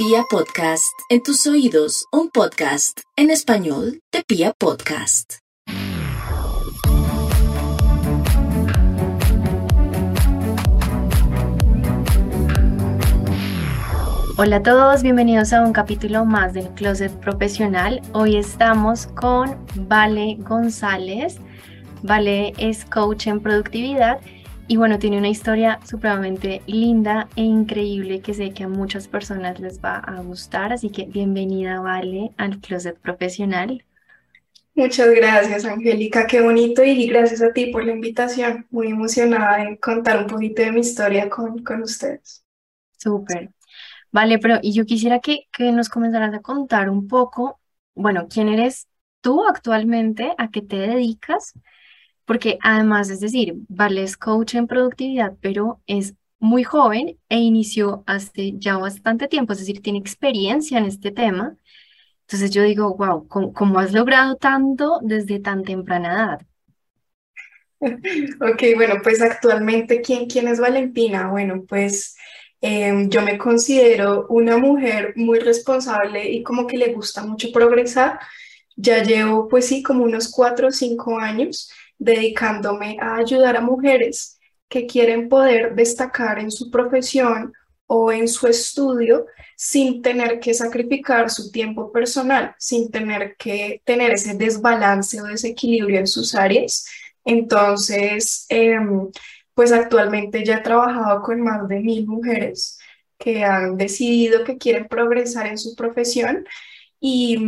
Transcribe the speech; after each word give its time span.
Pia 0.00 0.22
Podcast, 0.30 0.96
en 1.08 1.24
tus 1.24 1.44
oídos, 1.48 2.06
un 2.12 2.30
podcast 2.30 3.00
en 3.16 3.30
español 3.30 4.00
de 4.12 4.22
Pia 4.22 4.52
Podcast. 4.56 5.38
Hola 14.36 14.56
a 14.58 14.62
todos, 14.62 15.02
bienvenidos 15.02 15.52
a 15.52 15.62
un 15.62 15.72
capítulo 15.72 16.24
más 16.24 16.54
del 16.54 16.68
Closet 16.74 17.10
Profesional. 17.18 18.00
Hoy 18.12 18.36
estamos 18.36 19.08
con 19.08 19.66
Vale 19.74 20.36
González. 20.38 21.38
Vale 22.04 22.52
es 22.56 22.84
coach 22.84 23.26
en 23.26 23.40
productividad 23.40 24.20
y 24.68 24.76
bueno, 24.76 24.98
tiene 24.98 25.18
una 25.18 25.30
historia 25.30 25.80
supremamente 25.84 26.62
linda 26.66 27.28
e 27.36 27.42
increíble 27.42 28.20
que 28.20 28.34
sé 28.34 28.52
que 28.52 28.64
a 28.64 28.68
muchas 28.68 29.08
personas 29.08 29.58
les 29.60 29.82
va 29.82 29.96
a 29.96 30.20
gustar. 30.20 30.74
Así 30.74 30.90
que 30.90 31.06
bienvenida, 31.06 31.80
Vale, 31.80 32.32
al 32.36 32.60
Closet 32.60 32.98
Profesional. 32.98 33.84
Muchas 34.74 35.10
gracias, 35.10 35.64
Angélica. 35.64 36.26
Qué 36.26 36.42
bonito 36.42 36.84
y 36.84 37.06
gracias 37.06 37.42
a 37.42 37.52
ti 37.52 37.66
por 37.72 37.84
la 37.84 37.92
invitación. 37.92 38.66
Muy 38.70 38.88
emocionada 38.88 39.64
de 39.64 39.80
contar 39.80 40.18
un 40.18 40.26
poquito 40.26 40.62
de 40.62 40.72
mi 40.72 40.80
historia 40.80 41.30
con, 41.30 41.64
con 41.64 41.82
ustedes. 41.82 42.44
Súper. 42.98 43.50
Vale, 44.12 44.38
pero 44.38 44.58
y 44.62 44.74
yo 44.74 44.84
quisiera 44.84 45.20
que, 45.20 45.48
que 45.52 45.72
nos 45.72 45.88
comenzaras 45.88 46.34
a 46.34 46.40
contar 46.40 46.90
un 46.90 47.08
poco, 47.08 47.60
bueno, 47.94 48.28
quién 48.28 48.48
eres 48.48 48.86
tú 49.20 49.44
actualmente, 49.46 50.34
a 50.38 50.50
qué 50.50 50.62
te 50.62 50.76
dedicas 50.76 51.54
porque 52.28 52.58
además, 52.62 53.08
es 53.08 53.20
decir, 53.20 53.54
Vale 53.68 54.02
es 54.02 54.18
coach 54.18 54.54
en 54.54 54.66
productividad, 54.66 55.32
pero 55.40 55.80
es 55.86 56.14
muy 56.38 56.62
joven 56.62 57.18
e 57.30 57.38
inició 57.38 58.04
hace 58.06 58.52
ya 58.58 58.76
bastante 58.76 59.28
tiempo, 59.28 59.54
es 59.54 59.60
decir, 59.60 59.80
tiene 59.80 59.98
experiencia 59.98 60.76
en 60.76 60.84
este 60.84 61.10
tema. 61.10 61.56
Entonces 62.26 62.50
yo 62.50 62.62
digo, 62.64 62.94
wow, 62.94 63.26
¿cómo, 63.26 63.78
has 63.78 63.94
logrado 63.94 64.36
tanto 64.36 65.00
desde 65.02 65.40
tan 65.40 65.64
temprana 65.64 66.12
edad? 66.12 66.40
Ok, 68.40 68.62
bueno, 68.76 68.96
pues 69.02 69.22
actualmente, 69.22 70.02
¿quién, 70.02 70.26
quién 70.26 70.48
es 70.48 70.60
Valentina? 70.60 71.30
Bueno, 71.30 71.64
pues 71.66 72.14
em, 72.60 73.08
yo 73.08 73.22
me 73.22 73.38
considero 73.38 74.26
una 74.28 74.58
mujer 74.58 75.14
muy 75.16 75.38
responsable 75.38 76.28
y 76.28 76.42
como 76.42 76.66
que 76.66 76.76
le 76.76 76.92
gusta 76.92 77.24
mucho 77.24 77.50
progresar. 77.52 78.18
Ya 78.80 79.02
llevo, 79.02 79.48
pues 79.48 79.66
sí, 79.66 79.82
como 79.82 80.04
unos 80.04 80.30
cuatro 80.30 80.68
o 80.68 80.70
cinco 80.70 81.18
años 81.18 81.68
dedicándome 81.98 82.96
a 83.00 83.16
ayudar 83.16 83.56
a 83.56 83.60
mujeres 83.60 84.38
que 84.68 84.86
quieren 84.86 85.28
poder 85.28 85.74
destacar 85.74 86.38
en 86.38 86.52
su 86.52 86.70
profesión 86.70 87.52
o 87.88 88.12
en 88.12 88.28
su 88.28 88.46
estudio 88.46 89.26
sin 89.56 90.00
tener 90.00 90.38
que 90.38 90.54
sacrificar 90.54 91.28
su 91.28 91.50
tiempo 91.50 91.90
personal, 91.90 92.54
sin 92.56 92.88
tener 92.92 93.34
que 93.36 93.82
tener 93.84 94.12
ese 94.12 94.34
desbalance 94.34 95.20
o 95.20 95.24
desequilibrio 95.24 95.98
en 95.98 96.06
sus 96.06 96.36
áreas. 96.36 96.86
Entonces, 97.24 98.46
em, 98.48 99.10
pues 99.54 99.72
actualmente 99.72 100.44
ya 100.44 100.58
he 100.58 100.60
trabajado 100.62 101.20
con 101.22 101.40
más 101.40 101.66
de 101.66 101.80
mil 101.80 102.06
mujeres 102.06 102.78
que 103.18 103.42
han 103.44 103.76
decidido 103.76 104.44
que 104.44 104.56
quieren 104.56 104.86
progresar 104.86 105.48
en 105.48 105.58
su 105.58 105.74
profesión 105.74 106.46
y 107.00 107.38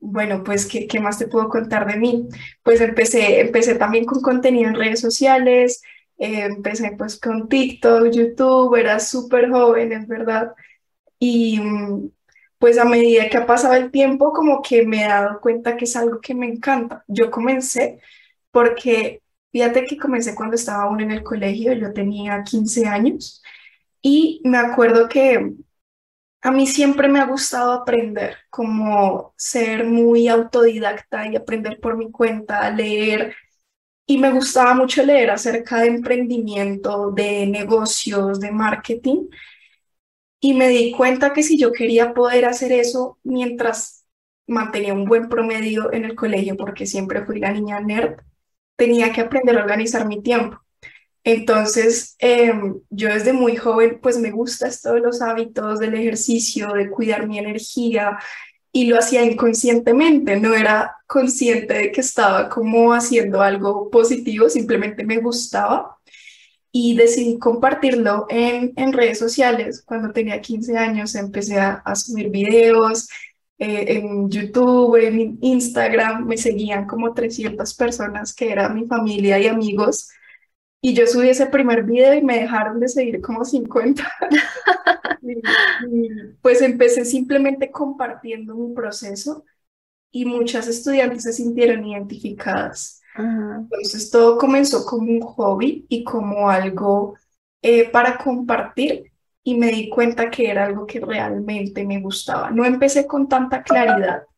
bueno, 0.00 0.44
pues, 0.44 0.66
¿qué, 0.66 0.86
¿qué, 0.86 1.00
más 1.00 1.18
te 1.18 1.28
puedo 1.28 1.48
contar 1.48 1.86
de 1.90 1.98
mí? 1.98 2.28
Pues 2.62 2.80
empecé, 2.80 3.40
empecé 3.40 3.74
también 3.74 4.04
con 4.04 4.22
contenido 4.22 4.68
en 4.68 4.76
redes 4.76 5.00
sociales, 5.00 5.82
eh, 6.18 6.44
empecé 6.44 6.92
pues 6.96 7.18
con 7.20 7.48
TikTok, 7.48 8.10
YouTube, 8.10 8.76
era 8.76 9.00
súper 9.00 9.50
joven, 9.50 9.92
es 9.92 10.06
verdad. 10.06 10.54
Y 11.18 11.60
pues 12.58 12.78
a 12.78 12.84
medida 12.84 13.28
que 13.28 13.36
ha 13.36 13.46
pasado 13.46 13.74
el 13.74 13.90
tiempo, 13.90 14.32
como 14.32 14.62
que 14.62 14.86
me 14.86 15.04
he 15.04 15.08
dado 15.08 15.40
cuenta 15.40 15.76
que 15.76 15.84
es 15.84 15.96
algo 15.96 16.20
que 16.20 16.34
me 16.34 16.46
encanta. 16.46 17.04
Yo 17.08 17.30
comencé 17.30 18.00
porque, 18.50 19.22
fíjate 19.52 19.84
que 19.84 19.98
comencé 19.98 20.34
cuando 20.34 20.56
estaba 20.56 20.84
aún 20.84 21.00
en 21.00 21.10
el 21.10 21.22
colegio, 21.22 21.72
yo 21.74 21.92
tenía 21.92 22.42
15 22.42 22.86
años 22.86 23.42
y 24.02 24.40
me 24.44 24.58
acuerdo 24.58 25.08
que 25.08 25.54
a 26.46 26.52
mí 26.52 26.68
siempre 26.68 27.08
me 27.08 27.18
ha 27.18 27.26
gustado 27.26 27.72
aprender, 27.72 28.36
como 28.50 29.34
ser 29.36 29.84
muy 29.84 30.28
autodidacta 30.28 31.26
y 31.26 31.34
aprender 31.34 31.80
por 31.80 31.96
mi 31.96 32.12
cuenta, 32.12 32.70
leer. 32.70 33.34
Y 34.06 34.18
me 34.18 34.30
gustaba 34.32 34.74
mucho 34.74 35.02
leer 35.04 35.30
acerca 35.30 35.80
de 35.80 35.88
emprendimiento, 35.88 37.10
de 37.10 37.46
negocios, 37.48 38.38
de 38.40 38.52
marketing. 38.52 39.28
Y 40.40 40.54
me 40.54 40.68
di 40.68 40.92
cuenta 40.92 41.32
que 41.32 41.42
si 41.42 41.58
yo 41.58 41.72
quería 41.72 42.14
poder 42.14 42.44
hacer 42.44 42.70
eso 42.72 43.18
mientras 43.24 44.04
mantenía 44.46 44.94
un 44.94 45.04
buen 45.06 45.28
promedio 45.28 45.92
en 45.92 46.04
el 46.04 46.14
colegio, 46.14 46.56
porque 46.56 46.86
siempre 46.86 47.24
fui 47.24 47.40
la 47.40 47.52
niña 47.52 47.80
nerd, 47.80 48.20
tenía 48.76 49.12
que 49.12 49.22
aprender 49.22 49.58
a 49.58 49.62
organizar 49.62 50.06
mi 50.06 50.22
tiempo. 50.22 50.60
Entonces, 51.26 52.14
em, 52.20 52.80
yo 52.88 53.08
desde 53.08 53.32
muy 53.32 53.56
joven, 53.56 53.98
pues 54.00 54.16
me 54.16 54.30
gusta 54.30 54.68
esto 54.68 54.94
de 54.94 55.00
los 55.00 55.20
hábitos, 55.20 55.80
del 55.80 55.94
ejercicio, 55.94 56.72
de 56.72 56.88
cuidar 56.88 57.26
mi 57.26 57.36
energía 57.36 58.16
y 58.70 58.86
lo 58.86 58.96
hacía 58.96 59.24
inconscientemente, 59.24 60.38
no 60.38 60.54
era 60.54 60.94
consciente 61.08 61.74
de 61.74 61.90
que 61.90 62.00
estaba 62.00 62.48
como 62.48 62.92
haciendo 62.92 63.42
algo 63.42 63.90
positivo, 63.90 64.48
simplemente 64.48 65.04
me 65.04 65.18
gustaba 65.18 65.98
y 66.70 66.94
decidí 66.96 67.38
compartirlo 67.40 68.26
en, 68.28 68.72
en 68.76 68.92
redes 68.92 69.18
sociales. 69.18 69.82
Cuando 69.84 70.12
tenía 70.12 70.40
15 70.40 70.78
años 70.78 71.16
empecé 71.16 71.58
a, 71.58 71.82
subir 71.96 72.30
videos 72.30 73.08
eh, 73.58 73.96
en 73.96 74.30
YouTube, 74.30 74.94
en 74.96 75.38
Instagram, 75.40 76.24
me 76.24 76.36
seguían 76.36 76.86
como 76.86 77.14
300 77.14 77.74
personas 77.74 78.32
que 78.32 78.52
eran 78.52 78.76
mi 78.76 78.86
familia 78.86 79.40
y 79.40 79.48
amigos 79.48 80.08
y 80.80 80.94
yo 80.94 81.06
subí 81.06 81.28
ese 81.28 81.46
primer 81.46 81.84
video 81.84 82.14
y 82.14 82.22
me 82.22 82.40
dejaron 82.40 82.80
de 82.80 82.88
seguir 82.88 83.20
como 83.20 83.44
50. 83.44 84.10
pues 86.42 86.62
empecé 86.62 87.04
simplemente 87.04 87.70
compartiendo 87.70 88.54
mi 88.54 88.74
proceso 88.74 89.44
y 90.10 90.24
muchas 90.24 90.68
estudiantes 90.68 91.24
se 91.24 91.32
sintieron 91.32 91.84
identificadas. 91.84 93.00
Entonces 93.18 94.10
todo 94.10 94.36
comenzó 94.36 94.84
como 94.84 95.10
un 95.10 95.22
hobby 95.22 95.86
y 95.88 96.04
como 96.04 96.50
algo 96.50 97.16
eh, 97.62 97.88
para 97.90 98.18
compartir 98.18 99.12
y 99.42 99.56
me 99.56 99.70
di 99.70 99.88
cuenta 99.88 100.30
que 100.30 100.50
era 100.50 100.66
algo 100.66 100.86
que 100.86 101.00
realmente 101.00 101.84
me 101.84 102.00
gustaba. 102.00 102.50
No 102.50 102.64
empecé 102.64 103.06
con 103.06 103.28
tanta 103.28 103.62
claridad, 103.62 104.24
o 104.24 104.28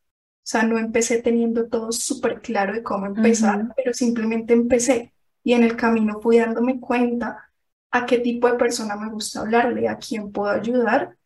sea, 0.43 0.63
no 0.63 0.77
empecé 0.77 1.21
teniendo 1.21 1.67
todo 1.67 1.91
súper 1.91 2.41
claro 2.41 2.73
de 2.73 2.83
cómo 2.83 3.07
empezar, 3.07 3.73
pero 3.75 3.93
simplemente 3.93 4.53
empecé 4.53 5.13
y 5.43 5.53
en 5.53 5.63
el 5.63 5.75
camino 5.77 6.19
fui 6.21 6.37
dándome 6.39 6.79
cuenta 6.79 7.49
a 7.91 8.05
qué 8.05 8.19
tipo 8.19 8.47
de 8.51 8.57
persona 8.57 8.95
me 8.95 9.09
gusta 9.11 9.41
hablarle, 9.41 9.87
a 9.87 9.97
quién 9.97 10.31
puedo 10.31 10.49
ayudar 10.51 11.17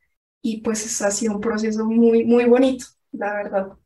y 0.42 0.62
pues 0.62 1.02
ha 1.02 1.12
sido 1.12 1.36
un 1.36 1.42
proceso 1.42 1.86
muy, 1.86 2.26
muy 2.26 2.46
bonito, 2.46 2.86
la 3.12 3.34
verdad. 3.36 3.78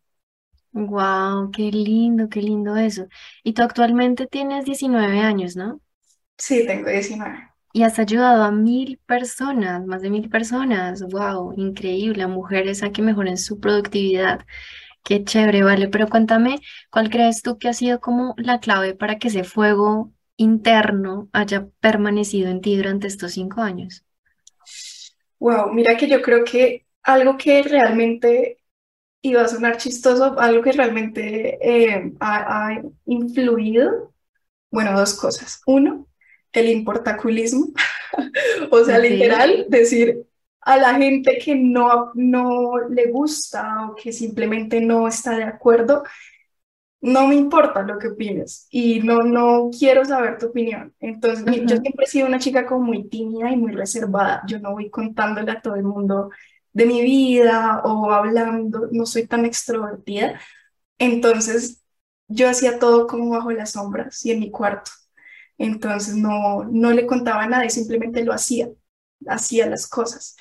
Wow, 0.71 1.51
qué 1.51 1.71
lindo, 1.73 2.29
qué 2.29 2.41
lindo 2.41 2.77
eso. 2.77 3.07
Y 3.43 3.51
tú 3.53 3.63
actualmente 3.63 4.27
tienes 4.27 4.63
19 4.65 5.19
años, 5.19 5.55
¿no? 5.57 5.81
Sí, 6.37 6.65
tengo 6.65 6.89
19. 6.89 7.49
Y 7.73 7.83
has 7.83 7.99
ayudado 7.99 8.43
a 8.43 8.51
mil 8.51 8.97
personas, 9.05 9.85
más 9.85 10.01
de 10.01 10.09
mil 10.09 10.29
personas. 10.29 11.03
Wow, 11.03 11.53
increíble, 11.57 12.23
a 12.23 12.27
mujeres 12.27 12.81
a 12.83 12.91
que 12.91 13.01
mejoren 13.01 13.37
su 13.37 13.59
productividad. 13.59 14.45
Qué 15.03 15.23
chévere, 15.25 15.63
vale. 15.63 15.87
Pero 15.89 16.07
cuéntame, 16.09 16.59
¿cuál 16.91 17.09
crees 17.11 17.41
tú 17.43 17.57
que 17.59 17.69
ha 17.69 17.73
sido 17.73 17.99
como 18.01 18.35
la 18.37 18.59
clave 18.61 18.95
para 18.95 19.17
que 19.19 19.29
ese 19.29 19.43
fuego 19.45 20.13
interno 20.37 21.29
haya 21.33 21.67
permanecido 21.79 22.49
en 22.49 22.61
ti 22.61 22.77
durante 22.77 23.07
estos 23.07 23.33
cinco 23.33 23.61
años? 23.61 24.05
Wow, 25.39 25.73
mira 25.73 25.97
que 25.97 26.07
yo 26.07 26.21
creo 26.21 26.43
que 26.43 26.85
algo 27.03 27.37
que 27.37 27.63
realmente 27.63 28.59
iba 29.21 29.41
a 29.41 29.47
sonar 29.47 29.77
chistoso, 29.77 30.39
algo 30.39 30.61
que 30.61 30.71
realmente 30.71 31.57
eh, 31.61 32.13
ha, 32.19 32.81
influido, 33.05 34.13
bueno, 34.71 34.97
dos 34.97 35.13
cosas. 35.15 35.61
Uno, 35.65 36.07
el 36.51 36.69
importaculismo, 36.69 37.67
o 38.71 38.83
sea, 38.83 38.99
literal, 38.99 39.65
decir 39.69 40.23
a 40.61 40.77
la 40.77 40.95
gente 40.95 41.37
que 41.37 41.55
no, 41.55 42.11
no 42.15 42.77
le 42.89 43.07
gusta 43.07 43.87
o 43.87 43.95
que 43.95 44.11
simplemente 44.11 44.81
no 44.81 45.07
está 45.07 45.37
de 45.37 45.43
acuerdo, 45.43 46.03
no 47.01 47.27
me 47.27 47.35
importa 47.35 47.83
lo 47.83 47.99
que 47.99 48.09
opines 48.09 48.67
y 48.71 48.99
no, 49.01 49.23
no 49.23 49.69
quiero 49.77 50.03
saber 50.05 50.37
tu 50.37 50.47
opinión. 50.47 50.93
Entonces, 50.99 51.45
yo 51.65 51.77
siempre 51.77 52.05
he 52.05 52.07
sido 52.09 52.27
una 52.27 52.39
chica 52.39 52.65
como 52.65 52.85
muy 52.85 53.07
tímida 53.09 53.51
y 53.51 53.57
muy 53.57 53.71
reservada. 53.73 54.41
Yo 54.47 54.59
no 54.59 54.71
voy 54.73 54.89
contándole 54.89 55.51
a 55.51 55.61
todo 55.61 55.75
el 55.75 55.83
mundo 55.83 56.29
de 56.73 56.85
mi 56.85 57.01
vida 57.01 57.81
o 57.83 58.11
hablando, 58.11 58.87
no 58.91 59.05
soy 59.05 59.27
tan 59.27 59.45
extrovertida. 59.45 60.39
Entonces, 60.99 61.83
yo 62.27 62.49
hacía 62.49 62.79
todo 62.79 63.07
como 63.07 63.29
bajo 63.31 63.51
las 63.51 63.71
sombras 63.71 64.25
y 64.25 64.31
en 64.31 64.39
mi 64.39 64.51
cuarto. 64.51 64.91
Entonces, 65.57 66.15
no, 66.15 66.65
no 66.65 66.91
le 66.91 67.07
contaba 67.07 67.47
nada 67.47 67.65
y 67.65 67.69
simplemente 67.69 68.23
lo 68.23 68.33
hacía, 68.33 68.69
hacía 69.27 69.67
las 69.67 69.87
cosas. 69.87 70.35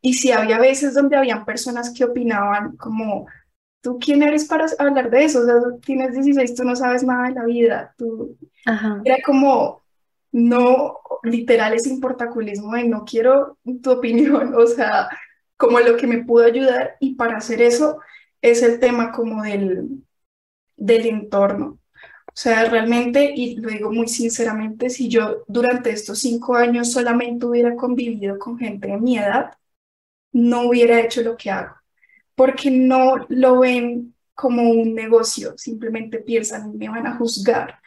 y 0.00 0.14
sí 0.14 0.32
había 0.32 0.58
veces 0.58 0.94
donde 0.94 1.16
habían 1.16 1.44
personas 1.44 1.92
que 1.96 2.04
opinaban 2.04 2.76
como, 2.76 3.26
¿tú 3.82 3.98
quién 3.98 4.22
eres 4.22 4.46
para 4.46 4.66
hablar 4.78 5.10
de 5.10 5.24
eso? 5.24 5.40
O 5.40 5.44
sea, 5.44 5.56
tienes 5.84 6.14
16, 6.14 6.54
tú 6.54 6.64
no 6.64 6.74
sabes 6.74 7.04
nada 7.04 7.28
de 7.28 7.34
la 7.34 7.44
vida. 7.44 7.94
Tú... 7.98 8.38
Era 9.04 9.18
como, 9.26 9.82
no, 10.30 10.98
literal 11.22 11.74
es 11.74 11.86
importaculismo 11.86 12.74
de 12.74 12.84
no 12.84 13.04
quiero 13.04 13.58
tu 13.82 13.90
opinión, 13.90 14.54
o 14.56 14.66
sea, 14.66 15.08
como 15.56 15.78
lo 15.80 15.96
que 15.96 16.06
me 16.06 16.24
pudo 16.24 16.44
ayudar 16.44 16.96
y 17.00 17.16
para 17.16 17.36
hacer 17.36 17.60
eso 17.60 18.00
es 18.40 18.62
el 18.62 18.80
tema 18.80 19.12
como 19.12 19.42
del, 19.42 20.02
del 20.76 21.06
entorno. 21.06 21.78
O 22.28 22.34
sea, 22.34 22.64
realmente, 22.64 23.32
y 23.36 23.56
lo 23.56 23.68
digo 23.68 23.92
muy 23.92 24.08
sinceramente, 24.08 24.88
si 24.88 25.08
yo 25.08 25.44
durante 25.48 25.90
estos 25.90 26.20
cinco 26.20 26.54
años 26.56 26.90
solamente 26.90 27.44
hubiera 27.46 27.76
convivido 27.76 28.38
con 28.38 28.58
gente 28.58 28.88
de 28.88 28.96
mi 28.98 29.18
edad, 29.18 29.52
no 30.32 30.62
hubiera 30.68 31.00
hecho 31.00 31.22
lo 31.22 31.36
que 31.36 31.50
hago, 31.50 31.76
porque 32.42 32.72
no 32.72 33.24
lo 33.28 33.60
ven 33.60 34.16
como 34.34 34.68
un 34.68 34.96
negocio, 34.96 35.56
simplemente 35.56 36.18
piensan, 36.18 36.76
me 36.76 36.88
van 36.88 37.06
a 37.06 37.16
juzgar, 37.16 37.78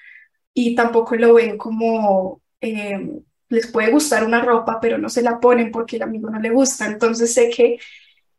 y 0.54 0.76
tampoco 0.76 1.18
lo 1.18 1.34
ven 1.34 1.58
como, 1.58 2.42
eh, 2.62 3.20
les 3.50 3.68
puede 3.68 3.92
gustar 3.92 4.24
una 4.24 4.42
ropa, 4.42 4.80
pero 4.80 4.98
no 4.98 5.10
se 5.10 5.24
la 5.24 5.42
ponen 5.42 5.72
porque 5.72 5.98
el 5.98 6.04
amigo 6.04 6.30
no 6.30 6.40
le 6.40 6.52
gusta. 6.52 6.86
Entonces 6.86 7.34
sé 7.34 7.50
que 7.50 7.80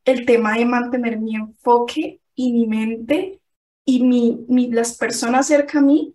el 0.07 0.25
tema 0.25 0.57
de 0.57 0.65
mantener 0.65 1.19
mi 1.19 1.37
enfoque 1.37 2.23
y 2.35 2.55
mi 2.55 2.67
mente 2.67 3.43
y 3.85 4.03
mi, 4.03 4.71
las 4.71 4.97
personas 4.97 5.47
cerca 5.47 5.81
a 5.81 5.83
mí 5.83 6.15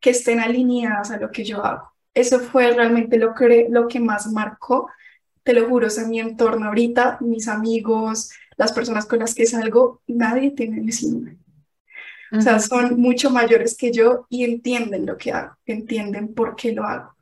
que 0.00 0.08
estén 0.08 0.40
alineadas 0.40 1.10
a 1.10 1.18
lo 1.18 1.30
que 1.30 1.44
yo 1.44 1.62
hago. 1.62 1.92
Eso 2.14 2.40
fue 2.40 2.72
realmente 2.72 3.18
lo 3.18 3.34
que, 3.34 3.66
lo 3.68 3.88
que 3.88 4.00
más 4.00 4.26
marcó, 4.28 4.88
te 5.42 5.52
lo 5.52 5.68
juro, 5.68 5.88
o 5.88 6.08
mi 6.08 6.18
entorno 6.18 6.68
ahorita, 6.68 7.18
mis 7.20 7.46
amigos, 7.46 8.30
las 8.58 8.72
personas 8.72 9.06
con 9.06 9.20
las 9.20 9.34
que 9.34 9.46
salgo, 9.46 10.02
nadie 10.06 10.50
tiene 10.50 10.80
el 10.80 10.92
síndrome. 10.92 11.38
O 12.30 12.42
sea, 12.42 12.58
son 12.58 13.00
mucho 13.00 13.30
mayores 13.30 13.74
que 13.74 13.90
yo 13.90 14.26
y 14.28 14.44
entienden 14.44 15.06
lo 15.06 15.16
que 15.16 15.32
hago, 15.32 15.56
entienden 15.64 16.34
por 16.34 16.56
qué 16.56 16.72
lo 16.72 16.84
hago. 16.84 17.14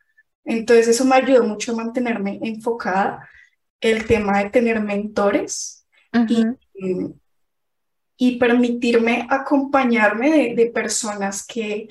Entonces 0.45 0.89
eso 0.89 1.05
me 1.05 1.15
ayudó 1.15 1.45
mucho 1.45 1.73
a 1.73 1.77
mantenerme 1.77 2.41
enfocada, 2.43 3.29
el 3.81 4.05
tema 4.07 4.43
de 4.43 4.51
tener 4.51 4.81
mentores 4.81 5.87
y, 6.29 6.45
y 8.17 8.39
permitirme 8.39 9.27
acompañarme 9.29 10.55
de, 10.55 10.67
personas 10.67 11.47
que, 11.47 11.89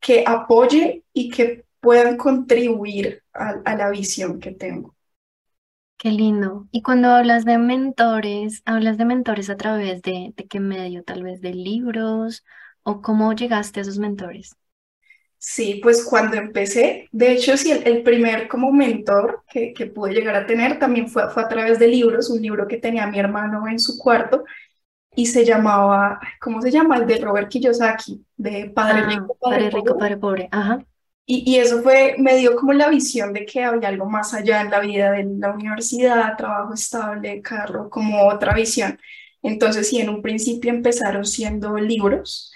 que 0.00 0.24
apoye 0.26 1.04
y 1.12 1.30
que 1.30 1.64
puedan 1.80 2.16
contribuir 2.16 3.22
a, 3.32 3.74
la 3.76 3.90
visión 3.90 4.40
que 4.40 4.50
tengo. 4.50 4.94
Qué 6.02 6.10
lindo. 6.12 6.66
Y 6.70 6.80
cuando 6.80 7.08
hablas 7.10 7.44
de 7.44 7.58
mentores, 7.58 8.62
¿hablas 8.64 8.96
de 8.96 9.04
mentores 9.04 9.50
a 9.50 9.58
través 9.58 10.00
de, 10.00 10.32
de 10.34 10.46
qué 10.48 10.58
medio? 10.58 11.04
Tal 11.04 11.22
vez 11.22 11.42
de 11.42 11.52
libros 11.52 12.42
o 12.82 13.02
cómo 13.02 13.34
llegaste 13.34 13.80
a 13.80 13.82
esos 13.82 13.98
mentores? 13.98 14.56
Sí, 15.36 15.78
pues 15.82 16.02
cuando 16.02 16.38
empecé, 16.38 17.06
de 17.12 17.32
hecho, 17.32 17.54
sí, 17.58 17.70
el, 17.70 18.02
primer 18.02 18.48
como 18.48 18.72
mentor 18.72 19.42
que, 19.46 19.74
que, 19.74 19.86
pude 19.86 20.14
llegar 20.14 20.36
a 20.36 20.46
tener 20.46 20.78
también 20.78 21.06
fue, 21.06 21.28
fue 21.28 21.42
a 21.42 21.48
través 21.48 21.78
de 21.78 21.88
libros, 21.88 22.30
un 22.30 22.40
libro 22.40 22.66
que 22.66 22.78
tenía 22.78 23.06
mi 23.06 23.18
hermano 23.18 23.68
en 23.68 23.78
su 23.78 23.98
cuarto 23.98 24.44
y 25.14 25.26
se 25.26 25.44
llamaba, 25.44 26.18
¿cómo 26.40 26.62
se 26.62 26.70
llama? 26.70 26.96
El 26.96 27.06
de 27.06 27.18
Robert 27.18 27.50
Kiyosaki, 27.50 28.24
de 28.38 28.70
Padre 28.70 29.00
ah, 29.04 29.08
Rico, 29.08 29.36
Padre, 29.38 29.70
Rico, 29.70 29.98
Padre 29.98 30.16
Pobre. 30.16 30.48
Ajá. 30.50 30.78
Y, 31.32 31.58
eso 31.58 31.80
fue, 31.82 32.16
me 32.18 32.36
dio 32.36 32.56
como 32.56 32.72
la 32.72 32.88
visión 32.88 33.32
de 33.32 33.46
que 33.46 33.62
había 33.62 33.88
algo 33.88 34.06
más 34.06 34.34
allá 34.34 34.62
en 34.62 34.70
la 34.70 34.80
vida 34.80 35.12
de 35.12 35.22
la 35.38 35.52
universidad, 35.52 36.36
trabajo 36.36 36.74
estable, 36.74 37.40
carro, 37.40 37.88
como 37.88 38.26
otra 38.28 38.52
visión. 38.52 38.98
Entonces, 39.40 39.88
sí, 39.88 40.00
en 40.00 40.08
un 40.08 40.22
principio 40.22 40.72
empezaron 40.72 41.24
siendo 41.24 41.76
libros 41.78 42.52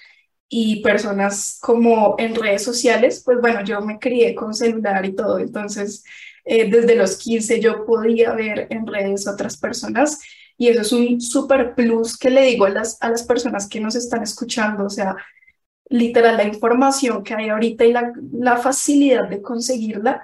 y 0.49 0.81
personas 0.81 1.57
como 1.61 2.15
en 2.17 2.35
redes 2.35 2.63
sociales, 2.63 3.21
pues 3.23 3.39
bueno, 3.39 3.63
yo 3.63 3.79
me 3.79 3.97
crié 3.97 4.35
con 4.35 4.53
celular 4.53 5.05
y 5.05 5.15
todo, 5.15 5.39
entonces 5.39 6.03
eh, 6.43 6.69
desde 6.69 6.95
los 6.95 7.17
15 7.17 7.61
yo 7.61 7.85
podía 7.85 8.33
ver 8.33 8.67
en 8.71 8.85
redes 8.87 9.25
otras 9.25 9.55
personas. 9.57 10.19
Y 10.57 10.67
eso 10.67 10.81
es 10.81 10.91
un 10.91 11.21
super 11.21 11.75
plus 11.75 12.17
que 12.17 12.29
le 12.29 12.41
digo 12.43 12.65
a 12.65 12.69
las, 12.69 13.01
a 13.01 13.09
las 13.09 13.23
personas 13.23 13.69
que 13.69 13.79
nos 13.79 13.95
están 13.95 14.21
escuchando, 14.23 14.85
o 14.85 14.89
sea, 14.89 15.15
literal, 15.89 16.37
la 16.37 16.43
información 16.45 17.23
que 17.23 17.33
hay 17.35 17.49
ahorita 17.49 17.85
y 17.85 17.93
la, 17.93 18.13
la 18.33 18.57
facilidad 18.57 19.27
de 19.29 19.41
conseguirla, 19.41 20.21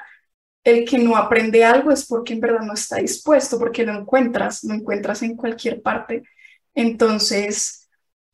el 0.64 0.86
que 0.86 0.98
no 1.00 1.16
aprende 1.18 1.64
algo 1.66 1.92
es 1.92 2.06
porque 2.06 2.34
en 2.34 2.40
verdad 2.42 2.62
no 2.62 2.74
está 2.74 2.98
dispuesto, 2.98 3.58
porque 3.60 3.86
lo 3.86 3.94
encuentras, 3.94 4.64
lo 4.64 4.74
encuentras 4.74 5.24
en 5.24 5.36
cualquier 5.36 5.82
parte. 5.82 6.24
Entonces, 6.76 7.82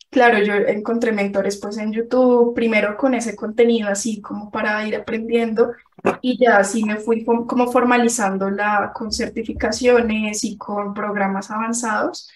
Claro, 0.09 0.39
yo 0.41 0.53
encontré 0.53 1.11
mentores 1.11 1.57
pues 1.57 1.77
en 1.77 1.91
YouTube, 1.91 2.53
primero 2.55 2.95
con 2.95 3.13
ese 3.13 3.35
contenido 3.35 3.89
así 3.89 4.21
como 4.21 4.49
para 4.49 4.87
ir 4.87 4.95
aprendiendo 4.95 5.73
y 6.21 6.37
ya 6.39 6.57
así 6.57 6.83
me 6.85 6.95
fui 6.97 7.25
como 7.25 7.71
formalizando 7.71 8.49
la, 8.49 8.93
con 8.95 9.11
certificaciones 9.11 10.43
y 10.45 10.57
con 10.57 10.93
programas 10.93 11.51
avanzados, 11.51 12.29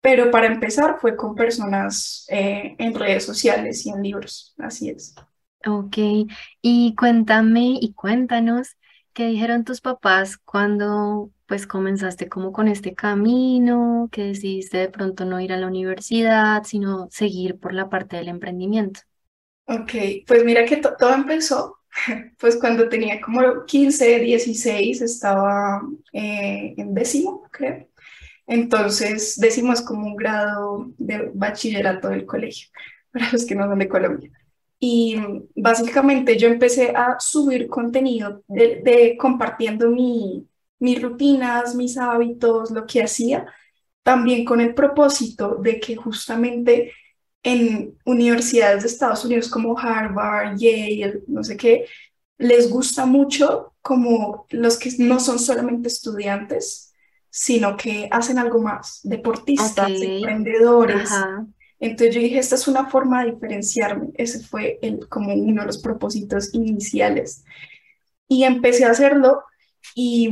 pero 0.00 0.30
para 0.30 0.46
empezar 0.46 0.98
fue 1.00 1.16
con 1.16 1.34
personas 1.34 2.26
eh, 2.30 2.74
en 2.78 2.94
redes 2.94 3.24
sociales 3.24 3.84
y 3.86 3.90
en 3.90 4.02
libros, 4.02 4.54
así 4.58 4.90
es. 4.90 5.14
Ok, 5.66 5.96
y 6.62 6.94
cuéntame 6.96 7.78
y 7.80 7.92
cuéntanos 7.94 8.76
qué 9.12 9.26
dijeron 9.26 9.64
tus 9.64 9.80
papás 9.82 10.38
cuando 10.38 11.30
pues 11.46 11.66
comenzaste 11.66 12.28
como 12.28 12.52
con 12.52 12.68
este 12.68 12.94
camino, 12.94 14.08
que 14.12 14.24
decidiste 14.24 14.78
de 14.78 14.88
pronto 14.88 15.24
no 15.26 15.40
ir 15.40 15.52
a 15.52 15.58
la 15.58 15.66
universidad, 15.66 16.64
sino 16.64 17.08
seguir 17.10 17.58
por 17.58 17.74
la 17.74 17.90
parte 17.90 18.16
del 18.16 18.28
emprendimiento. 18.28 19.00
Ok, 19.66 19.92
pues 20.26 20.44
mira 20.44 20.64
que 20.66 20.78
todo 20.78 21.14
empezó, 21.14 21.78
pues 22.38 22.56
cuando 22.56 22.88
tenía 22.88 23.20
como 23.20 23.64
15, 23.66 24.18
16, 24.18 25.00
estaba 25.02 25.80
eh, 26.12 26.74
en 26.76 26.94
décimo, 26.94 27.42
creo. 27.52 27.86
Entonces, 28.50 29.36
décimo 29.38 29.72
es 29.72 29.80
como 29.80 30.06
un 30.08 30.16
grado 30.16 30.92
de 30.98 31.30
bachillerato 31.32 32.08
del 32.08 32.26
colegio, 32.26 32.68
para 33.12 33.30
los 33.32 33.46
que 33.46 33.54
no 33.54 33.68
son 33.68 33.78
de 33.78 33.88
Colombia. 33.88 34.30
Y 34.80 35.16
básicamente 35.54 36.36
yo 36.36 36.48
empecé 36.48 36.90
a 36.90 37.16
subir 37.20 37.68
contenido 37.68 38.42
de 38.48 39.16
compartiendo 39.18 39.90
mi, 39.90 40.48
mis 40.80 41.00
rutinas, 41.00 41.74
mis 41.74 41.96
hábitos, 41.96 42.70
lo 42.70 42.86
que 42.86 43.02
hacía, 43.02 43.46
también 44.02 44.44
con 44.44 44.60
el 44.60 44.74
propósito 44.74 45.56
de 45.56 45.78
que 45.78 45.94
justamente 45.94 46.92
en 47.42 47.96
universidades 48.04 48.82
de 48.82 48.88
Estados 48.88 49.24
Unidos 49.24 49.48
como 49.48 49.78
Harvard, 49.78 50.56
Yale, 50.58 51.22
no 51.28 51.44
sé 51.44 51.56
qué, 51.56 51.86
les 52.38 52.70
gusta 52.70 53.06
mucho 53.06 53.74
como 53.82 54.46
los 54.50 54.78
que 54.78 54.90
no 54.98 55.20
son 55.20 55.38
solamente 55.38 55.88
estudiantes, 55.88 56.89
sino 57.30 57.76
que 57.76 58.08
hacen 58.10 58.38
algo 58.38 58.60
más, 58.60 59.00
deportistas, 59.04 59.90
emprendedores. 59.90 61.10
Entonces 61.78 62.14
yo 62.14 62.20
dije, 62.20 62.38
esta 62.38 62.56
es 62.56 62.68
una 62.68 62.90
forma 62.90 63.24
de 63.24 63.32
diferenciarme. 63.32 64.08
Ese 64.14 64.40
fue 64.40 64.78
el, 64.82 65.08
como 65.08 65.32
uno 65.32 65.62
de 65.62 65.66
los 65.66 65.78
propósitos 65.78 66.52
iniciales. 66.52 67.44
Y 68.28 68.44
empecé 68.44 68.84
a 68.84 68.90
hacerlo 68.90 69.42
y 69.94 70.30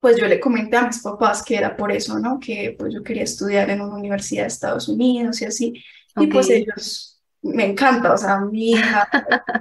pues 0.00 0.16
yo 0.16 0.26
le 0.26 0.40
comenté 0.40 0.78
a 0.78 0.86
mis 0.86 1.00
papás 1.00 1.42
que 1.42 1.56
era 1.56 1.76
por 1.76 1.92
eso, 1.92 2.18
¿no? 2.18 2.40
Que 2.40 2.74
pues 2.78 2.92
yo 2.92 3.02
quería 3.02 3.22
estudiar 3.22 3.68
en 3.70 3.82
una 3.82 3.96
universidad 3.96 4.44
de 4.44 4.48
Estados 4.48 4.88
Unidos 4.88 5.40
y 5.42 5.44
así. 5.44 5.84
Y 6.16 6.26
pues 6.26 6.48
ellos, 6.50 7.20
me 7.42 7.66
encanta, 7.66 8.12
o 8.12 8.16
sea, 8.16 8.40
mi 8.40 8.72
hija 8.72 9.08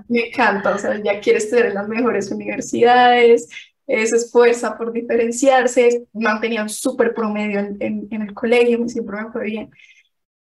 me 0.07 0.27
encanta, 0.27 0.75
o 0.75 0.77
sea, 0.77 1.01
ya 1.01 1.19
quiere 1.19 1.39
estudiar 1.39 1.67
en 1.67 1.75
las 1.75 1.87
mejores 1.87 2.31
universidades, 2.31 3.49
se 3.89 4.15
esfuerza 4.17 4.77
por 4.77 4.93
diferenciarse, 4.93 6.08
mantenía 6.13 6.63
un 6.63 6.69
súper 6.69 7.13
promedio 7.13 7.60
en, 7.60 7.77
en, 7.79 8.08
en 8.12 8.22
el 8.22 8.34
colegio, 8.34 8.88
siempre 8.88 9.24
me 9.24 9.31
fue 9.31 9.46
bien. 9.46 9.72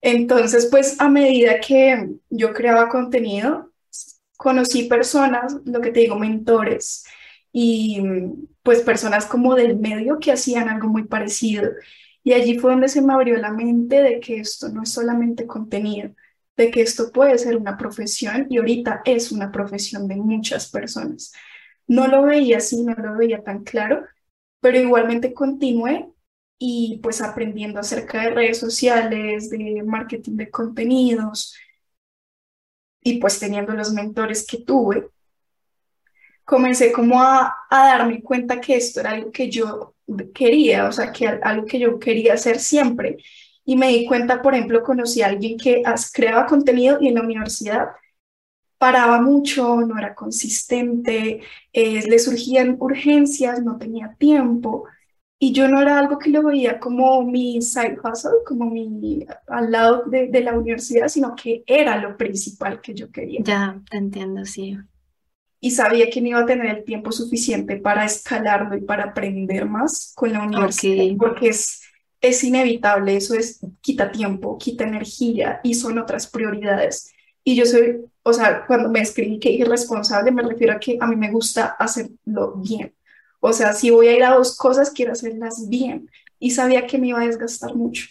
Entonces, 0.01 0.67
pues 0.69 0.99
a 0.99 1.09
medida 1.09 1.59
que 1.61 2.09
yo 2.29 2.53
creaba 2.53 2.89
contenido, 2.89 3.71
conocí 4.37 4.83
personas, 4.83 5.55
lo 5.65 5.81
que 5.81 5.91
te 5.91 6.01
digo, 6.01 6.17
mentores, 6.17 7.05
y 7.51 8.01
pues 8.63 8.81
personas 8.81 9.25
como 9.25 9.55
del 9.55 9.77
medio 9.77 10.19
que 10.19 10.31
hacían 10.31 10.69
algo 10.69 10.89
muy 10.89 11.05
parecido. 11.05 11.71
Y 12.23 12.33
allí 12.33 12.57
fue 12.59 12.71
donde 12.71 12.89
se 12.89 13.01
me 13.01 13.13
abrió 13.13 13.37
la 13.37 13.51
mente 13.51 14.01
de 14.01 14.19
que 14.19 14.37
esto 14.39 14.69
no 14.69 14.83
es 14.83 14.91
solamente 14.91 15.45
contenido, 15.47 16.11
de 16.57 16.71
que 16.71 16.81
esto 16.81 17.11
puede 17.11 17.37
ser 17.37 17.57
una 17.57 17.77
profesión 17.77 18.47
y 18.49 18.57
ahorita 18.57 19.01
es 19.05 19.31
una 19.31 19.51
profesión 19.51 20.07
de 20.07 20.15
muchas 20.15 20.69
personas. 20.69 21.33
No 21.87 22.07
lo 22.07 22.23
veía 22.23 22.57
así, 22.57 22.83
no 22.83 22.93
lo 22.95 23.17
veía 23.17 23.43
tan 23.43 23.63
claro, 23.63 24.05
pero 24.61 24.79
igualmente 24.79 25.33
continué 25.33 26.09
y 26.57 26.99
pues 27.03 27.21
aprendiendo 27.21 27.79
acerca 27.79 28.21
de 28.23 28.29
redes 28.31 28.59
sociales, 28.59 29.49
de 29.49 29.83
marketing 29.83 30.37
de 30.37 30.49
contenidos 30.49 31.55
y 33.03 33.19
pues 33.19 33.39
teniendo 33.39 33.73
los 33.73 33.91
mentores 33.93 34.45
que 34.47 34.59
tuve, 34.59 35.09
comencé 36.45 36.91
como 36.91 37.21
a, 37.21 37.55
a 37.69 37.87
darme 37.87 38.21
cuenta 38.21 38.59
que 38.61 38.75
esto 38.75 38.99
era 38.99 39.11
algo 39.11 39.31
que 39.31 39.49
yo 39.49 39.95
quería, 40.33 40.87
o 40.87 40.91
sea, 40.91 41.11
que 41.11 41.27
algo 41.27 41.65
que 41.65 41.79
yo 41.79 41.99
quería 41.99 42.33
hacer 42.33 42.59
siempre. 42.59 43.17
Y 43.65 43.75
me 43.77 43.87
di 43.89 44.05
cuenta, 44.05 44.41
por 44.41 44.53
ejemplo, 44.53 44.83
conocí 44.83 45.21
a 45.21 45.27
alguien 45.27 45.57
que 45.57 45.83
creaba 46.13 46.45
contenido 46.45 46.97
y 46.99 47.07
en 47.07 47.15
la 47.15 47.21
universidad 47.21 47.87
paraba 48.83 49.21
mucho, 49.21 49.77
no 49.79 49.97
era 49.97 50.13
consistente, 50.13 51.39
eh, 51.71 52.03
le 52.05 52.19
surgían 52.19 52.75
urgencias, 52.77 53.63
no 53.63 53.77
tenía 53.77 54.13
tiempo. 54.19 54.83
Y 55.39 55.53
yo 55.53 55.69
no 55.69 55.81
era 55.81 55.97
algo 55.97 56.19
que 56.19 56.29
lo 56.29 56.43
veía 56.43 56.81
como 56.81 57.23
mi 57.23 57.61
side 57.61 57.97
hustle, 58.03 58.43
como 58.45 58.69
mi 58.69 59.25
al 59.47 59.71
lado 59.71 60.03
de, 60.07 60.27
de 60.27 60.41
la 60.41 60.57
universidad, 60.57 61.07
sino 61.07 61.33
que 61.33 61.63
era 61.65 61.95
lo 61.97 62.17
principal 62.17 62.81
que 62.81 62.93
yo 62.93 63.09
quería. 63.09 63.39
Ya, 63.41 63.81
te 63.89 63.95
entiendo, 63.95 64.43
sí 64.43 64.77
y 65.61 65.71
sabía 65.71 66.09
que 66.09 66.19
no 66.19 66.27
iba 66.27 66.39
a 66.41 66.45
tener 66.45 66.65
el 66.65 66.83
tiempo 66.83 67.13
suficiente 67.13 67.77
para 67.77 68.03
escalarlo 68.03 68.75
y 68.75 68.81
para 68.81 69.05
aprender 69.05 69.65
más 69.65 70.11
con 70.13 70.33
la 70.33 70.43
universidad, 70.43 71.15
porque 71.17 71.47
es, 71.47 71.81
es 72.19 72.43
inevitable, 72.43 73.15
eso 73.15 73.33
es, 73.33 73.61
quita 73.79 74.11
tiempo, 74.11 74.57
quita 74.57 74.83
energía 74.83 75.61
y 75.63 75.75
son 75.75 75.99
otras 75.99 76.27
prioridades. 76.27 77.13
Y 77.45 77.55
yo 77.55 77.65
soy, 77.65 78.01
o 78.23 78.33
sea, 78.33 78.65
cuando 78.65 78.89
me 78.89 79.01
escribí 79.01 79.39
que 79.39 79.51
irresponsable, 79.51 80.31
me 80.31 80.43
refiero 80.43 80.73
a 80.73 80.79
que 80.79 80.97
a 80.99 81.07
mí 81.07 81.15
me 81.15 81.31
gusta 81.31 81.75
hacerlo 81.77 82.55
bien. 82.55 82.95
O 83.41 83.51
sea, 83.51 83.73
si 83.73 83.89
voy 83.89 84.07
a 84.07 84.15
ir 84.15 84.23
a 84.23 84.35
dos 84.35 84.55
cosas, 84.55 84.91
quiero 84.91 85.11
hacerlas 85.11 85.67
bien. 85.67 86.09
Y 86.39 86.51
sabía 86.51 86.87
que 86.87 86.97
me 86.97 87.07
iba 87.07 87.21
a 87.21 87.27
desgastar 87.27 87.75
mucho. 87.75 88.07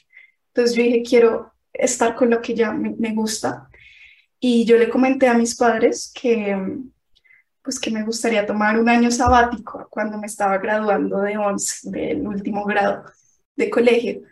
Entonces 0.49 0.76
yo 0.76 0.83
dije, 0.83 1.02
quiero 1.02 1.52
estar 1.73 2.14
con 2.14 2.28
lo 2.28 2.42
que 2.42 2.54
ya 2.54 2.73
me, 2.73 2.95
me 2.99 3.14
gusta. 3.14 3.71
Y 4.38 4.66
yo 4.66 4.76
le 4.76 4.90
comenté 4.90 5.28
a 5.28 5.35
mis 5.35 5.57
padres 5.57 6.12
que, 6.14 6.59
pues 7.62 7.81
que 7.81 7.90
me 7.90 8.04
gustaría 8.04 8.45
tomar 8.45 8.78
un 8.78 8.88
año 8.88 9.11
sabático 9.11 9.87
cuando 9.88 10.19
me 10.19 10.26
estaba 10.26 10.59
graduando 10.59 11.21
de 11.21 11.38
11, 11.38 11.90
del 11.90 12.26
último 12.26 12.64
grado 12.66 13.04
de 13.57 13.71
colegio. 13.71 14.23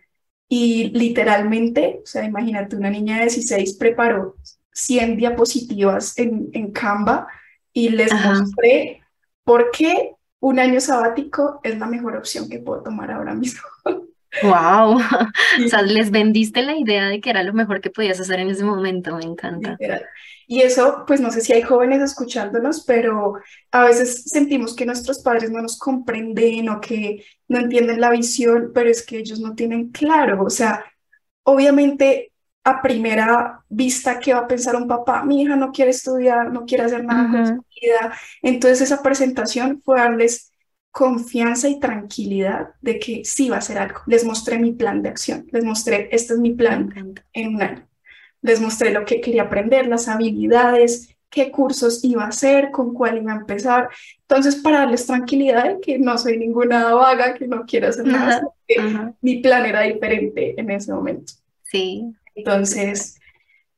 Y 0.48 0.90
literalmente, 0.90 2.00
o 2.02 2.06
sea, 2.06 2.24
imagínate, 2.24 2.76
una 2.76 2.90
niña 2.90 3.16
de 3.16 3.22
16 3.22 3.74
preparó 3.74 4.34
100 4.72 5.16
diapositivas 5.16 6.18
en, 6.18 6.48
en 6.52 6.72
Canva 6.72 7.28
y 7.72 7.90
les 7.90 8.12
mostré 8.12 9.02
por 9.44 9.70
qué 9.70 10.14
un 10.40 10.58
año 10.58 10.80
sabático 10.80 11.60
es 11.62 11.78
la 11.78 11.86
mejor 11.86 12.16
opción 12.16 12.48
que 12.48 12.58
puedo 12.58 12.82
tomar 12.82 13.10
ahora 13.10 13.34
mismo. 13.34 13.62
Wow, 14.42 14.96
o 15.64 15.68
sea, 15.68 15.82
les 15.82 16.10
vendiste 16.10 16.62
la 16.62 16.76
idea 16.76 17.08
de 17.08 17.20
que 17.20 17.30
era 17.30 17.42
lo 17.42 17.52
mejor 17.52 17.80
que 17.80 17.90
podías 17.90 18.20
hacer 18.20 18.40
en 18.40 18.50
ese 18.50 18.64
momento, 18.64 19.16
me 19.16 19.24
encanta. 19.24 19.76
Y 20.46 20.62
eso, 20.62 21.04
pues 21.06 21.20
no 21.20 21.30
sé 21.30 21.40
si 21.40 21.52
hay 21.52 21.62
jóvenes 21.62 22.00
escuchándonos, 22.00 22.84
pero 22.84 23.34
a 23.70 23.84
veces 23.84 24.24
sentimos 24.24 24.74
que 24.74 24.86
nuestros 24.86 25.20
padres 25.20 25.50
no 25.50 25.60
nos 25.62 25.78
comprenden 25.78 26.68
o 26.68 26.80
que 26.80 27.24
no 27.48 27.58
entienden 27.58 28.00
la 28.00 28.10
visión, 28.10 28.70
pero 28.74 28.88
es 28.88 29.04
que 29.04 29.18
ellos 29.18 29.40
no 29.40 29.54
tienen 29.54 29.90
claro, 29.90 30.42
o 30.44 30.50
sea, 30.50 30.84
obviamente 31.42 32.29
a 32.62 32.82
primera 32.82 33.64
vista, 33.68 34.18
¿qué 34.18 34.34
va 34.34 34.40
a 34.40 34.48
pensar 34.48 34.76
un 34.76 34.86
papá? 34.86 35.24
Mi 35.24 35.42
hija 35.42 35.56
no 35.56 35.72
quiere 35.72 35.90
estudiar, 35.90 36.52
no 36.52 36.64
quiere 36.66 36.84
hacer 36.84 37.04
nada 37.04 37.30
con 37.30 37.46
su 37.46 37.64
vida. 37.80 38.12
Entonces 38.42 38.82
esa 38.82 39.02
presentación 39.02 39.80
fue 39.82 39.98
darles 39.98 40.52
confianza 40.90 41.68
y 41.68 41.78
tranquilidad 41.78 42.70
de 42.80 42.98
que 42.98 43.24
sí 43.24 43.48
va 43.48 43.58
a 43.58 43.62
ser 43.62 43.78
algo. 43.78 44.00
Les 44.06 44.24
mostré 44.24 44.58
mi 44.58 44.72
plan 44.72 45.02
de 45.02 45.08
acción, 45.08 45.46
les 45.52 45.64
mostré, 45.64 46.08
este 46.12 46.34
es 46.34 46.40
mi 46.40 46.52
plan 46.52 46.92
en 47.32 47.54
un 47.54 47.62
año. 47.62 47.86
Les 48.42 48.60
mostré 48.60 48.90
lo 48.90 49.04
que 49.04 49.20
quería 49.20 49.42
aprender, 49.42 49.86
las 49.86 50.08
habilidades, 50.08 51.16
qué 51.30 51.50
cursos 51.50 52.02
iba 52.04 52.24
a 52.24 52.28
hacer, 52.28 52.70
con 52.70 52.92
cuál 52.92 53.18
iba 53.18 53.32
a 53.32 53.36
empezar. 53.36 53.88
Entonces, 54.22 54.56
para 54.56 54.80
darles 54.80 55.06
tranquilidad 55.06 55.64
de 55.64 55.80
que 55.80 55.98
no 55.98 56.18
soy 56.18 56.38
ninguna 56.38 56.92
vaga, 56.92 57.34
que 57.34 57.46
no 57.46 57.64
quiero 57.66 57.88
hacer 57.88 58.06
nada, 58.06 58.42
mi 59.20 59.36
plan 59.40 59.64
era 59.64 59.82
diferente 59.82 60.60
en 60.60 60.70
ese 60.70 60.92
momento. 60.92 61.34
Sí. 61.62 62.12
Entonces, 62.34 63.18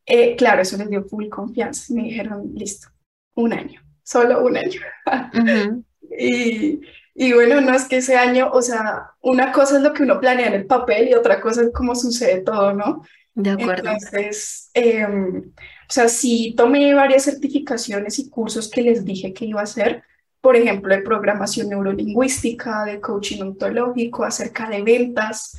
eh, 0.07 0.37
claro, 0.37 0.63
eso 0.63 0.77
les 0.77 0.89
dio 0.89 1.05
full 1.05 1.29
confianza. 1.29 1.93
Me 1.95 2.05
dijeron, 2.05 2.53
listo, 2.55 2.89
un 3.35 3.53
año, 3.53 3.81
solo 4.03 4.45
un 4.45 4.57
año. 4.57 4.81
y, 6.19 6.81
y 7.15 7.33
bueno, 7.33 7.61
no 7.61 7.75
es 7.75 7.85
que 7.85 7.99
ese 7.99 8.17
año, 8.17 8.51
o 8.53 8.63
sea, 8.63 9.11
una 9.21 9.53
cosa 9.53 9.77
es 9.77 9.83
lo 9.83 9.93
que 9.93 10.03
uno 10.03 10.19
planea 10.19 10.49
en 10.49 10.55
el 10.55 10.67
papel 10.67 11.09
y 11.09 11.15
otra 11.15 11.41
cosa 11.41 11.63
es 11.63 11.71
cómo 11.73 11.95
sucede 11.95 12.41
todo, 12.41 12.73
¿no? 12.73 13.03
De 13.35 13.51
acuerdo. 13.51 13.91
Entonces, 13.91 14.71
em, 14.75 15.53
o 15.57 15.93
sea, 15.93 16.09
sí 16.09 16.55
tomé 16.57 16.95
varias 16.95 17.25
certificaciones 17.25 18.19
y 18.19 18.31
cursos 18.31 18.71
que 18.71 18.83
les 18.83 19.05
dije 19.05 19.33
que 19.33 19.47
iba 19.47 19.61
a 19.61 19.65
hacer, 19.65 20.05
por 20.41 20.57
ejemplo, 20.57 20.95
de 20.95 21.03
programación 21.03 21.69
neurolingüística, 21.69 22.85
de 22.85 23.01
coaching 23.01 23.43
ontológico, 23.43 24.25
acerca 24.25 24.69
de 24.69 24.83
ventas. 24.83 25.57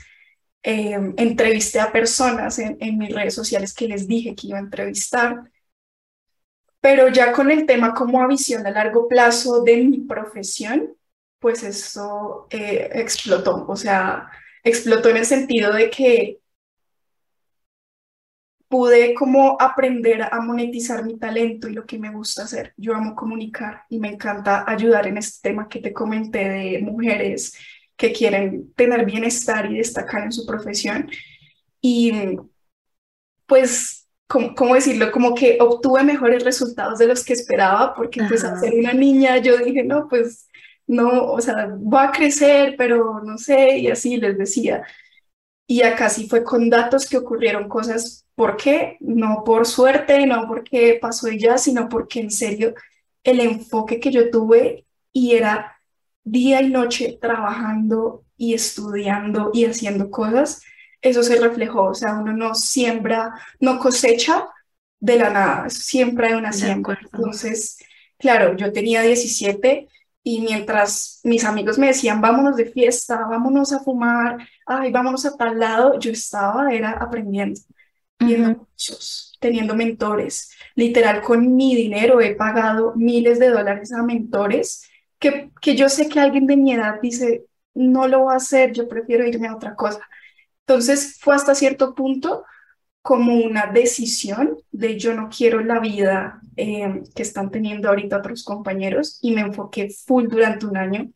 Em, 0.66 1.14
entrevisté 1.18 1.82
a 1.82 1.92
personas 1.92 2.58
en, 2.58 2.78
en 2.80 2.98
mis 2.98 3.14
redes 3.14 3.36
sociales 3.36 3.74
que 3.74 3.88
les 3.88 4.08
dije 4.08 4.34
que 4.34 4.48
iba 4.48 4.58
a 4.58 4.62
entrevistar. 4.62 5.52
Pero 6.80 7.10
ya 7.10 7.34
con 7.34 7.52
el 7.52 7.66
tema 7.66 7.94
como 7.94 8.22
a 8.22 8.28
visión 8.28 8.66
a 8.66 8.72
largo 8.72 9.08
plazo 9.10 9.62
de 9.64 9.78
mi 9.84 10.00
profesión, 10.02 10.96
pues 11.40 11.64
eso 11.64 12.48
eh, 12.50 12.90
explotó, 12.94 13.66
o 13.68 13.76
sea, 13.76 14.30
explotó 14.64 15.10
en 15.10 15.18
el 15.18 15.26
sentido 15.26 15.74
de 15.74 15.90
que 15.90 16.40
pude 18.70 19.14
como 19.14 19.58
aprender 19.60 20.24
a 20.24 20.40
monetizar 20.42 21.04
mi 21.04 21.18
talento 21.20 21.68
y 21.68 21.74
lo 21.74 21.86
que 21.86 22.00
me 22.00 22.10
gusta 22.12 22.44
hacer. 22.44 22.74
Yo 22.78 22.96
amo 22.96 23.16
comunicar 23.16 23.84
y 23.90 24.00
me 24.00 24.08
encanta 24.10 24.64
ayudar 24.68 25.08
en 25.08 25.18
este 25.18 25.50
tema 25.50 25.68
que 25.68 25.80
te 25.80 25.94
comenté 25.94 26.50
de 26.50 26.80
mujeres 26.82 27.58
que 27.98 28.12
quieren 28.12 28.74
tener 28.74 29.06
bienestar 29.06 29.72
y 29.72 29.78
destacar 29.78 30.24
en 30.24 30.32
su 30.32 30.46
profesión. 30.46 31.10
Y 31.82 32.38
pues, 33.46 34.08
¿cómo, 34.28 34.76
decirlo? 34.76 35.12
Como 35.12 35.36
que 35.36 35.58
obtuve 35.60 36.04
mejores 36.04 36.44
resultados 36.44 37.00
de 37.00 37.08
los 37.08 37.24
que 37.24 37.34
esperaba, 37.34 37.94
porque 37.94 38.24
pues 38.28 38.44
al 38.44 38.60
ser 38.60 38.74
una 38.74 38.94
niña 38.94 39.38
yo 39.38 39.58
dije, 39.58 39.84
no, 39.84 40.08
pues 40.08 40.48
no, 40.88 41.32
o 41.32 41.42
sea, 41.42 41.68
va 41.82 42.06
a 42.06 42.12
crecer, 42.12 42.76
pero 42.78 43.22
no 43.22 43.38
sé, 43.38 43.78
y 43.78 43.88
así 43.90 44.18
les 44.18 44.38
decía. 44.38 44.86
Y 45.68 45.82
acá 45.84 46.10
sí 46.10 46.28
fue 46.28 46.44
con 46.44 46.70
datos 46.70 47.08
que 47.08 47.18
ocurrieron 47.18 47.70
cosas, 47.70 48.26
¿por 48.36 48.58
qué? 48.58 48.98
No 49.00 49.44
por 49.46 49.66
suerte, 49.66 50.26
no 50.26 50.48
porque 50.48 50.98
pasó 51.02 51.28
ella, 51.28 51.58
sino 51.58 51.90
porque 51.90 52.20
en 52.20 52.32
serio 52.32 52.74
el 53.24 53.40
enfoque 53.40 54.00
que 54.00 54.12
yo 54.12 54.30
tuve 54.30 54.86
y 55.14 55.36
era 55.36 55.80
día 56.24 56.62
y 56.62 56.70
noche 56.70 57.18
trabajando 57.22 58.24
y 58.38 58.54
estudiando 58.54 59.52
y 59.54 59.66
haciendo 59.66 60.10
cosas, 60.10 60.62
eso 61.02 61.22
se 61.22 61.40
reflejó, 61.40 61.84
o 61.84 61.94
sea, 61.94 62.14
uno 62.14 62.34
no 62.34 62.56
siembra, 62.56 63.34
no 63.60 63.80
cosecha 63.80 64.48
de 65.00 65.18
la 65.18 65.30
nada, 65.30 65.70
siempre 65.70 66.28
hay 66.28 66.34
una 66.34 66.54
siembra. 66.54 66.98
Entonces, 67.02 67.78
claro, 68.18 68.56
yo 68.56 68.72
tenía 68.72 69.02
17 69.02 69.90
y 70.24 70.40
mientras 70.40 71.20
mis 71.24 71.44
amigos 71.44 71.78
me 71.78 71.88
decían, 71.88 72.22
vámonos 72.22 72.56
de 72.56 72.68
fiesta, 72.68 73.28
vámonos 73.30 73.74
a 73.74 73.82
fumar, 73.82 74.38
ay, 74.66 74.92
vámonos 74.92 75.26
a 75.26 75.36
tal 75.36 75.60
lado, 75.60 76.00
yo 76.00 76.12
estaba, 76.12 76.74
era 76.74 76.92
aprendiendo, 76.92 77.60
viendo 78.18 78.50
muchos, 78.60 79.38
teniendo 79.42 79.76
mentores. 79.76 80.52
Literal, 80.76 81.22
con 81.22 81.54
mi 81.56 81.76
dinero 81.76 82.22
he 82.22 82.36
pagado 82.36 82.94
miles 82.96 83.40
de 83.40 83.50
dólares 83.50 83.92
a 83.92 84.04
mentores 84.04 84.90
que, 85.24 85.52
que 85.62 85.76
yo 85.78 85.88
sé 85.88 86.10
que 86.10 86.20
alguien 86.20 86.46
de 86.48 86.58
mi 86.58 86.74
edad 86.74 87.00
dice, 87.02 87.46
no 87.74 88.10
lo 88.10 88.24
voy 88.24 88.34
a 88.34 88.38
hacer, 88.38 88.74
yo 88.74 88.90
prefiero 88.90 89.26
irme 89.26 89.48
a 89.48 89.56
otra 89.56 89.74
cosa. 89.74 90.02
Entonces 90.68 91.18
fue 91.22 91.34
hasta 91.34 91.56
cierto 91.56 91.96
punto 91.96 92.44
como 93.02 93.36
una 93.38 93.68
decisión 93.68 94.58
de 94.72 95.00
yo 95.00 95.14
no 95.14 95.30
quiero 95.30 95.62
la 95.62 95.80
vida 95.80 96.42
eh, 96.58 97.04
que 97.16 97.22
están 97.22 97.52
teniendo 97.52 97.88
ahorita 97.88 98.18
otros 98.18 98.44
compañeros 98.44 99.20
y 99.22 99.34
me 99.34 99.42
enfoqué 99.42 99.90
full 99.90 100.28
durante 100.28 100.66
un 100.66 100.76
año 100.76 101.10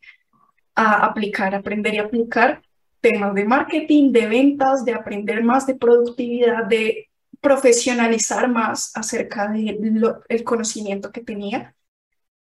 a 0.74 1.04
aplicar, 1.04 1.54
aprender 1.54 1.94
y 1.94 1.98
aplicar 1.98 2.62
temas 3.00 3.34
de 3.34 3.44
marketing, 3.44 4.12
de 4.12 4.26
ventas, 4.26 4.86
de 4.86 4.94
aprender 4.94 5.44
más 5.44 5.66
de 5.66 5.76
productividad, 5.76 6.64
de 6.64 7.10
profesionalizar 7.40 8.48
más 8.48 8.90
acerca 8.96 9.48
del 9.48 10.14
el 10.28 10.44
conocimiento 10.44 11.12
que 11.12 11.22
tenía. 11.22 11.74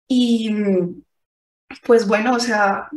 Y 0.08 0.52
pues 1.86 2.08
bueno, 2.08 2.36
o 2.36 2.40
sea, 2.40 2.90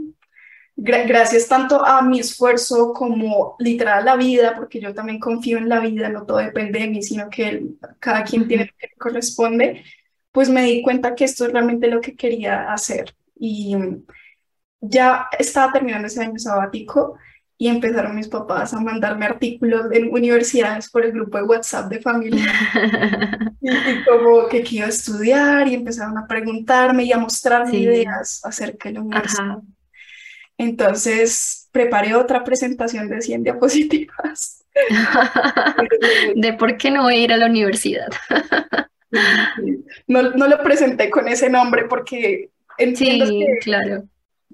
gracias 0.76 1.49
tanto 1.49 1.85
a 1.85 2.02
mi 2.02 2.21
esfuerzo 2.21 2.92
como 2.92 3.56
literal 3.59 4.04
la 4.04 4.16
vida, 4.16 4.54
porque 4.54 4.80
yo 4.80 4.95
también 4.95 5.18
confío 5.18 5.59
en 5.59 5.68
la 5.68 5.80
vida, 5.80 6.09
no 6.09 6.25
todo 6.26 6.38
depende 6.38 6.80
de 6.80 6.88
mí, 6.88 7.02
sino 7.02 7.30
que 7.30 7.66
cada 7.99 8.25
quien 8.25 8.47
tiene 8.47 8.66
lo 8.66 8.73
que 8.78 8.97
corresponde, 8.99 9.85
pues 10.33 10.50
me 10.50 10.64
di 10.64 10.83
cuenta 10.83 11.14
que 11.14 11.25
esto 11.25 11.47
es 11.47 11.52
realmente 11.52 11.88
lo 11.88 12.00
que 12.00 12.14
quería 12.14 12.73
hacer. 12.73 13.14
Y 13.38 13.76
ya 14.80 15.28
estaba 15.38 15.73
terminando 15.73 16.06
ese 16.06 16.23
año 16.23 16.38
sabático 16.38 17.18
y 17.58 17.68
empezaron 17.68 18.14
mis 18.14 18.28
papás 18.28 18.75
a 18.75 18.80
mandarme 18.80 19.25
artículos 19.25 19.86
en 19.92 20.12
universidades 20.12 20.90
por 20.90 21.04
el 21.04 21.12
grupo 21.12 21.38
de 21.38 21.44
WhatsApp 21.44 21.90
de 21.90 22.00
familia. 22.00 22.44
y, 23.60 24.04
como 24.04 24.46
que 24.48 24.62
quiero 24.62 24.88
estudiar 24.88 25.66
y 25.66 25.75
empezaron 25.75 26.18
a 26.18 26.26
preguntarme 26.26 27.04
y 27.04 27.12
a 27.12 27.18
mostrarme 27.18 27.78
ideas 27.78 28.42
acerca 28.44 28.88
de 28.88 28.96
la 28.96 29.00
universidad. 29.00 29.58
Entonces 30.58 31.68
preparé 31.72 32.14
otra 32.14 32.44
presentación 32.44 33.08
de 33.08 33.22
100 33.22 33.44
diapositivas. 33.44 34.64
de 36.34 36.52
por 36.52 36.76
qué 36.76 36.90
no 36.90 37.04
voy 37.04 37.14
a 37.14 37.18
ir 37.18 37.32
a 37.32 37.38
la 37.38 37.46
universidad. 37.46 38.08
no, 40.06 40.22
no 40.30 40.46
lo 40.46 40.62
presenté 40.62 41.08
con 41.08 41.26
ese 41.26 41.48
nombre 41.48 41.86
porque 41.88 42.50
entiendo 42.76 43.26
sí, 43.26 43.46
claro 43.62 44.06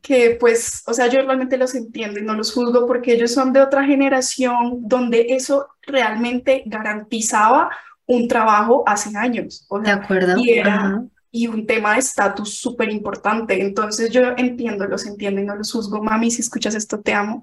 que 0.03 0.37
pues, 0.39 0.83
o 0.87 0.93
sea, 0.93 1.07
yo 1.07 1.23
realmente 1.23 1.57
los 1.57 1.75
entiendo 1.75 2.19
y 2.19 2.25
no 2.25 2.35
los 2.35 2.53
juzgo 2.53 2.87
porque 2.87 3.13
ellos 3.13 3.33
son 3.33 3.53
de 3.53 3.63
otra 3.63 3.85
generación 3.85 4.81
donde 4.83 5.27
eso 5.31 5.69
realmente 5.83 6.65
garantizaba 6.67 7.71
un 8.07 8.27
trabajo 8.27 8.83
hace 8.87 9.17
años. 9.17 9.67
de 9.83 9.91
acuerdo. 9.91 10.37
Y 10.39 10.51
era 10.51 11.05
y 11.35 11.47
un 11.47 11.67
tema 11.67 11.95
de 11.95 12.01
estatus 12.01 12.59
súper 12.59 12.91
importante. 12.91 13.61
Entonces 13.63 14.11
yo 14.11 14.35
entiendo, 14.37 14.87
los 14.87 15.07
entiendo 15.07 15.41
y 15.41 15.45
no 15.45 15.57
los 15.57 15.73
juzgo. 15.73 16.03
Mami, 16.03 16.31
si 16.31 16.43
escuchas 16.43 16.75
esto, 16.75 17.01
te 17.01 17.15
amo. 17.15 17.43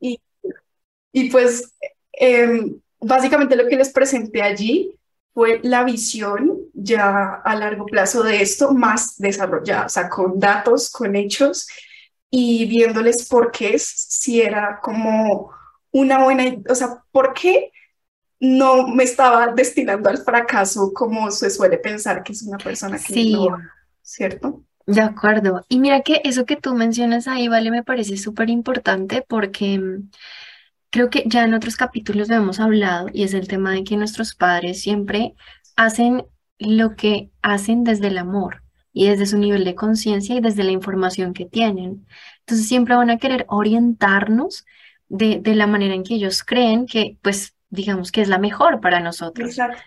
Y, 0.00 0.18
y 1.12 1.30
pues 1.30 1.74
em, 2.12 2.80
básicamente 3.00 3.54
lo 3.54 3.68
que 3.68 3.76
les 3.76 3.90
presenté 3.90 4.40
allí 4.40 4.98
fue 5.34 5.60
la 5.62 5.84
visión 5.84 6.58
ya 6.72 7.34
a 7.44 7.54
largo 7.54 7.84
plazo 7.84 8.22
de 8.22 8.40
esto 8.40 8.72
más 8.72 9.18
desarrollada, 9.18 9.86
o 9.86 9.88
sea, 9.88 10.08
con 10.08 10.40
datos, 10.40 10.90
con 10.90 11.14
hechos 11.14 11.68
y 12.30 12.66
viéndoles 12.66 13.28
por 13.28 13.50
qué, 13.50 13.78
si 13.78 14.40
era 14.40 14.80
como 14.82 15.50
una 15.90 16.22
buena, 16.22 16.44
o 16.68 16.74
sea, 16.74 17.02
por 17.10 17.32
qué 17.34 17.72
no 18.40 18.86
me 18.86 19.04
estaba 19.04 19.52
destinando 19.52 20.08
al 20.08 20.18
fracaso 20.18 20.92
como 20.94 21.30
se 21.30 21.50
suele 21.50 21.78
pensar 21.78 22.22
que 22.22 22.32
es 22.32 22.42
una 22.42 22.58
persona 22.58 22.98
que 22.98 23.12
sí. 23.12 23.32
no, 23.32 23.48
¿cierto? 24.02 24.62
De 24.86 25.00
acuerdo. 25.00 25.64
Y 25.68 25.80
mira 25.80 26.02
que 26.02 26.20
eso 26.24 26.46
que 26.46 26.56
tú 26.56 26.74
mencionas 26.74 27.28
ahí, 27.28 27.48
Vale, 27.48 27.70
me 27.70 27.82
parece 27.82 28.16
súper 28.16 28.48
importante 28.48 29.24
porque 29.26 29.78
mm, 29.78 30.10
creo 30.90 31.10
que 31.10 31.24
ya 31.26 31.44
en 31.44 31.54
otros 31.54 31.76
capítulos 31.76 32.28
lo 32.28 32.36
hemos 32.36 32.60
hablado 32.60 33.08
y 33.12 33.24
es 33.24 33.34
el 33.34 33.48
tema 33.48 33.72
de 33.72 33.84
que 33.84 33.96
nuestros 33.96 34.34
padres 34.34 34.80
siempre 34.80 35.34
hacen 35.76 36.24
lo 36.58 36.96
que 36.96 37.30
hacen 37.42 37.84
desde 37.84 38.08
el 38.08 38.18
amor 38.18 38.62
y 38.98 39.06
desde 39.06 39.26
su 39.26 39.38
nivel 39.38 39.64
de 39.64 39.76
conciencia 39.76 40.34
y 40.34 40.40
desde 40.40 40.64
la 40.64 40.72
información 40.72 41.32
que 41.32 41.46
tienen. 41.46 42.04
Entonces 42.40 42.66
siempre 42.66 42.96
van 42.96 43.10
a 43.10 43.18
querer 43.18 43.46
orientarnos 43.48 44.66
de, 45.08 45.38
de, 45.40 45.54
la 45.54 45.68
manera 45.68 45.94
en 45.94 46.02
que 46.02 46.14
ellos 46.14 46.42
creen 46.42 46.84
que, 46.84 47.16
pues, 47.22 47.54
digamos 47.70 48.10
que 48.10 48.22
es 48.22 48.28
la 48.28 48.38
mejor 48.38 48.80
para 48.80 48.98
nosotros. 48.98 49.50
Exacto. 49.50 49.80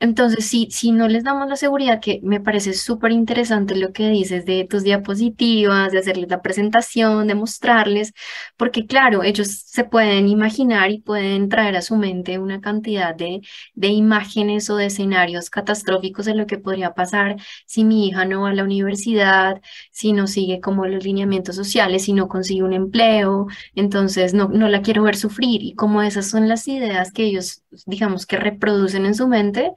Entonces, 0.00 0.46
si, 0.46 0.68
si 0.70 0.92
no 0.92 1.08
les 1.08 1.24
damos 1.24 1.48
la 1.48 1.56
seguridad, 1.56 2.00
que 2.00 2.20
me 2.22 2.40
parece 2.40 2.72
súper 2.74 3.12
interesante 3.12 3.74
lo 3.76 3.92
que 3.92 4.08
dices 4.08 4.44
de 4.46 4.64
tus 4.68 4.84
diapositivas, 4.84 5.90
de 5.92 5.98
hacerles 5.98 6.30
la 6.30 6.40
presentación, 6.42 7.26
de 7.26 7.34
mostrarles, 7.34 8.12
porque 8.56 8.86
claro, 8.86 9.22
ellos 9.22 9.48
se 9.66 9.84
pueden 9.84 10.28
imaginar 10.28 10.90
y 10.90 11.00
pueden 11.00 11.48
traer 11.48 11.76
a 11.76 11.82
su 11.82 11.96
mente 11.96 12.38
una 12.38 12.60
cantidad 12.60 13.14
de, 13.14 13.40
de 13.74 13.88
imágenes 13.88 14.70
o 14.70 14.76
de 14.76 14.86
escenarios 14.86 15.50
catastróficos 15.50 16.26
de 16.26 16.34
lo 16.34 16.46
que 16.46 16.58
podría 16.58 16.94
pasar 16.94 17.36
si 17.66 17.84
mi 17.84 18.08
hija 18.08 18.24
no 18.24 18.42
va 18.42 18.50
a 18.50 18.54
la 18.54 18.64
universidad, 18.64 19.60
si 19.90 20.12
no 20.12 20.26
sigue 20.26 20.60
como 20.60 20.86
los 20.86 21.04
lineamientos 21.04 21.56
sociales, 21.56 22.04
si 22.04 22.12
no 22.12 22.28
consigue 22.28 22.62
un 22.62 22.72
empleo, 22.72 23.46
entonces 23.74 24.34
no, 24.34 24.48
no 24.48 24.68
la 24.68 24.82
quiero 24.82 25.02
ver 25.02 25.16
sufrir. 25.16 25.62
Y 25.62 25.74
como 25.74 26.02
esas 26.02 26.28
son 26.28 26.48
las 26.48 26.66
ideas 26.68 27.12
que 27.12 27.24
ellos, 27.24 27.62
digamos, 27.86 28.26
que 28.26 28.36
reproducen 28.36 29.06
en 29.06 29.14
su 29.14 29.28
mente, 29.28 29.72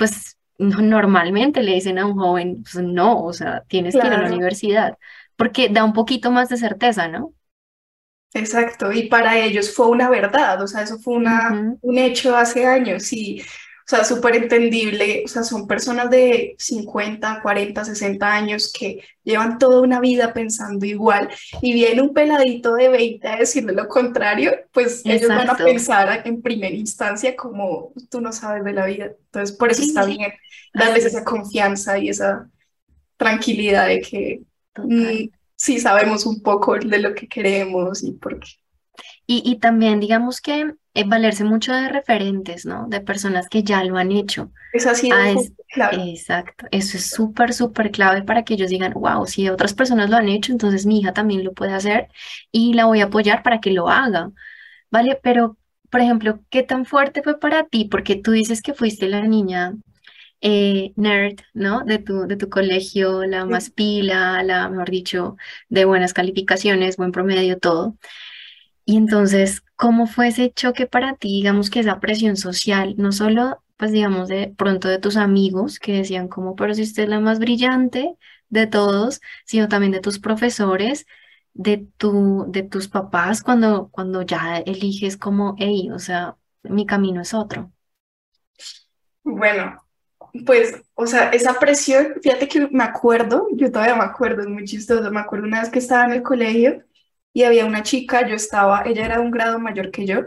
pues 0.00 0.38
normalmente 0.58 1.62
le 1.62 1.74
dicen 1.74 1.98
a 1.98 2.06
un 2.06 2.18
joven, 2.18 2.62
pues 2.62 2.82
no, 2.82 3.22
o 3.22 3.34
sea, 3.34 3.64
tienes 3.68 3.94
que 3.98 4.06
ir 4.06 4.14
a 4.14 4.22
la 4.22 4.28
universidad, 4.28 4.98
porque 5.36 5.68
da 5.68 5.84
un 5.84 5.92
poquito 5.92 6.30
más 6.30 6.48
de 6.48 6.56
certeza, 6.56 7.06
¿no? 7.08 7.34
Exacto, 8.32 8.92
y 8.92 9.08
para 9.08 9.36
ellos 9.38 9.74
fue 9.74 9.88
una 9.88 10.08
verdad, 10.08 10.62
o 10.62 10.66
sea, 10.66 10.82
eso 10.82 10.98
fue 10.98 11.14
una, 11.16 11.76
un 11.82 11.98
hecho 11.98 12.34
hace 12.36 12.64
años 12.64 13.12
y 13.12 13.42
sea, 13.90 14.04
súper 14.04 14.36
entendible, 14.36 15.22
o 15.24 15.28
sea, 15.28 15.42
son 15.42 15.66
personas 15.66 16.10
de 16.10 16.54
50, 16.58 17.40
40, 17.42 17.84
60 17.84 18.32
años 18.32 18.72
que 18.72 19.02
llevan 19.24 19.58
toda 19.58 19.80
una 19.80 19.98
vida 19.98 20.32
pensando 20.32 20.86
igual 20.86 21.28
y 21.60 21.72
viene 21.72 22.00
un 22.00 22.14
peladito 22.14 22.74
de 22.74 22.88
20 22.88 23.26
a 23.26 23.36
decirle 23.36 23.72
lo 23.72 23.88
contrario, 23.88 24.52
pues 24.72 25.02
ellos 25.04 25.28
van 25.28 25.50
a 25.50 25.56
pensar 25.56 26.22
en 26.24 26.40
primera 26.40 26.74
instancia 26.74 27.34
como 27.34 27.92
tú 28.08 28.20
no 28.20 28.32
sabes 28.32 28.64
de 28.64 28.72
la 28.72 28.86
vida. 28.86 29.06
Entonces, 29.06 29.56
por 29.56 29.72
eso 29.72 29.82
está 29.82 30.04
bien 30.04 30.32
darles 30.72 31.04
esa 31.06 31.24
confianza 31.24 31.98
y 31.98 32.10
esa 32.10 32.48
tranquilidad 33.16 33.88
de 33.88 34.00
que 34.00 34.42
mm, 34.76 35.30
sí 35.56 35.80
sabemos 35.80 36.26
un 36.26 36.42
poco 36.42 36.76
de 36.76 36.98
lo 36.98 37.12
que 37.14 37.26
queremos 37.26 38.04
y 38.04 38.12
por 38.12 38.38
qué. 38.38 38.50
Y, 39.26 39.42
y 39.44 39.58
también 39.58 39.98
digamos 39.98 40.40
que 40.40 40.74
eh, 40.94 41.04
valerse 41.06 41.44
mucho 41.44 41.72
de 41.72 41.88
referentes, 41.88 42.66
¿no? 42.66 42.86
De 42.88 43.00
personas 43.00 43.48
que 43.48 43.62
ya 43.62 43.84
lo 43.84 43.96
han 43.98 44.12
hecho. 44.12 44.52
Es 44.72 44.86
así, 44.86 45.10
Ah, 45.12 45.30
es, 45.30 45.52
claro. 45.72 45.98
exacto. 46.04 46.66
Eso 46.70 46.96
es 46.96 47.10
súper, 47.10 47.52
súper 47.54 47.90
clave 47.90 48.22
para 48.22 48.44
que 48.44 48.54
ellos 48.54 48.70
digan, 48.70 48.92
wow, 48.94 49.26
si 49.26 49.48
otras 49.48 49.74
personas 49.74 50.10
lo 50.10 50.16
han 50.16 50.28
hecho, 50.28 50.52
entonces 50.52 50.86
mi 50.86 51.00
hija 51.00 51.12
también 51.12 51.44
lo 51.44 51.52
puede 51.52 51.72
hacer 51.74 52.08
y 52.52 52.74
la 52.74 52.86
voy 52.86 53.00
a 53.00 53.04
apoyar 53.06 53.42
para 53.42 53.60
que 53.60 53.70
lo 53.72 53.88
haga, 53.88 54.30
¿vale? 54.90 55.18
Pero, 55.22 55.58
por 55.90 56.00
ejemplo, 56.00 56.40
¿qué 56.50 56.62
tan 56.64 56.84
fuerte 56.86 57.22
fue 57.22 57.38
para 57.40 57.64
ti? 57.66 57.86
Porque 57.86 58.16
tú 58.16 58.32
dices 58.32 58.62
que 58.62 58.74
fuiste 58.74 59.08
la 59.08 59.22
niña 59.22 59.74
eh, 60.40 60.92
nerd, 60.96 61.36
¿no? 61.54 61.84
De 61.84 61.98
tu, 61.98 62.26
de 62.26 62.36
tu 62.36 62.48
colegio, 62.48 63.24
la 63.24 63.44
más 63.46 63.70
pila, 63.70 64.42
la, 64.42 64.68
mejor 64.68 64.90
dicho, 64.90 65.36
de 65.68 65.84
buenas 65.84 66.14
calificaciones, 66.14 66.96
buen 66.96 67.12
promedio, 67.12 67.58
todo. 67.58 67.96
Y 68.84 68.96
entonces, 68.96 69.62
¿cómo 69.76 70.06
fue 70.06 70.28
ese 70.28 70.52
choque 70.52 70.86
para 70.86 71.14
ti, 71.14 71.28
digamos 71.28 71.70
que 71.70 71.80
esa 71.80 72.00
presión 72.00 72.36
social, 72.36 72.94
no 72.98 73.12
solo, 73.12 73.62
pues 73.76 73.92
digamos, 73.92 74.28
de 74.28 74.52
pronto 74.56 74.88
de 74.88 74.98
tus 74.98 75.16
amigos 75.16 75.78
que 75.78 75.92
decían 75.92 76.28
como, 76.28 76.56
pero 76.56 76.74
si 76.74 76.82
usted 76.82 77.04
es 77.04 77.08
la 77.08 77.20
más 77.20 77.38
brillante 77.38 78.14
de 78.48 78.66
todos, 78.66 79.20
sino 79.46 79.68
también 79.68 79.92
de 79.92 80.00
tus 80.00 80.18
profesores, 80.18 81.06
de 81.54 81.86
tu, 81.96 82.46
de 82.48 82.62
tus 82.62 82.88
papás, 82.88 83.42
cuando, 83.42 83.88
cuando 83.90 84.22
ya 84.22 84.58
eliges 84.58 85.16
como, 85.16 85.54
hey, 85.58 85.90
o 85.92 85.98
sea, 85.98 86.36
mi 86.62 86.86
camino 86.86 87.20
es 87.22 87.32
otro. 87.34 87.72
Bueno, 89.22 89.82
pues, 90.46 90.80
o 90.94 91.06
sea, 91.06 91.30
esa 91.30 91.58
presión, 91.58 92.14
fíjate 92.22 92.48
que 92.48 92.68
me 92.70 92.84
acuerdo, 92.84 93.46
yo 93.52 93.70
todavía 93.70 93.96
me 93.96 94.04
acuerdo, 94.04 94.42
es 94.42 94.48
muy 94.48 94.64
chistoso, 94.64 95.10
me 95.10 95.20
acuerdo 95.20 95.46
una 95.46 95.60
vez 95.60 95.70
que 95.70 95.78
estaba 95.78 96.04
en 96.04 96.12
el 96.12 96.22
colegio 96.22 96.84
y 97.32 97.44
había 97.44 97.66
una 97.66 97.82
chica, 97.82 98.26
yo 98.26 98.34
estaba, 98.34 98.82
ella 98.82 99.06
era 99.06 99.20
un 99.20 99.30
grado 99.30 99.58
mayor 99.58 99.90
que 99.90 100.06
yo, 100.06 100.26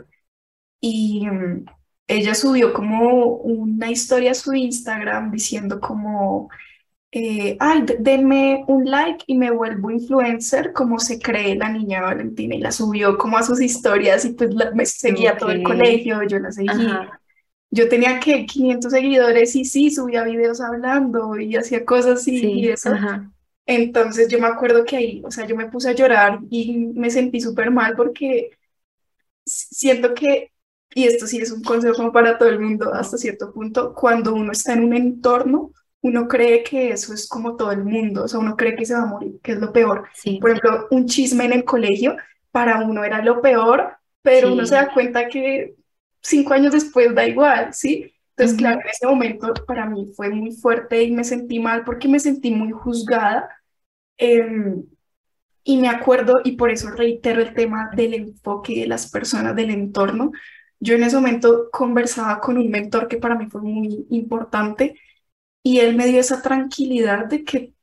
y 0.79 1.27
mm, 1.27 1.65
ella 2.07 2.35
subió 2.35 2.73
como 2.73 3.37
una 3.37 3.89
historia 3.91 4.31
a 4.31 4.35
su 4.35 4.53
Instagram 4.53 5.31
diciendo 5.31 5.79
como, 5.79 6.49
eh, 7.11 7.57
ay, 7.59 7.85
denme 7.99 8.63
un 8.67 8.89
like 8.89 9.23
y 9.27 9.35
me 9.37 9.51
vuelvo 9.51 9.91
influencer, 9.91 10.73
como 10.73 10.99
se 10.99 11.19
cree 11.19 11.55
la 11.55 11.69
niña 11.69 12.01
Valentina, 12.01 12.55
y 12.55 12.59
la 12.59 12.71
subió 12.71 13.17
como 13.17 13.37
a 13.37 13.43
sus 13.43 13.61
historias 13.61 14.25
y 14.25 14.33
pues 14.33 14.49
me 14.73 14.85
seguía 14.85 15.37
todo 15.37 15.51
el 15.51 15.63
colegio, 15.63 16.23
yo 16.23 16.39
la 16.39 16.51
seguía. 16.51 17.19
Yo 17.71 17.89
tenía 17.89 18.19
que 18.19 18.45
500 18.45 18.91
seguidores 18.91 19.55
y 19.55 19.65
sí, 19.65 19.89
subía 19.91 20.23
videos 20.23 20.61
hablando 20.61 21.39
y 21.39 21.55
hacía 21.55 21.85
cosas 21.85 22.21
así 22.21 22.51
y 22.51 22.69
eso. 22.69 22.91
Entonces 23.65 24.27
yo 24.27 24.39
me 24.39 24.47
acuerdo 24.47 24.83
que 24.85 24.97
ahí, 24.97 25.21
o 25.25 25.31
sea, 25.31 25.45
yo 25.45 25.55
me 25.55 25.69
puse 25.69 25.89
a 25.89 25.93
llorar 25.93 26.39
y 26.49 26.75
me 26.95 27.09
sentí 27.09 27.39
súper 27.39 27.71
mal 27.71 27.95
porque 27.95 28.51
siento 29.45 30.13
que, 30.13 30.51
y 30.93 31.05
esto 31.05 31.27
sí 31.27 31.37
es 31.39 31.51
un 31.51 31.63
consejo 31.63 32.11
para 32.11 32.37
todo 32.37 32.49
el 32.49 32.59
mundo 32.59 32.93
hasta 32.93 33.17
cierto 33.17 33.53
punto, 33.53 33.93
cuando 33.93 34.33
uno 34.33 34.51
está 34.51 34.73
en 34.73 34.83
un 34.83 34.93
entorno, 34.95 35.71
uno 36.01 36.27
cree 36.27 36.63
que 36.63 36.91
eso 36.91 37.13
es 37.13 37.27
como 37.27 37.55
todo 37.55 37.71
el 37.71 37.83
mundo, 37.85 38.23
o 38.25 38.27
sea, 38.27 38.39
uno 38.39 38.55
cree 38.57 38.75
que 38.75 38.85
se 38.85 38.93
va 38.93 39.03
a 39.03 39.05
morir, 39.05 39.39
que 39.41 39.53
es 39.53 39.59
lo 39.59 39.71
peor. 39.71 40.09
Por 40.39 40.49
ejemplo, 40.51 40.87
un 40.91 41.05
chisme 41.07 41.45
en 41.45 41.53
el 41.53 41.63
colegio 41.63 42.17
para 42.51 42.79
uno 42.81 43.03
era 43.03 43.23
lo 43.23 43.41
peor, 43.41 43.97
pero 44.21 44.51
uno 44.51 44.65
se 44.65 44.75
da 44.75 44.93
cuenta 44.93 45.27
que 45.29 45.75
cinco 46.21 46.53
años 46.53 46.73
después 46.73 47.13
da 47.15 47.25
igual, 47.27 47.73
¿sí? 47.73 48.13
Entonces, 48.35 48.57
claro, 48.57 48.81
en 48.81 48.87
ese 48.89 49.07
momento 49.07 49.53
para 49.67 49.85
mí 49.87 50.11
fue 50.15 50.29
muy 50.29 50.51
fuerte 50.51 51.03
y 51.03 51.11
me 51.11 51.23
sentí 51.23 51.59
mal 51.59 51.83
porque 51.83 52.07
me 52.07 52.19
sentí 52.19 52.51
muy 52.51 52.71
juzgada. 52.71 53.49
Em, 54.17 54.83
y 55.63 55.77
me 55.77 55.89
acuerdo, 55.89 56.41
y 56.43 56.53
por 56.57 56.71
eso 56.71 56.91
reitero 56.91 57.41
el 57.41 57.53
tema 57.53 57.89
del 57.95 58.13
enfoque 58.15 58.81
de 58.81 58.87
las 58.87 59.09
personas, 59.11 59.55
del 59.55 59.71
entorno. 59.71 60.31
Yo 60.79 60.95
en 60.95 61.03
ese 61.03 61.15
momento 61.17 61.69
conversaba 61.71 62.39
con 62.41 62.57
un 62.57 62.69
mentor 62.69 63.07
que 63.07 63.17
para 63.17 63.35
mí 63.35 63.47
fue 63.49 63.61
muy 63.61 64.05
importante 64.09 64.99
y 65.63 65.79
él 65.79 65.95
me 65.95 66.07
dio 66.07 66.19
esa 66.19 66.41
tranquilidad 66.41 67.25
de 67.27 67.43
que 67.43 67.73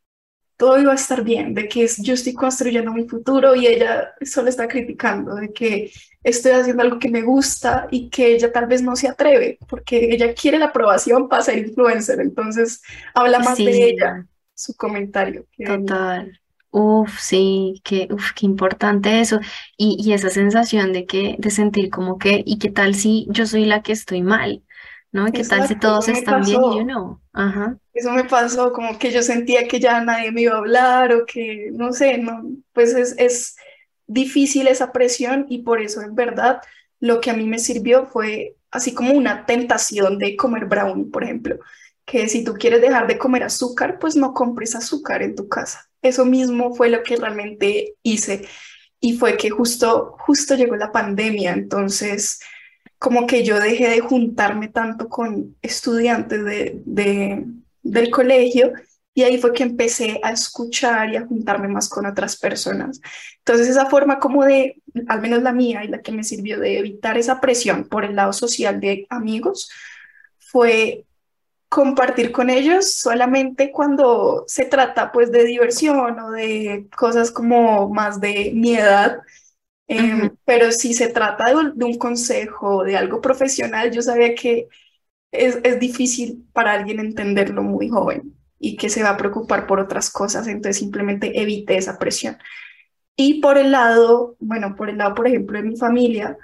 todo 0.60 0.78
iba 0.78 0.92
a 0.92 0.94
estar 0.94 1.24
bien, 1.24 1.54
de 1.54 1.66
que 1.68 1.88
yo 2.00 2.12
estoy 2.12 2.34
construyendo 2.34 2.92
mi 2.92 3.08
futuro 3.08 3.54
y 3.54 3.66
ella 3.66 4.12
solo 4.20 4.50
está 4.50 4.68
criticando, 4.68 5.36
de 5.36 5.54
que 5.54 5.90
estoy 6.22 6.52
haciendo 6.52 6.82
algo 6.82 6.98
que 6.98 7.08
me 7.08 7.22
gusta 7.22 7.88
y 7.90 8.10
que 8.10 8.34
ella 8.34 8.52
tal 8.52 8.66
vez 8.66 8.82
no 8.82 8.94
se 8.94 9.08
atreve, 9.08 9.58
porque 9.66 10.12
ella 10.12 10.34
quiere 10.34 10.58
la 10.58 10.66
aprobación 10.66 11.30
para 11.30 11.42
ser 11.42 11.56
influencer, 11.56 12.20
entonces 12.20 12.82
habla 13.14 13.38
más 13.38 13.56
de 13.56 13.84
ella, 13.84 14.26
su 14.54 14.74
comentario. 14.74 15.46
Total. 15.64 16.38
Uf, 16.72 17.18
sí, 17.18 17.80
qué, 17.82 18.06
uf, 18.10 18.32
qué 18.36 18.44
importante 18.44 19.18
eso. 19.18 19.40
Y, 19.78 19.96
y 19.98 20.12
esa 20.12 20.28
sensación 20.28 20.92
de 20.92 21.06
que, 21.06 21.36
de 21.38 21.50
sentir 21.50 21.88
como 21.88 22.18
que, 22.18 22.42
¿y 22.44 22.58
qué 22.58 22.70
tal 22.70 22.94
si 22.94 23.26
yo 23.30 23.46
soy 23.46 23.64
la 23.64 23.82
que 23.82 23.92
estoy 23.92 24.20
mal? 24.20 24.62
¿No? 25.12 25.26
¿Qué 25.32 25.42
tal 25.44 25.66
si 25.66 25.76
todos 25.78 26.08
están 26.08 26.42
bien 26.42 26.60
y 26.62 26.76
yo 26.78 26.84
no? 26.84 27.22
Ajá. 27.32 27.76
Eso 27.92 28.12
me 28.12 28.24
pasó, 28.24 28.72
como 28.72 28.98
que 28.98 29.10
yo 29.10 29.22
sentía 29.22 29.66
que 29.66 29.80
ya 29.80 30.00
nadie 30.00 30.30
me 30.30 30.42
iba 30.42 30.54
a 30.54 30.58
hablar 30.58 31.12
o 31.12 31.26
que, 31.26 31.70
no 31.72 31.92
sé, 31.92 32.18
no, 32.18 32.44
pues 32.72 32.94
es, 32.94 33.14
es 33.18 33.56
difícil 34.06 34.68
esa 34.68 34.92
presión 34.92 35.46
y 35.48 35.62
por 35.62 35.80
eso 35.80 36.02
en 36.02 36.14
verdad 36.14 36.60
lo 37.00 37.20
que 37.20 37.30
a 37.30 37.34
mí 37.34 37.44
me 37.46 37.58
sirvió 37.58 38.06
fue 38.06 38.56
así 38.70 38.94
como 38.94 39.12
una 39.12 39.46
tentación 39.46 40.18
de 40.18 40.36
comer 40.36 40.66
brownie, 40.66 41.10
por 41.10 41.24
ejemplo, 41.24 41.58
que 42.04 42.28
si 42.28 42.44
tú 42.44 42.54
quieres 42.54 42.80
dejar 42.80 43.06
de 43.06 43.18
comer 43.18 43.42
azúcar, 43.42 43.98
pues 43.98 44.16
no 44.16 44.32
compres 44.32 44.74
azúcar 44.74 45.22
en 45.22 45.34
tu 45.34 45.48
casa. 45.48 45.88
Eso 46.02 46.24
mismo 46.24 46.74
fue 46.74 46.88
lo 46.88 47.02
que 47.02 47.16
realmente 47.16 47.94
hice 48.02 48.46
y 49.00 49.16
fue 49.16 49.36
que 49.36 49.50
justo, 49.50 50.16
justo 50.18 50.54
llegó 50.54 50.76
la 50.76 50.92
pandemia, 50.92 51.52
entonces 51.52 52.40
como 53.00 53.26
que 53.26 53.42
yo 53.42 53.58
dejé 53.58 53.88
de 53.88 54.00
juntarme 54.00 54.68
tanto 54.68 55.08
con 55.08 55.56
estudiantes 55.62 56.44
de, 56.44 56.82
de, 56.84 57.46
del 57.82 58.10
colegio 58.10 58.74
y 59.14 59.22
ahí 59.22 59.38
fue 59.38 59.54
que 59.54 59.62
empecé 59.62 60.20
a 60.22 60.32
escuchar 60.32 61.10
y 61.10 61.16
a 61.16 61.26
juntarme 61.26 61.66
más 61.66 61.88
con 61.88 62.04
otras 62.04 62.36
personas. 62.36 63.00
Entonces 63.38 63.68
esa 63.68 63.86
forma 63.86 64.18
como 64.18 64.44
de, 64.44 64.82
al 65.08 65.22
menos 65.22 65.42
la 65.42 65.54
mía 65.54 65.82
y 65.82 65.88
la 65.88 66.02
que 66.02 66.12
me 66.12 66.22
sirvió 66.22 66.60
de 66.60 66.78
evitar 66.78 67.16
esa 67.16 67.40
presión 67.40 67.88
por 67.88 68.04
el 68.04 68.16
lado 68.16 68.34
social 68.34 68.80
de 68.80 69.06
amigos, 69.08 69.70
fue 70.38 71.06
compartir 71.70 72.32
con 72.32 72.50
ellos 72.50 72.92
solamente 72.92 73.72
cuando 73.72 74.44
se 74.46 74.66
trata 74.66 75.10
pues 75.10 75.32
de 75.32 75.44
diversión 75.44 76.20
o 76.20 76.32
de 76.32 76.86
cosas 76.94 77.30
como 77.30 77.88
más 77.88 78.20
de 78.20 78.52
mi 78.54 78.76
edad. 78.76 79.20
Em, 79.92 80.30
pero 80.44 80.70
si 80.70 80.94
se 80.94 81.08
trata 81.08 81.48
de 81.48 81.56
un, 81.56 81.76
de 81.76 81.84
un, 81.84 81.98
consejo, 81.98 82.84
de 82.84 82.96
algo 82.96 83.20
profesional, 83.20 83.90
yo 83.90 84.02
sabía 84.02 84.36
que 84.36 84.68
es, 85.32 85.58
es 85.64 85.80
difícil 85.80 86.46
para 86.52 86.74
alguien 86.74 87.00
entenderlo 87.00 87.64
muy 87.64 87.88
joven 87.88 88.36
y 88.60 88.76
que 88.76 88.88
se 88.88 89.02
va 89.02 89.10
a 89.10 89.16
preocupar 89.16 89.66
por 89.66 89.80
otras 89.80 90.08
cosas, 90.12 90.46
entonces 90.46 90.76
simplemente 90.76 91.40
evite 91.42 91.76
esa 91.76 91.98
presión. 91.98 92.38
Y 93.16 93.40
por 93.40 93.58
el 93.58 93.72
lado, 93.72 94.36
bueno, 94.38 94.76
por 94.76 94.90
el 94.90 94.98
lado, 94.98 95.12
por 95.16 95.26
ejemplo, 95.26 95.58
de 95.58 95.66
mi 95.66 95.76
familia, 95.76 96.38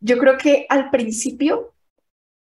yo 0.00 0.18
creo 0.18 0.36
que 0.36 0.66
al 0.68 0.90
principio, 0.90 1.74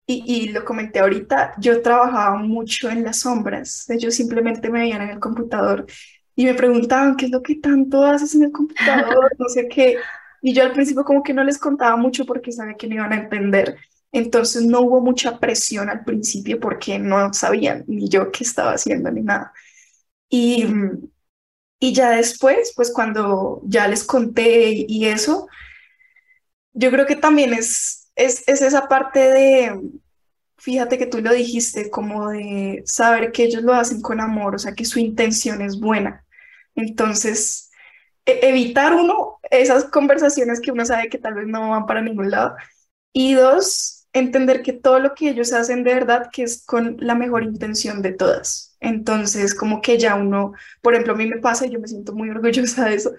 y, 0.07 0.23
y 0.25 0.49
lo 0.53 0.63
comenté 0.63 0.99
ahorita, 0.99 1.55
yo 1.59 1.81
trabajaba 1.81 2.37
mucho 2.37 2.89
en 2.89 3.03
las 3.03 3.19
sombras, 3.19 3.89
ellos 3.89 4.15
simplemente 4.15 4.69
me 4.69 4.79
veían 4.79 5.01
en 5.01 5.09
el 5.09 5.19
computador 5.19 5.85
y 6.35 6.45
me 6.45 6.53
preguntaban, 6.53 7.15
¿qué 7.15 7.25
es 7.25 7.31
lo 7.31 7.43
que 7.43 7.55
tanto 7.55 8.03
haces 8.03 8.35
en 8.35 8.43
el 8.43 8.51
computador? 8.51 9.31
No 9.39 9.47
sé 9.49 9.67
qué. 9.67 9.97
Y 10.41 10.53
yo 10.53 10.63
al 10.63 10.73
principio 10.73 11.03
como 11.03 11.23
que 11.23 11.33
no 11.33 11.43
les 11.43 11.57
contaba 11.57 11.95
mucho 11.95 12.25
porque 12.25 12.51
sabía 12.51 12.75
que 12.75 12.87
no 12.87 12.95
iban 12.95 13.13
a 13.13 13.17
entender. 13.17 13.77
Entonces 14.11 14.63
no 14.63 14.81
hubo 14.81 15.01
mucha 15.01 15.39
presión 15.39 15.89
al 15.89 16.03
principio 16.03 16.59
porque 16.59 16.99
no 16.99 17.33
sabían 17.33 17.83
ni 17.87 18.09
yo 18.09 18.31
qué 18.31 18.43
estaba 18.43 18.73
haciendo 18.73 19.11
ni 19.11 19.21
nada. 19.21 19.53
Y, 20.29 20.65
y 21.79 21.93
ya 21.93 22.11
después, 22.11 22.73
pues 22.75 22.91
cuando 22.91 23.61
ya 23.65 23.87
les 23.87 24.03
conté 24.03 24.85
y 24.87 25.05
eso, 25.05 25.47
yo 26.73 26.91
creo 26.91 27.05
que 27.05 27.15
también 27.15 27.53
es, 27.53 28.09
es, 28.15 28.43
es 28.47 28.61
esa 28.61 28.87
parte 28.87 29.19
de, 29.19 29.81
fíjate 30.57 30.97
que 30.97 31.05
tú 31.05 31.21
lo 31.21 31.33
dijiste, 31.33 31.89
como 31.89 32.29
de 32.29 32.83
saber 32.85 33.31
que 33.31 33.43
ellos 33.43 33.63
lo 33.63 33.73
hacen 33.73 34.01
con 34.01 34.21
amor, 34.21 34.55
o 34.55 34.59
sea, 34.59 34.73
que 34.73 34.85
su 34.85 34.99
intención 34.99 35.61
es 35.61 35.79
buena. 35.79 36.22
Entonces, 36.75 37.71
e, 38.25 38.39
evitar 38.49 38.93
uno 38.95 39.39
esas 39.51 39.85
conversaciones 39.85 40.61
que 40.61 40.71
uno 40.71 40.85
sabe 40.85 41.09
que 41.09 41.17
tal 41.17 41.35
vez 41.35 41.47
no 41.47 41.69
van 41.71 41.85
para 41.85 42.01
ningún 42.01 42.31
lado. 42.31 42.55
Y 43.13 43.33
dos, 43.35 44.07
entender 44.13 44.61
que 44.63 44.73
todo 44.73 44.99
lo 44.99 45.13
que 45.15 45.29
ellos 45.29 45.53
hacen 45.53 45.83
de 45.83 45.93
verdad 45.93 46.29
que 46.31 46.43
es 46.43 46.65
con 46.65 46.97
la 46.99 47.15
mejor 47.15 47.43
intención 47.43 48.01
de 48.01 48.13
todas. 48.13 48.75
Entonces, 48.79 49.55
como 49.55 49.81
que 49.81 49.97
ya 49.97 50.15
uno, 50.15 50.53
por 50.81 50.93
ejemplo, 50.93 51.13
a 51.13 51.17
mí 51.17 51.27
me 51.27 51.39
pasa 51.39 51.65
y 51.65 51.71
yo 51.71 51.79
me 51.79 51.87
siento 51.87 52.13
muy 52.13 52.29
orgullosa 52.29 52.85
de 52.85 52.95
eso. 52.95 53.11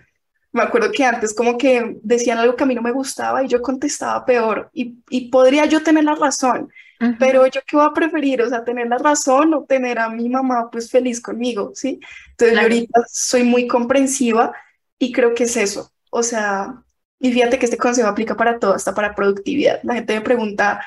Me 0.53 0.63
acuerdo 0.63 0.93
que 0.93 1.05
antes 1.05 1.35
como 1.35 1.59
que 1.59 1.99
decían 2.03 2.39
algo 2.39 2.55
que 2.57 2.63
a 2.65 2.67
mí 2.67 2.75
no 2.75 2.83
me 2.83 2.93
gustaba 2.93 3.43
y 3.45 3.49
yo 3.49 3.61
contestaba 3.61 4.25
peor 4.25 4.71
y, 4.73 4.99
y 5.11 5.29
podría 5.31 5.67
yo 5.67 5.83
tener 5.83 6.05
la 6.05 6.15
razón, 6.15 6.71
pero 7.19 7.47
yo 7.47 7.61
qué 7.67 7.77
voy 7.77 7.87
a 7.87 7.93
preferir, 7.93 8.43
o 8.43 8.49
sea, 8.49 8.65
tener 8.65 8.89
la 8.89 8.99
razón 8.99 9.55
o 9.55 9.65
tener 9.65 9.99
a 9.99 10.09
mi 10.09 10.29
mamá 10.29 10.71
pues 10.71 10.91
feliz 10.91 11.21
conmigo, 11.21 11.73
¿sí? 11.75 12.01
Entonces 12.31 12.57
yo 12.57 12.63
ahorita 12.63 13.03
soy 13.11 13.45
muy 13.45 13.67
comprensiva 13.67 14.53
y 14.99 15.13
creo 15.13 15.35
que 15.35 15.45
es 15.45 15.57
eso, 15.57 15.93
o 16.11 16.23
sea, 16.23 16.85
y 17.19 17.33
fíjate 17.33 17.59
que 17.59 17.67
este 17.67 17.79
consejo 17.79 18.09
aplica 18.09 18.37
para 18.37 18.59
todo, 18.59 18.75
hasta 18.75 18.95
para 18.95 19.15
productividad. 19.15 19.81
La 19.83 19.95
gente 19.95 20.15
me 20.15 20.21
pregunta, 20.21 20.85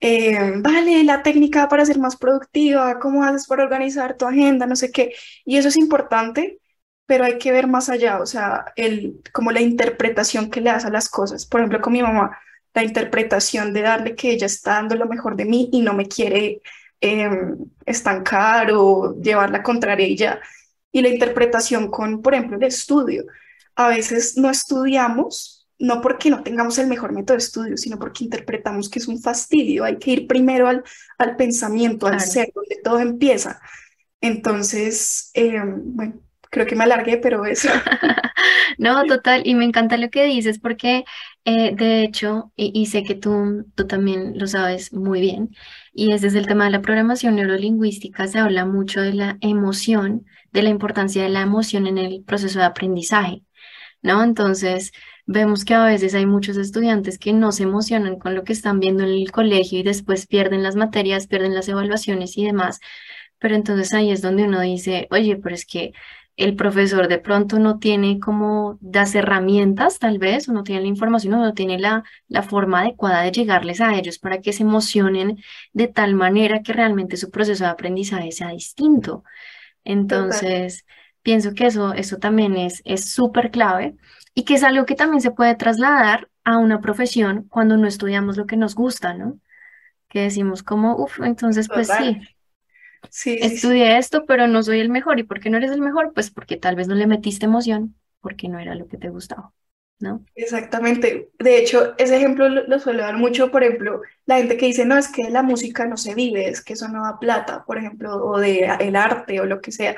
eh, 0.00 0.52
vale, 0.58 1.04
la 1.04 1.22
técnica 1.22 1.68
para 1.68 1.84
ser 1.84 1.98
más 1.98 2.16
productiva, 2.16 2.98
¿cómo 2.98 3.24
haces 3.24 3.46
para 3.46 3.64
organizar 3.64 4.16
tu 4.16 4.26
agenda? 4.26 4.66
No 4.66 4.76
sé 4.76 4.90
qué. 4.92 5.14
Y 5.44 5.56
eso 5.58 5.68
es 5.68 5.76
importante, 5.76 6.60
pero 7.06 7.24
hay 7.24 7.38
que 7.38 7.52
ver 7.52 7.66
más 7.66 7.88
allá, 7.88 8.20
o 8.20 8.26
sea, 8.26 8.66
el, 8.76 9.22
como 9.32 9.52
la 9.52 9.60
interpretación 9.60 10.50
que 10.50 10.60
le 10.60 10.70
das 10.70 10.84
a 10.84 10.90
las 10.90 11.08
cosas. 11.08 11.46
Por 11.46 11.60
ejemplo, 11.60 11.80
con 11.80 11.92
mi 11.92 12.02
mamá, 12.02 12.38
la 12.74 12.84
interpretación 12.84 13.72
de 13.72 13.82
darle 13.82 14.14
que 14.14 14.30
ella 14.30 14.46
está 14.46 14.74
dando 14.74 14.94
lo 14.94 15.06
mejor 15.06 15.36
de 15.36 15.44
mí 15.44 15.68
y 15.72 15.80
no 15.80 15.94
me 15.94 16.06
quiere 16.06 16.62
em, 17.00 17.56
estancar 17.84 18.70
o 18.72 19.16
llevar 19.20 19.50
la 19.50 19.62
contraria 19.62 20.40
y 20.92 21.02
la 21.02 21.08
interpretación 21.08 21.90
con, 21.90 22.22
por 22.22 22.34
ejemplo, 22.34 22.56
el 22.56 22.64
estudio. 22.64 23.24
A 23.76 23.88
veces 23.88 24.36
no 24.36 24.50
estudiamos 24.50 25.60
no 25.80 26.02
porque 26.02 26.28
no 26.28 26.42
tengamos 26.42 26.78
el 26.78 26.86
mejor 26.86 27.12
método 27.12 27.38
de 27.38 27.42
estudio, 27.42 27.76
sino 27.76 27.98
porque 27.98 28.24
interpretamos 28.24 28.90
que 28.90 28.98
es 28.98 29.08
un 29.08 29.20
fastidio. 29.20 29.82
Hay 29.84 29.98
que 29.98 30.10
ir 30.10 30.26
primero 30.26 30.68
al, 30.68 30.84
al 31.16 31.36
pensamiento, 31.36 32.06
al 32.06 32.20
ser, 32.20 32.52
donde 32.54 32.78
todo 32.84 33.00
empieza. 33.00 33.60
Entonces, 34.20 35.30
eh, 35.32 35.58
bueno, 35.64 36.20
creo 36.50 36.66
que 36.66 36.76
me 36.76 36.84
alargué, 36.84 37.16
pero 37.18 37.44
eso. 37.44 37.68
no, 38.78 39.04
total, 39.04 39.42
y 39.44 39.54
me 39.54 39.64
encanta 39.64 39.96
lo 39.96 40.10
que 40.10 40.24
dices 40.24 40.58
porque 40.58 41.04
eh, 41.44 41.74
de 41.74 42.02
hecho, 42.02 42.52
y, 42.56 42.86
sé 42.86 43.02
que 43.02 43.14
tú, 43.14 43.66
tú 43.74 43.86
también 43.86 44.38
lo 44.38 44.46
sabes 44.46 44.92
muy 44.92 45.20
bien, 45.20 45.50
y 45.92 46.12
es 46.12 46.20
desde 46.22 46.38
el 46.38 46.46
tema 46.46 46.64
de 46.64 46.70
la 46.70 46.82
programación 46.82 47.36
neurolingüística, 47.36 48.26
se 48.26 48.38
habla 48.38 48.66
mucho 48.66 49.00
de 49.00 49.14
la 49.14 49.38
emoción, 49.40 50.26
de 50.52 50.62
la 50.62 50.68
importancia 50.70 51.22
de 51.22 51.30
la 51.30 51.42
emoción 51.42 51.86
en 51.86 51.98
el 51.98 52.22
proceso 52.24 52.58
de 52.58 52.66
aprendizaje, 52.66 53.42
¿no? 54.02 54.22
Entonces, 54.22 54.92
Vemos 55.32 55.64
que 55.64 55.74
a 55.74 55.84
veces 55.84 56.14
hay 56.16 56.26
muchos 56.26 56.56
estudiantes 56.56 57.16
que 57.16 57.32
no 57.32 57.52
se 57.52 57.62
emocionan 57.62 58.18
con 58.18 58.34
lo 58.34 58.42
que 58.42 58.52
están 58.52 58.80
viendo 58.80 59.04
en 59.04 59.10
el 59.10 59.30
colegio 59.30 59.78
y 59.78 59.84
después 59.84 60.26
pierden 60.26 60.64
las 60.64 60.74
materias, 60.74 61.28
pierden 61.28 61.54
las 61.54 61.68
evaluaciones 61.68 62.36
y 62.36 62.44
demás. 62.46 62.80
Pero 63.38 63.54
entonces 63.54 63.94
ahí 63.94 64.10
es 64.10 64.22
donde 64.22 64.42
uno 64.42 64.60
dice, 64.60 65.06
oye, 65.12 65.36
pero 65.36 65.54
es 65.54 65.66
que 65.66 65.92
el 66.36 66.56
profesor 66.56 67.08
de 67.08 67.18
pronto 67.18 67.58
no 67.58 67.78
tiene 67.78 68.18
como 68.20 68.78
las 68.82 69.14
herramientas, 69.14 69.98
tal 69.98 70.18
vez, 70.18 70.48
o 70.48 70.52
no 70.52 70.64
tiene 70.64 70.82
la 70.82 70.88
información, 70.88 71.34
o 71.34 71.38
no 71.38 71.54
tiene 71.54 71.78
la, 71.78 72.04
la 72.28 72.42
forma 72.42 72.80
adecuada 72.80 73.22
de 73.22 73.32
llegarles 73.32 73.80
a 73.80 73.94
ellos 73.96 74.18
para 74.18 74.40
que 74.40 74.52
se 74.52 74.62
emocionen 74.62 75.38
de 75.72 75.88
tal 75.88 76.14
manera 76.14 76.62
que 76.62 76.72
realmente 76.72 77.16
su 77.16 77.30
proceso 77.30 77.64
de 77.64 77.70
aprendizaje 77.70 78.32
sea 78.32 78.50
distinto. 78.50 79.24
Entonces, 79.84 80.84
pienso 81.22 81.54
que 81.54 81.66
eso, 81.66 81.92
eso 81.94 82.18
también 82.18 82.56
es 82.56 82.82
súper 83.12 83.50
clave 83.50 83.96
y 84.34 84.44
que 84.44 84.54
es 84.54 84.62
algo 84.64 84.86
que 84.86 84.94
también 84.94 85.20
se 85.20 85.30
puede 85.32 85.54
trasladar 85.54 86.28
a 86.44 86.58
una 86.58 86.80
profesión 86.80 87.46
cuando 87.48 87.76
no 87.76 87.86
estudiamos 87.86 88.36
lo 88.36 88.46
que 88.46 88.56
nos 88.56 88.74
gusta, 88.74 89.14
¿no? 89.14 89.38
Que 90.08 90.22
decimos 90.22 90.62
como, 90.62 90.96
uff, 90.96 91.20
entonces 91.20 91.68
pues 91.68 91.88
sí, 91.88 92.20
sí, 93.08 93.38
estudié 93.40 93.98
esto, 93.98 94.24
pero 94.26 94.46
no 94.46 94.62
soy 94.62 94.80
el 94.80 94.90
mejor. 94.90 95.18
¿Y 95.18 95.24
por 95.24 95.40
qué 95.40 95.50
no 95.50 95.56
eres 95.56 95.70
el 95.70 95.80
mejor? 95.80 96.12
Pues 96.12 96.30
porque 96.30 96.56
tal 96.56 96.76
vez 96.76 96.88
no 96.88 96.94
le 96.94 97.06
metiste 97.06 97.46
emoción, 97.46 97.94
porque 98.20 98.48
no 98.48 98.58
era 98.58 98.74
lo 98.74 98.86
que 98.86 98.98
te 98.98 99.08
gustaba. 99.08 99.52
¿No? 99.98 100.24
Exactamente. 100.34 101.30
De 101.38 101.58
hecho, 101.58 101.92
ese 101.98 102.16
ejemplo 102.16 102.48
lo, 102.48 102.66
lo, 102.66 102.78
suelo 102.78 103.02
dar 103.02 103.18
mucho, 103.18 103.50
por 103.50 103.62
ejemplo, 103.62 104.00
la 104.24 104.38
gente 104.38 104.56
que 104.56 104.64
dice, 104.64 104.86
no, 104.86 104.96
es 104.96 105.08
que 105.08 105.28
la 105.28 105.42
música 105.42 105.84
no 105.84 105.98
se 105.98 106.14
vive, 106.14 106.48
es 106.48 106.64
que 106.64 106.72
eso 106.72 106.88
no 106.88 107.02
da 107.04 107.18
plata, 107.18 107.64
por 107.66 107.76
ejemplo, 107.76 108.16
o 108.16 108.38
de 108.38 108.64
el 108.80 108.96
arte 108.96 109.40
o 109.40 109.44
lo 109.44 109.60
que 109.60 109.72
sea. 109.72 109.96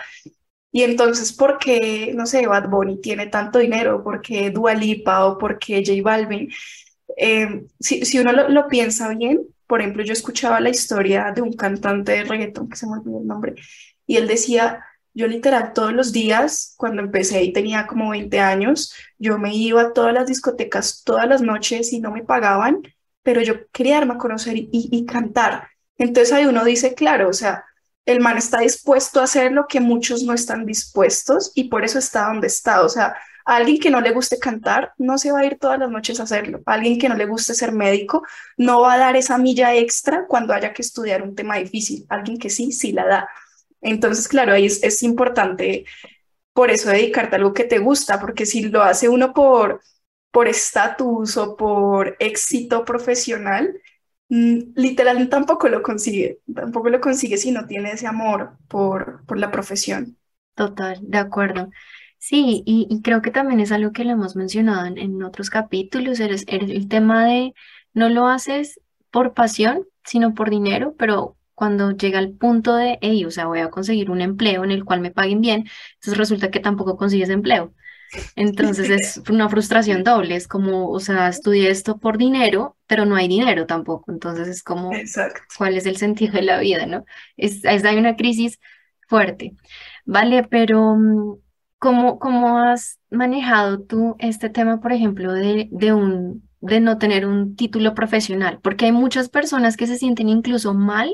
Y 0.73 0.83
entonces, 0.85 1.33
¿por 1.35 1.59
qué, 1.59 2.13
no 2.17 2.25
sé, 2.27 2.47
Bad 2.47 2.69
Bunny 2.71 3.01
tiene 3.01 3.27
tanto 3.27 3.59
dinero? 3.59 4.03
¿Por 4.03 4.23
qué 4.23 4.51
Dua 4.51 4.75
Lipa 4.75 5.27
o 5.27 5.37
por 5.37 5.59
qué 5.59 5.85
J 5.87 6.03
Balvin? 6.03 6.51
Eh, 7.17 7.67
si, 7.79 8.05
si, 8.07 8.19
uno 8.19 8.33
lo, 8.33 8.49
lo, 8.49 8.69
piensa 8.69 9.09
bien, 9.11 9.43
por 9.73 9.81
ejemplo, 9.81 10.05
yo 10.05 10.13
escuchaba 10.13 10.61
la 10.61 10.69
historia 10.69 11.33
de 11.35 11.41
un 11.41 11.55
cantante 11.55 12.13
de 12.13 12.25
reggaetón 12.25 12.69
que 12.69 12.77
se 12.77 12.87
me 12.87 12.93
olvidó 12.93 13.21
el 13.21 13.27
nombre, 13.27 13.55
y 14.07 14.19
él 14.19 14.29
decía 14.29 14.85
Yo 15.15 15.27
literal 15.27 15.73
todos 15.73 15.95
los 15.95 16.13
días, 16.13 16.75
cuando 16.77 17.01
empecé 17.01 17.43
y 17.43 17.55
tenía 17.55 17.87
como 17.87 18.11
20 18.11 18.39
años, 18.39 18.95
yo 19.19 19.39
me 19.39 19.55
iba 19.57 19.81
a 19.81 19.93
todas 19.95 20.13
las 20.13 20.27
discotecas 20.27 21.05
todas 21.07 21.27
las 21.27 21.41
noches 21.41 21.91
y 21.95 22.01
no 22.01 22.11
me 22.11 22.23
pagaban, 22.23 22.83
pero 23.23 23.41
yo 23.41 23.67
quería 23.73 23.95
darme 23.95 24.13
a 24.13 24.19
conocer 24.19 24.59
y, 24.59 24.69
y 24.71 25.07
cantar. 25.07 25.69
Entonces 25.97 26.35
ahí 26.35 26.45
uno 26.45 26.67
dice, 26.67 26.93
claro, 26.93 27.31
o 27.31 27.33
sea, 27.33 27.65
el 28.05 28.21
man 28.21 28.37
está 28.37 28.61
dispuesto 28.61 29.21
a 29.21 29.25
hacer 29.25 29.53
lo 29.53 29.69
que 29.69 29.81
muchos 29.81 30.23
no 30.23 30.35
están 30.35 30.67
dispuestos 30.67 31.51
y 31.55 31.71
por 31.71 31.83
eso 31.83 31.99
está 31.99 32.27
donde 32.27 32.49
está. 32.49 32.83
O 32.83 32.91
sea, 32.91 33.17
alguien 33.45 33.79
que 33.79 33.91
no 33.91 34.01
le 34.01 34.13
guste 34.13 34.39
cantar 34.39 34.93
no 34.99 35.19
se 35.19 35.33
va 35.33 35.41
a 35.41 35.45
ir 35.47 35.59
todas 35.59 35.79
las 35.79 35.91
noches 35.91 36.21
a 36.21 36.25
hacerlo. 36.25 36.61
Alguien 36.67 36.99
que 36.99 37.09
no 37.09 37.17
le 37.17 37.27
guste 37.27 37.55
ser 37.55 37.73
médico 37.73 38.23
no 38.57 38.81
va 38.83 38.95
a 38.95 38.99
dar 38.99 39.17
esa 39.17 39.39
milla 39.39 39.75
extra 39.75 40.27
cuando 40.27 40.55
haya 40.55 40.73
que 40.73 40.83
estudiar 40.83 41.23
un 41.23 41.35
tema 41.35 41.57
difícil. 41.57 42.07
Alguien 42.09 42.39
que 42.39 42.51
sí, 42.51 42.73
sí 42.73 42.93
la 42.93 43.07
da. 43.07 43.29
Entonces, 43.81 44.29
claro, 44.29 44.53
ahí 44.53 44.67
es, 44.67 44.83
es 44.83 45.03
importante 45.03 45.85
por 46.53 46.71
eso 46.71 46.91
dedicarte 46.91 47.37
a 47.37 47.39
algo 47.39 47.55
que 47.55 47.65
te 47.65 47.79
gusta, 47.79 48.21
porque 48.21 48.47
si 48.47 48.63
lo 48.69 48.83
hace 48.83 49.09
uno 49.09 49.33
por 49.33 49.83
por 50.31 50.49
estatus 50.49 51.37
o 51.37 51.57
por 51.59 52.17
éxito 52.19 52.87
profesional, 52.87 53.75
Mm, 54.35 54.73
literal 54.77 55.29
tampoco 55.29 55.69
lo 55.69 55.83
consigue, 55.83 56.41
tampoco 56.55 56.89
lo 56.89 57.03
consigue 57.03 57.37
si 57.37 57.53
no 57.53 57.67
tiene 57.67 57.93
ese 57.93 58.07
amor 58.07 58.57
por, 58.67 59.27
por 59.27 59.39
la 59.39 59.51
profesión. 59.51 60.17
Total, 60.55 60.99
de 61.03 61.19
acuerdo. 61.19 61.69
Sí, 62.23 62.63
y, 62.67 63.03
creo 63.03 63.21
que 63.21 63.33
también 63.33 63.59
es 63.59 63.73
algo 63.73 63.91
que 63.93 64.05
le 64.05 64.13
hemos 64.13 64.37
mencionado 64.37 64.87
en, 64.87 65.23
otros 65.25 65.51
capítulos, 65.51 66.21
eres, 66.21 66.45
el 66.47 66.89
tema 66.89 67.25
de 67.27 67.53
no 67.95 68.09
lo 68.11 68.29
haces 68.29 68.81
por 69.11 69.35
pasión, 69.35 69.89
sino 70.05 70.33
por 70.33 70.49
dinero, 70.49 70.95
pero 70.97 71.37
cuando 71.57 71.91
llega 71.91 72.21
el 72.21 72.33
punto 72.33 72.77
de, 72.77 72.97
hey, 73.03 73.25
o 73.25 73.33
sea, 73.33 73.47
voy 73.47 73.59
a 73.59 73.71
conseguir 73.71 74.09
un 74.09 74.21
empleo 74.21 74.63
en 74.63 74.71
el 74.71 74.85
cual 74.85 75.01
me 75.01 75.11
paguen 75.11 75.41
bien, 75.41 75.69
entonces 75.95 76.17
resulta 76.17 76.53
que 76.53 76.61
tampoco 76.61 76.97
consigues 76.97 77.29
empleo. 77.29 77.75
Entonces 78.37 78.89
es 78.89 79.17
una 79.29 79.49
frustración 79.49 80.05
doble, 80.05 80.37
es 80.37 80.47
como, 80.47 80.91
o 80.91 81.01
sea, 81.01 81.27
estudié 81.27 81.71
esto 81.71 81.99
por 81.99 82.19
dinero, 82.19 82.77
pero 82.87 83.05
no 83.05 83.17
hay 83.17 83.27
dinero 83.27 83.67
tampoco, 83.67 84.13
entonces 84.13 84.47
es 84.47 84.63
como, 84.63 84.93
¿cuál 85.59 85.77
es 85.77 85.87
el 85.87 85.97
sentido 85.97 86.35
de 86.35 86.43
la 86.43 86.61
vida, 86.61 86.87
no? 86.87 87.05
Es, 87.37 87.65
hay 87.65 87.97
una 87.97 88.15
crisis 88.15 88.61
fuerte, 89.09 89.57
¿vale? 90.05 90.45
Pero, 90.45 90.95
mm, 90.95 91.42
¿cómo, 91.83 92.19
cómo 92.19 92.59
has 92.59 92.99
manejado 93.11 93.83
tú 93.83 94.17
este 94.21 94.49
tema, 94.49 94.81
por 94.81 94.93
ejemplo, 94.93 95.33
de, 95.35 95.69
de, 95.73 95.93
un, 95.93 96.49
de 96.61 96.81
no 96.81 96.99
tener 96.99 97.27
un 97.27 97.57
título 97.57 97.95
profesional? 97.95 98.61
Porque 98.63 98.87
hay 98.87 98.93
muchas 98.93 99.29
personas 99.29 99.77
que 99.77 99.89
se 99.89 99.99
sienten 99.99 100.29
incluso 100.29 100.75
mal 100.75 101.11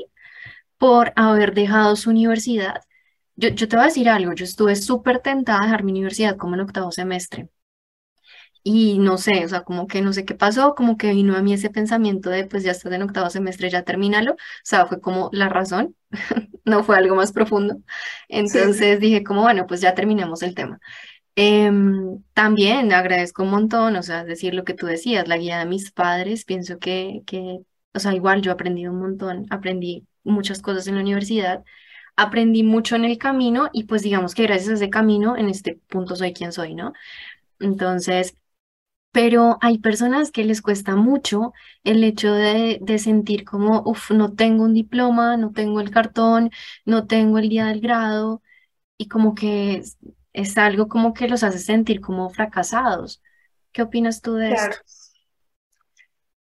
por 0.77 1.11
haber 1.15 1.53
dejado 1.53 1.95
su 1.95 2.11
universidad 2.11 2.81
yo, 3.39 3.55
te 3.55 3.75
voy 3.75 3.83
a 3.83 3.87
decir 3.87 4.09
algo, 4.09 4.33
yo 4.33 4.43
estuve 4.43 4.75
súper 4.75 5.19
tentada 5.19 5.61
a 5.61 5.63
dejar 5.63 5.83
mi 5.83 5.91
universidad 5.93 6.35
como 6.35 6.55
en 6.55 6.61
octavo 6.61 6.91
semestre. 6.91 7.49
Y 8.71 8.99
no 8.99 9.17
sé, 9.17 9.43
o 9.45 9.49
sea, 9.49 9.61
como 9.63 9.87
que 9.87 9.99
no 10.03 10.13
sé 10.13 10.25
qué 10.25 10.35
pasó, 10.35 10.75
como 10.75 10.95
que 10.95 11.11
vino 11.11 11.35
a 11.35 11.41
mí 11.41 11.53
ese 11.53 11.71
pensamiento 11.71 12.29
de, 12.29 12.45
pues 12.45 12.63
ya 12.63 12.69
estás 12.71 12.93
en 12.93 13.01
octavo 13.01 13.31
semestre, 13.31 13.67
ya 13.71 13.81
termínalo. 13.83 14.33
O 14.33 14.37
sea, 14.63 14.85
fue 14.85 15.01
como 15.01 15.29
la 15.33 15.49
razón, 15.49 15.95
no 16.65 16.83
fue 16.83 16.95
algo 16.97 17.15
más 17.15 17.31
profundo. 17.31 17.77
Entonces 18.27 18.99
dije 18.99 19.23
como, 19.23 19.41
bueno, 19.41 19.65
pues 19.65 19.81
ya 19.81 19.95
terminemos 19.95 20.43
el 20.43 20.53
tema. 20.53 20.79
Em, 21.35 22.21
también 22.33 22.93
agradezco 22.93 23.41
un 23.43 23.49
montón, 23.51 23.95
o 23.95 24.03
sea, 24.03 24.23
decir 24.23 24.53
lo 24.53 24.63
que 24.65 24.75
tú 24.75 24.85
decías, 24.85 25.27
la 25.27 25.37
guía 25.37 25.57
de 25.59 25.65
mis 25.65 25.91
padres, 25.91 26.45
pienso 26.45 26.77
que, 26.77 27.21
que, 27.25 27.59
o 27.95 27.99
sea, 27.99 28.13
igual 28.13 28.41
yo 28.43 28.51
aprendí 28.51 28.85
un 28.87 28.99
montón, 28.99 29.47
aprendí 29.49 30.05
muchas 30.23 30.61
cosas 30.61 30.85
en 30.87 30.95
la 30.95 31.01
universidad 31.01 31.63
aprendí 32.15 32.63
mucho 32.63 32.97
en 32.97 33.05
el 33.05 33.17
camino 33.17 33.69
y 33.71 33.85
pues 33.85 34.01
digamos 34.01 34.35
que 34.35 34.43
gracias 34.43 34.69
a 34.69 34.73
ese 34.73 34.89
camino 34.89 35.37
en 35.37 35.47
este 35.49 35.79
punto 35.87 36.17
soy 36.17 36.33
quien 36.33 36.51
soy, 36.51 36.75
¿no? 36.75 36.91
Entonces, 37.59 38.35
pero 39.11 39.57
hay 39.61 39.79
personas 39.79 40.31
que 40.31 40.43
les 40.43 40.61
cuesta 40.61 40.95
mucho 40.95 41.53
el 41.83 42.03
hecho 42.03 42.33
de, 42.33 42.79
sentir 42.99 43.43
como, 43.43 43.81
uff, 43.85 44.11
no 44.11 44.33
tengo 44.33 44.63
un 44.63 44.73
diploma, 44.73 45.37
no 45.37 45.51
tengo 45.51 45.81
el 45.81 45.91
cartón, 45.91 46.51
no 46.85 47.07
tengo 47.07 47.39
el 47.39 47.49
día 47.49 47.67
del 47.67 47.81
grado 47.81 48.41
y 48.97 49.07
como 49.07 49.35
que 49.35 49.83
es, 50.33 50.57
algo 50.57 50.87
como 50.87 51.13
que 51.13 51.27
los 51.27 51.43
hace 51.43 51.59
sentir 51.59 52.01
como 52.01 52.29
fracasados. 52.29 53.21
¿Qué 53.71 53.81
opinas 53.81 54.21
tú 54.21 54.35
de 54.35 54.49
claro. 54.49 54.75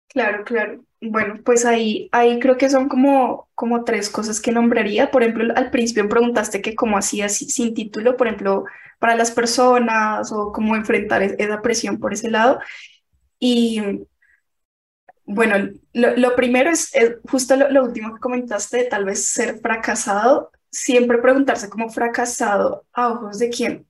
Claro, 0.09 0.45
claro. 0.45 0.85
Bueno, 1.03 1.43
pues 1.45 1.67
ahí, 1.67 2.09
ahí 2.11 2.41
creo 2.41 2.57
que 2.57 2.71
son 2.71 2.89
como, 2.89 3.51
como 3.55 3.85
tres 3.85 4.09
cosas 4.09 4.41
que 4.41 4.51
nombraría. 4.51 5.11
Por 5.11 5.23
ejemplo, 5.23 5.53
al 5.55 5.71
principio 5.71 6.09
preguntaste 6.09 6.63
que 6.63 6.75
cómo 6.75 6.97
hacías 6.97 7.37
sin 7.37 7.75
título, 7.75 8.17
por 8.17 8.27
ejemplo, 8.27 8.65
para 8.99 9.17
las 9.17 9.31
personas 9.31 10.33
o 10.33 10.53
cómo 10.53 10.77
enfrentar 10.77 11.23
e-, 11.23 11.37
esa 11.39 11.63
presión 11.63 11.99
por 11.99 12.13
ese 12.13 12.31
lado. 12.31 12.59
Y 13.39 13.81
bueno, 15.25 15.71
lo, 15.93 16.37
primero 16.37 16.71
es, 16.71 16.93
justo 17.29 17.57
lo, 17.57 17.85
último 17.85 18.15
que 18.15 18.21
comentaste, 18.21 18.85
tal 18.85 19.05
vez 19.05 19.27
ser 19.27 19.59
fracasado, 19.61 20.53
siempre 20.71 21.19
preguntarse 21.19 21.69
cómo 21.69 21.89
fracasado 21.91 22.87
a 22.93 23.09
ojos 23.09 23.39
de 23.39 23.51
quién. 23.51 23.87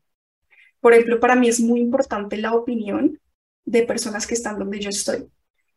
Por 0.81 0.95
ejemplo, 0.95 1.21
para 1.21 1.37
mí 1.37 1.49
es 1.49 1.61
muy 1.61 1.81
importante 1.81 2.37
la 2.39 2.55
opinión 2.55 3.21
de 3.65 3.83
personas 3.83 4.27
que 4.27 4.35
están 4.35 4.59
donde 4.59 4.81
yo 4.81 4.91
estoy. 4.91 5.29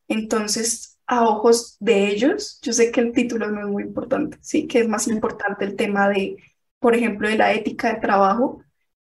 Entonces, 0.07 0.99
a 1.07 1.27
ojos 1.27 1.75
de 1.79 2.07
ellos, 2.07 2.59
yo 2.61 2.71
sé 2.71 2.91
que 2.91 3.01
el 3.01 3.11
título 3.11 3.49
no 3.51 3.61
es 3.61 3.67
muy 3.67 3.83
importante, 3.83 4.37
sí, 4.41 4.67
que 4.67 4.79
es 4.79 4.87
más 4.87 5.07
importante 5.07 5.65
el 5.65 5.75
tema 5.75 6.07
de, 6.07 6.37
por 6.79 6.95
ejemplo, 6.95 7.27
de 7.27 7.37
la 7.37 7.53
ética 7.53 7.93
de 7.93 7.99
trabajo 7.99 8.63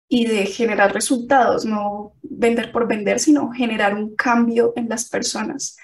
y 0.07 0.25
de 0.25 0.45
generar 0.45 0.93
resultados, 0.93 1.65
no 1.65 2.13
vender 2.21 2.71
por 2.71 2.87
vender, 2.87 3.19
sino 3.19 3.51
generar 3.51 3.95
un 3.95 4.15
cambio 4.15 4.73
en 4.75 4.89
las 4.89 5.09
personas. 5.09 5.77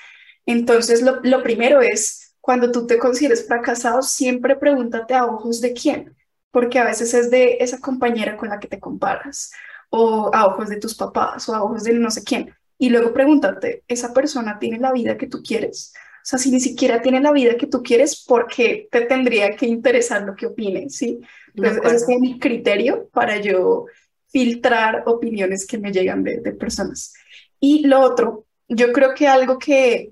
Entonces, 0.46 1.02
lo, 1.02 1.20
lo 1.24 1.42
primero 1.44 1.82
es, 1.82 2.36
cuando 2.42 2.72
tú 2.72 2.88
te 2.88 2.98
consideres 2.98 3.48
fracasado, 3.48 4.02
siempre 4.02 4.56
pregúntate 4.56 5.14
a 5.14 5.26
ojos 5.26 5.62
de 5.62 5.74
quién, 5.74 6.16
porque 6.52 6.80
a 6.80 6.86
veces 6.86 7.14
es 7.14 7.30
de 7.30 7.58
esa 7.60 7.80
compañera 7.80 8.38
con 8.38 8.50
la 8.50 8.60
que 8.60 8.68
te 8.68 8.80
comparas, 8.80 9.52
o 9.90 10.32
a 10.34 10.46
ojos 10.48 10.70
de 10.70 10.78
tus 10.78 10.96
papás, 10.96 11.48
o 11.50 11.56
a 11.56 11.64
ojos 11.64 11.84
de 11.84 11.94
no 11.94 12.12
sé 12.12 12.24
quién. 12.24 12.54
Y 12.78 12.90
luego 12.90 13.14
pregúntate, 13.14 13.84
¿esa 13.88 14.14
persona 14.14 14.58
tiene 14.58 14.80
la 14.80 14.92
vida 14.94 15.18
que 15.18 15.28
tú 15.28 15.44
quieres? 15.44 15.94
O 15.96 16.26
sea, 16.30 16.40
si 16.40 16.52
ni 16.52 16.60
siquiera 16.60 17.02
tiene 17.02 17.22
la 17.22 17.32
vida 17.32 17.56
que 17.58 17.68
tú 17.68 17.82
quieres, 17.82 18.24
¿por 18.24 18.48
qué 18.48 18.88
te 18.92 19.02
tendría 19.02 19.56
que 19.56 19.66
interesar 19.66 20.24
lo 20.24 20.36
que 20.36 20.48
opine? 20.48 20.90
¿sí? 20.90 21.20
Entonces, 21.56 21.82
ese 21.84 22.14
es 22.14 22.20
mi 22.20 22.40
criterio 22.40 23.10
para 23.14 23.38
yo 23.38 23.86
filtrar 24.30 25.04
opiniones 25.06 25.66
que 25.66 25.78
me 25.78 25.92
llegan 25.92 26.24
de, 26.24 26.40
personas. 26.54 27.14
Y 27.60 27.88
lo 27.88 28.02
otro, 28.02 28.46
yo 28.68 28.92
creo 28.94 29.14
que 29.14 29.28
algo 29.28 29.58
que, 29.60 30.12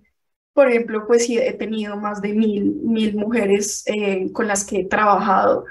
por 0.53 0.69
ejemplo, 0.69 1.05
pues 1.07 1.25
sí, 1.25 1.37
he 1.37 1.53
tenido 1.53 1.97
más 1.97 2.21
de 2.21 2.33
mil, 2.33 2.75
mil 2.83 3.15
mujeres 3.15 3.83
eh, 3.87 4.31
con 4.33 4.47
las 4.47 4.65
que 4.65 4.81
he 4.81 4.85
trabajado, 4.85 5.65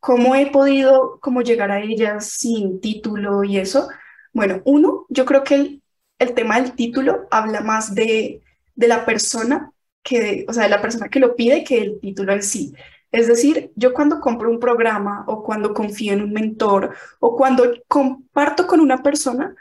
¿cómo 0.00 0.34
he 0.34 0.50
podido 0.50 1.18
como 1.20 1.42
llegar 1.42 1.70
a 1.70 1.80
ellas 1.80 2.26
sin 2.32 2.80
título 2.80 3.44
y 3.44 3.58
eso? 3.58 3.88
Bueno, 4.32 4.62
uno, 4.64 5.06
yo 5.08 5.24
creo 5.24 5.44
que 5.44 5.54
el, 5.54 5.82
el 6.18 6.34
tema 6.34 6.60
del 6.60 6.74
título 6.74 7.26
habla 7.30 7.60
más 7.60 7.94
de, 7.94 8.42
de 8.74 8.88
la 8.88 9.04
persona 9.04 9.72
que, 10.02 10.46
o 10.48 10.52
sea, 10.52 10.64
de 10.64 10.70
la 10.70 10.80
persona 10.80 11.08
que 11.08 11.20
lo 11.20 11.36
pide 11.36 11.64
que 11.64 11.78
el 11.78 12.00
título 12.00 12.32
en 12.32 12.42
sí. 12.42 12.74
Es 13.12 13.26
decir, 13.26 13.72
yo 13.74 13.92
cuando 13.92 14.20
compro 14.20 14.50
un 14.50 14.60
programa 14.60 15.24
o 15.26 15.42
cuando 15.42 15.74
confío 15.74 16.12
en 16.12 16.22
un 16.22 16.32
mentor 16.32 16.94
o 17.18 17.36
cuando 17.36 17.72
comparto 17.88 18.66
con 18.66 18.80
una 18.80 19.02
persona, 19.02 19.54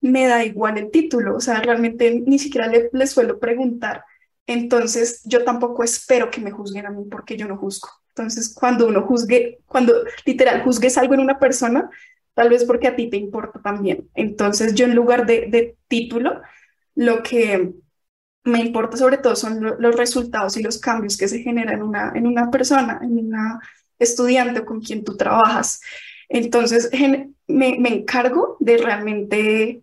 me 0.00 0.26
da 0.26 0.44
igual 0.44 0.78
el 0.78 0.90
título, 0.90 1.36
o 1.36 1.40
sea, 1.40 1.60
realmente 1.60 2.22
ni 2.26 2.38
siquiera 2.38 2.68
le, 2.68 3.06
suelo 3.06 3.38
preguntar. 3.38 4.04
Entonces, 4.46 5.22
yo 5.24 5.44
tampoco 5.44 5.82
espero 5.82 6.30
que 6.30 6.40
me 6.40 6.52
juzguen 6.52 6.86
a 6.86 6.90
mí 6.90 7.04
porque 7.10 7.36
yo 7.36 7.48
no 7.48 7.56
juzgo. 7.56 7.88
Entonces, 8.10 8.54
cuando 8.54 8.86
uno 8.86 9.02
juzgue, 9.02 9.58
cuando 9.66 9.92
literal 10.24 10.62
juzgues 10.62 10.96
algo 10.96 11.14
en 11.14 11.20
una 11.20 11.38
persona, 11.38 11.90
tal 12.34 12.50
vez 12.50 12.64
porque 12.64 12.86
a 12.86 12.96
ti 12.96 13.10
te 13.10 13.16
importa 13.16 13.60
también. 13.60 14.08
Entonces, 14.14 14.74
yo 14.74 14.84
en 14.86 14.94
lugar 14.94 15.26
de, 15.26 15.46
de 15.48 15.76
título, 15.88 16.40
lo 16.94 17.22
que 17.22 17.74
me 18.46 18.60
importa 18.60 18.96
sobre 18.96 19.18
todo 19.18 19.34
son 19.36 19.60
los 19.60 19.96
resultados 19.96 20.56
y 20.56 20.62
los 20.62 20.78
cambios 20.78 21.16
que 21.16 21.28
se 21.28 21.40
generan 21.40 21.74
en 21.74 21.82
una, 21.82 22.12
en 22.14 22.26
una 22.26 22.50
persona, 22.50 23.00
en 23.02 23.18
una 23.18 23.60
estudiante 23.98 24.64
con 24.64 24.80
quien 24.80 25.04
tú 25.04 25.16
trabajas. 25.16 25.80
Entonces, 26.28 26.90
me, 27.48 27.78
me 27.78 27.88
encargo 27.88 28.56
de 28.60 28.78
realmente, 28.78 29.82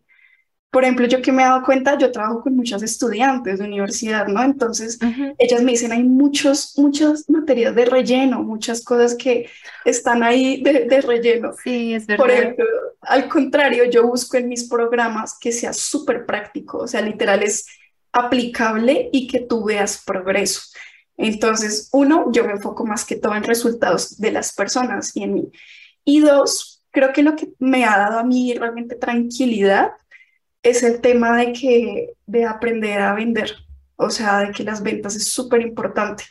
por 0.72 0.84
ejemplo, 0.84 1.08
yo 1.08 1.22
que 1.22 1.34
me 1.34 1.42
he 1.42 1.46
dado 1.46 1.64
cuenta, 1.64 1.98
yo 1.98 2.12
trabajo 2.12 2.42
con 2.42 2.56
muchas 2.56 2.84
estudiantes 2.84 3.60
de 3.60 3.66
universidad, 3.66 4.28
¿no? 4.28 4.42
Entonces, 4.44 4.98
ellas 5.38 5.62
me 5.62 5.72
dicen, 5.72 5.92
hay 5.92 6.04
muchos, 6.04 6.74
muchas 6.78 7.30
materias 7.30 7.76
de 7.76 7.86
relleno, 7.86 8.44
muchas 8.44 8.82
cosas 8.84 9.16
que 9.16 9.50
están 9.84 10.24
ahí 10.24 10.64
de, 10.64 10.86
de 10.86 11.02
relleno. 11.02 11.52
Sí, 11.62 11.94
es 11.94 12.08
verdad. 12.08 12.24
Por 12.24 12.32
ejemplo, 12.32 12.66
al 13.02 13.28
contrario, 13.28 13.84
yo 13.86 14.08
busco 14.08 14.38
en 14.38 14.48
mis 14.48 14.70
programas 14.70 15.38
que 15.38 15.52
sea 15.52 15.74
súper 15.74 16.26
práctico, 16.26 16.78
o 16.80 16.88
sea, 16.88 17.02
literal 17.02 17.44
es 17.44 17.66
aplicable 18.14 19.10
y 19.12 19.28
que 19.28 19.42
tú 19.42 19.66
veas 19.66 20.02
progreso. 20.06 20.62
Entonces, 21.18 21.90
uno, 21.92 22.32
yo 22.32 22.46
me 22.46 22.54
enfoco 22.54 22.86
más 22.86 23.06
que 23.06 23.16
todo 23.16 23.36
en 23.36 23.44
resultados 23.44 24.18
de 24.18 24.32
las 24.32 24.54
personas 24.54 25.16
y 25.16 25.24
en 25.24 25.34
mí. 25.34 25.52
Y 26.06 26.22
dos, 26.22 26.84
creo 26.92 27.12
que 27.12 27.24
lo 27.24 27.36
que 27.36 27.50
me 27.60 27.86
ha 27.86 27.98
dado 27.98 28.20
a 28.20 28.24
mí 28.24 28.54
realmente 28.54 28.96
tranquilidad 28.96 29.92
es 30.62 30.84
el 30.84 31.02
tema 31.02 31.36
de 31.38 31.54
que 31.54 32.14
de 32.26 32.46
aprender 32.46 33.02
a 33.02 33.14
vender, 33.14 33.54
o 33.96 34.10
sea, 34.10 34.40
de 34.40 34.52
que 34.52 34.64
las 34.64 34.82
ventas 34.82 35.16
es 35.16 35.28
súper 35.28 35.62
importante. 35.62 36.24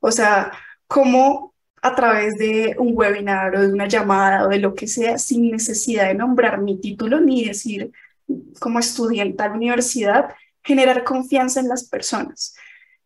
O 0.00 0.10
sea, 0.10 0.52
cómo 0.86 1.54
a 1.82 1.94
través 1.94 2.38
de 2.38 2.76
un 2.78 2.92
webinar 2.96 3.54
o 3.56 3.60
de 3.60 3.72
una 3.72 3.86
llamada 3.86 4.46
o 4.46 4.48
de 4.48 4.58
lo 4.58 4.74
que 4.74 4.86
sea, 4.86 5.18
sin 5.18 5.50
necesidad 5.50 6.08
de 6.08 6.14
nombrar 6.14 6.60
mi 6.60 6.80
título 6.80 7.20
ni 7.20 7.44
decir 7.44 7.92
como 8.58 8.78
estudiante 8.78 9.42
a 9.42 9.48
la 9.48 9.54
universidad, 9.54 10.34
generar 10.64 11.04
confianza 11.04 11.60
en 11.60 11.68
las 11.68 11.84
personas. 11.84 12.54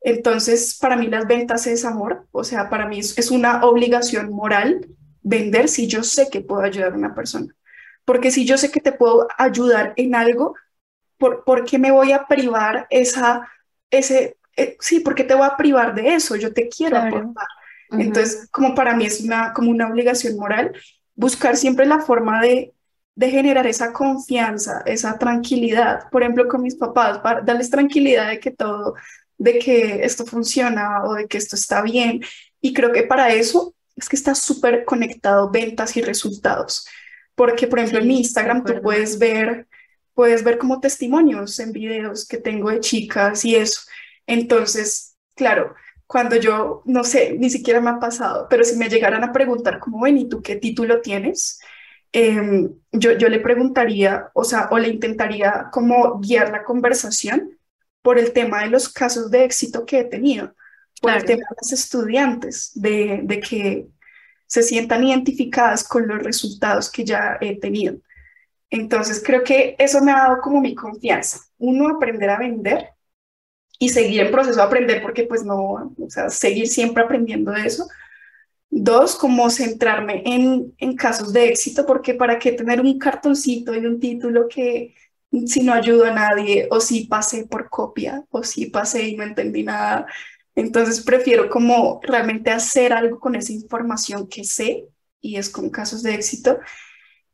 Entonces, 0.01 0.79
para 0.81 0.97
mí 0.97 1.09
las 1.09 1.27
ventas 1.27 1.66
es 1.66 1.85
amor, 1.85 2.27
o 2.31 2.44
sea, 2.44 2.71
para 2.71 2.87
mí 2.87 3.01
es, 3.01 3.31
una 3.31 3.64
obligación 3.64 4.31
moral 4.31 4.87
vender 5.23 5.68
si 5.68 5.88
yo 5.88 6.05
sé 6.05 6.31
que 6.31 6.40
puedo 6.40 6.62
ayudar 6.62 6.92
a 6.92 6.97
una 6.97 7.14
persona. 7.14 7.55
Porque 8.05 8.31
si 8.31 8.47
yo 8.47 8.57
sé 8.57 8.71
que 8.71 8.81
te 8.81 8.92
puedo 8.92 9.27
ayudar 9.37 9.92
en 9.97 10.14
algo, 10.14 10.55
¿por, 11.18 11.44
¿por 11.44 11.64
qué 11.64 11.79
me 11.79 11.90
voy 11.90 12.12
a 12.12 12.27
privar 12.27 12.87
esa, 12.90 13.49
ese, 13.90 14.38
eh, 14.57 14.77
sí, 14.81 15.01
porque 15.01 15.25
te 15.25 15.35
voy 15.35 15.47
a 15.47 15.57
privar 15.57 15.94
de 15.94 16.14
eso? 16.14 16.37
Yo 16.37 16.55
te 16.55 16.68
quiero 16.68 16.97
aportar. 16.97 17.47
Entonces, 17.90 18.49
como 18.51 18.75
para 18.75 18.94
mí 18.94 19.07
es 19.07 19.21
una, 19.21 19.53
como 19.53 19.71
una 19.71 19.88
obligación 19.88 20.37
moral, 20.37 20.73
buscar 21.14 21.57
siempre 21.57 21.87
la 21.87 22.01
forma 22.01 22.40
de, 22.40 22.75
de 23.18 23.31
generar 23.33 23.66
esa 23.66 23.92
confianza, 23.92 24.81
esa 24.87 25.18
tranquilidad, 25.18 26.09
por 26.09 26.22
ejemplo, 26.22 26.46
con 26.46 26.62
mis 26.62 26.76
papás, 26.76 27.18
para 27.18 27.40
darles 27.40 27.68
tranquilidad 27.68 28.28
de 28.28 28.38
que 28.38 28.52
todo, 28.52 28.94
de 29.37 29.59
que 29.59 30.04
esto 30.04 30.24
funciona 30.24 31.02
o 31.02 31.14
de 31.14 31.26
que 31.26 31.37
esto 31.37 31.57
está 31.57 31.83
bien. 31.83 32.20
Y 32.61 32.72
creo 32.72 32.92
que 32.92 33.02
para 33.02 33.35
eso 33.35 33.74
es 33.96 34.09
que 34.09 34.14
está 34.14 34.37
súper 34.37 34.85
conectado 34.85 35.50
ventas 35.50 35.96
y 35.96 36.00
resultados. 36.00 36.87
Porque, 37.35 37.66
por 37.66 37.81
ejemplo, 37.81 37.98
en 37.98 38.07
mi 38.07 38.18
Instagram 38.18 38.62
tú 38.62 38.81
puedes 38.81 39.18
ver, 39.18 39.66
puedes 40.14 40.44
ver 40.44 40.57
como 40.57 40.78
testimonios 40.78 41.59
en 41.59 41.72
videos 41.72 42.24
que 42.24 42.38
tengo 42.38 42.70
de 42.70 42.78
chicas 42.78 43.44
y 43.44 43.57
eso. 43.57 43.81
Entonces, 44.28 45.16
claro, 45.35 45.74
cuando 46.07 46.37
yo, 46.37 46.83
no 46.85 47.02
sé, 47.02 47.35
ni 47.37 47.50
siquiera 47.50 47.81
me 47.81 47.90
ha 47.90 47.98
pasado, 47.98 48.46
pero 48.48 48.62
si 48.62 48.76
me 48.76 48.88
llegaran 48.88 49.24
a 49.24 49.33
preguntar 49.33 49.81
como, 49.81 50.02
ven, 50.02 50.18
¿y 50.18 50.28
tú 50.28 50.40
qué 50.40 50.54
título 50.54 51.00
tienes? 51.00 51.59
Em, 52.12 52.73
yo, 52.92 53.12
yo 53.18 53.29
le 53.29 53.40
preguntaría, 53.40 54.31
o 54.35 54.44
sea, 54.44 54.68
o 54.71 54.79
le 54.79 54.88
intentaría 54.88 55.68
como 55.71 56.18
guiar 56.21 56.51
la 56.51 56.64
conversación 56.64 57.59
por 58.03 58.18
el 58.18 58.33
tema 58.33 58.62
de 58.62 58.71
los 58.71 58.88
casos 58.88 59.31
de 59.31 59.44
éxito 59.44 59.85
que 59.85 60.01
he 60.01 60.05
tenido, 60.05 60.55
por 61.03 61.12
el 61.12 61.25
tema 61.25 61.44
de 61.51 61.57
las 61.61 61.73
estudiantes, 61.73 62.73
de, 62.75 63.21
de 63.23 63.40
que 63.40 63.88
se 64.47 64.62
sientan 64.62 65.05
identificadas 65.05 65.85
con 65.85 66.09
los 66.09 66.23
resultados 66.23 66.90
que 66.90 67.05
ya 67.05 67.37
he 67.40 67.61
tenido. 67.61 67.99
Entonces, 68.71 69.23
creo 69.25 69.44
que 69.44 69.77
eso 69.79 70.03
me 70.03 70.12
ha 70.12 70.18
dado 70.18 70.40
como 70.40 70.61
mi 70.61 70.75
confianza. 70.75 71.40
Uno, 71.59 71.88
aprender 71.88 72.31
a 72.31 72.38
vender 72.38 72.90
y 73.79 73.90
seguir 73.90 74.23
en 74.23 74.33
proceso 74.33 74.57
de 74.57 74.62
aprender, 74.62 75.03
porque 75.03 75.25
pues 75.25 75.44
no, 75.44 75.57
o 75.57 76.11
sea, 76.11 76.31
seguir 76.31 76.66
siempre 76.66 77.03
aprendiendo 77.03 77.53
de 77.53 77.66
eso. 77.66 77.87
Dos, 78.81 79.17
como 79.17 79.51
centrarme 79.51 80.23
en, 80.25 80.73
en 80.79 80.95
casos 80.95 81.33
de 81.33 81.49
éxito, 81.49 81.85
porque 81.85 82.14
para 82.14 82.38
qué 82.38 82.53
tener 82.53 82.81
un 82.81 82.97
cartoncito 82.97 83.75
y 83.75 83.85
un 83.85 83.99
título 83.99 84.47
que 84.49 84.95
si 85.47 85.62
no 85.62 85.73
ayudo 85.73 86.05
a 86.05 86.12
nadie, 86.12 86.69
o 86.71 86.81
si 86.81 87.07
pasé 87.07 87.47
por 87.47 87.69
copia, 87.69 88.25
o 88.31 88.43
si 88.45 88.67
pasé 88.67 89.09
y 89.09 89.17
no 89.17 89.25
entendí 89.25 89.64
nada. 89.64 90.07
Entonces 90.55 91.03
prefiero 91.03 91.51
como 91.51 92.01
realmente 92.03 92.51
hacer 92.51 92.93
algo 92.93 93.19
con 93.19 93.35
esa 93.35 93.53
información 93.53 94.29
que 94.29 94.45
sé, 94.45 94.87
y 95.21 95.37
es 95.37 95.51
con 95.51 95.71
casos 95.71 96.03
de 96.05 96.14
éxito, 96.14 96.59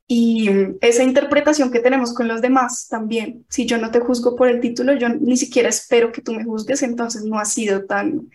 y 0.06 0.48
esa 0.80 1.02
interpretación 1.02 1.70
que 1.70 1.80
tenemos 1.80 2.14
con 2.14 2.26
los 2.26 2.40
demás 2.40 2.88
también. 2.88 3.44
Si 3.50 3.66
yo 3.66 3.78
no 3.78 3.90
te 3.90 4.00
juzgo 4.00 4.34
por 4.36 4.48
el 4.48 4.60
título, 4.60 4.94
yo 4.94 5.08
ni 5.10 5.36
siquiera 5.36 5.68
espero 5.68 6.10
que 6.10 6.22
tú 6.22 6.32
me 6.32 6.44
juzgues, 6.44 6.82
entonces 6.82 7.24
no 7.24 7.38
ha 7.38 7.44
sido 7.44 7.84
tan 7.84 8.30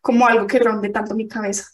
como 0.00 0.26
algo 0.26 0.46
que 0.46 0.58
ronde 0.58 0.88
tanto 0.90 1.14
mi 1.14 1.28
cabeza. 1.28 1.66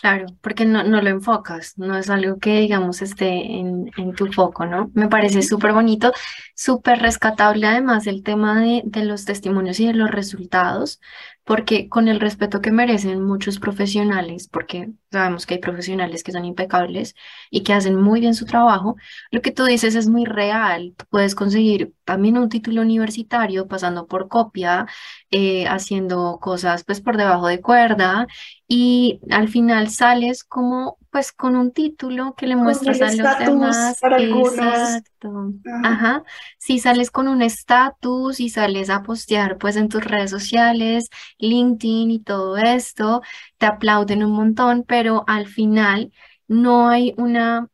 Claro, 0.00 0.26
porque 0.42 0.66
no, 0.66 0.84
no 0.84 1.00
lo 1.00 1.08
enfocas, 1.08 1.78
no 1.78 1.96
es 1.96 2.10
algo 2.10 2.38
que, 2.38 2.60
digamos, 2.60 3.00
esté 3.00 3.28
en, 3.30 3.90
en 3.96 4.14
tu 4.14 4.30
foco, 4.30 4.66
¿no? 4.66 4.90
Me 4.94 5.08
parece 5.08 5.40
súper 5.42 5.72
bonito, 5.72 6.12
súper 6.54 7.00
rescatable 7.00 7.66
además 7.66 8.06
el 8.06 8.22
tema 8.22 8.60
de, 8.60 8.82
de 8.84 9.04
los 9.06 9.24
testimonios 9.24 9.80
y 9.80 9.86
de 9.86 9.94
los 9.94 10.10
resultados, 10.10 11.00
porque 11.46 11.88
con 11.88 12.08
el 12.08 12.18
respeto 12.20 12.60
que 12.60 12.72
merecen 12.72 13.22
muchos 13.22 13.60
profesionales, 13.60 14.48
porque 14.48 14.90
sabemos 15.12 15.46
que 15.46 15.54
hay 15.54 15.60
profesionales 15.60 16.24
que 16.24 16.32
son 16.32 16.44
impecables 16.44 17.14
y 17.50 17.62
que 17.62 17.72
hacen 17.72 17.96
muy 18.00 18.20
bien 18.20 18.34
su 18.34 18.46
trabajo, 18.46 18.96
lo 19.30 19.42
que 19.42 19.52
tú 19.52 19.64
dices 19.64 19.94
es 19.94 20.08
muy 20.08 20.24
real. 20.24 20.94
Tú 20.96 21.04
puedes 21.08 21.36
conseguir 21.36 21.94
también 22.04 22.36
un 22.36 22.48
título 22.48 22.82
universitario 22.82 23.68
pasando 23.68 24.06
por 24.08 24.28
copia, 24.28 24.86
eh, 25.30 25.66
haciendo 25.68 26.38
cosas 26.40 26.84
pues 26.84 27.00
por 27.00 27.16
debajo 27.16 27.46
de 27.46 27.60
cuerda 27.60 28.26
y 28.66 29.20
al 29.30 29.48
final 29.48 29.88
sales 29.90 30.42
como 30.44 30.98
pues 31.16 31.32
con 31.32 31.56
un 31.56 31.72
título 31.72 32.34
que 32.36 32.46
le 32.46 32.56
muestras 32.56 33.00
a 33.00 33.06
los 33.06 33.38
demás. 33.38 33.98
Exacto. 34.02 35.54
Ajá. 35.82 36.24
Si 36.58 36.78
sales 36.78 37.10
con 37.10 37.26
un 37.26 37.40
estatus 37.40 38.38
y 38.38 38.50
sales 38.50 38.90
a 38.90 39.02
postear 39.02 39.56
pues 39.56 39.76
en 39.76 39.88
tus 39.88 40.04
redes 40.04 40.30
sociales, 40.30 41.08
LinkedIn 41.38 42.10
y 42.10 42.18
todo 42.18 42.58
esto, 42.58 43.22
te 43.56 43.64
aplauden 43.64 44.24
un 44.24 44.32
montón, 44.32 44.84
pero 44.86 45.24
al 45.26 45.46
final 45.46 46.12
no 46.48 46.90
hay 46.90 47.14
una 47.16 47.66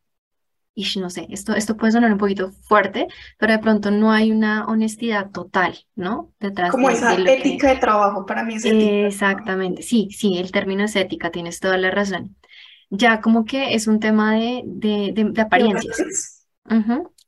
y 0.75 0.87
no 1.01 1.11
sé, 1.11 1.27
esto, 1.29 1.57
esto 1.57 1.77
puede 1.77 1.93
sonar 1.93 2.13
un 2.13 2.19
poquito 2.19 2.53
fuerte, 2.53 3.09
pero 3.39 3.55
de 3.55 3.59
pronto 3.59 3.91
no 3.91 4.13
hay 4.13 4.31
una 4.31 4.67
honestidad 4.67 5.31
total, 5.31 5.77
¿no? 5.97 6.33
Detrás 6.39 6.71
Como 6.71 6.89
esa 6.91 7.15
ética 7.15 7.71
de 7.71 7.77
trabajo, 7.77 8.25
para 8.25 8.45
mí 8.45 8.55
es 8.55 8.65
ética 8.65 9.07
Exactamente, 9.09 9.83
sí, 9.83 10.11
sí, 10.13 10.39
el 10.39 10.53
término 10.53 10.85
es 10.85 10.95
ética, 10.95 11.31
tienes 11.31 11.59
toda 11.59 11.77
la 11.77 11.91
razón 11.91 12.37
ya 12.93 13.23
como 13.23 13.47
que 13.47 13.75
es 13.75 13.87
un 13.87 14.01
tema 14.01 14.35
de, 14.35 14.63
de, 14.67 15.13
de, 15.15 15.41
apariencias. 15.41 16.45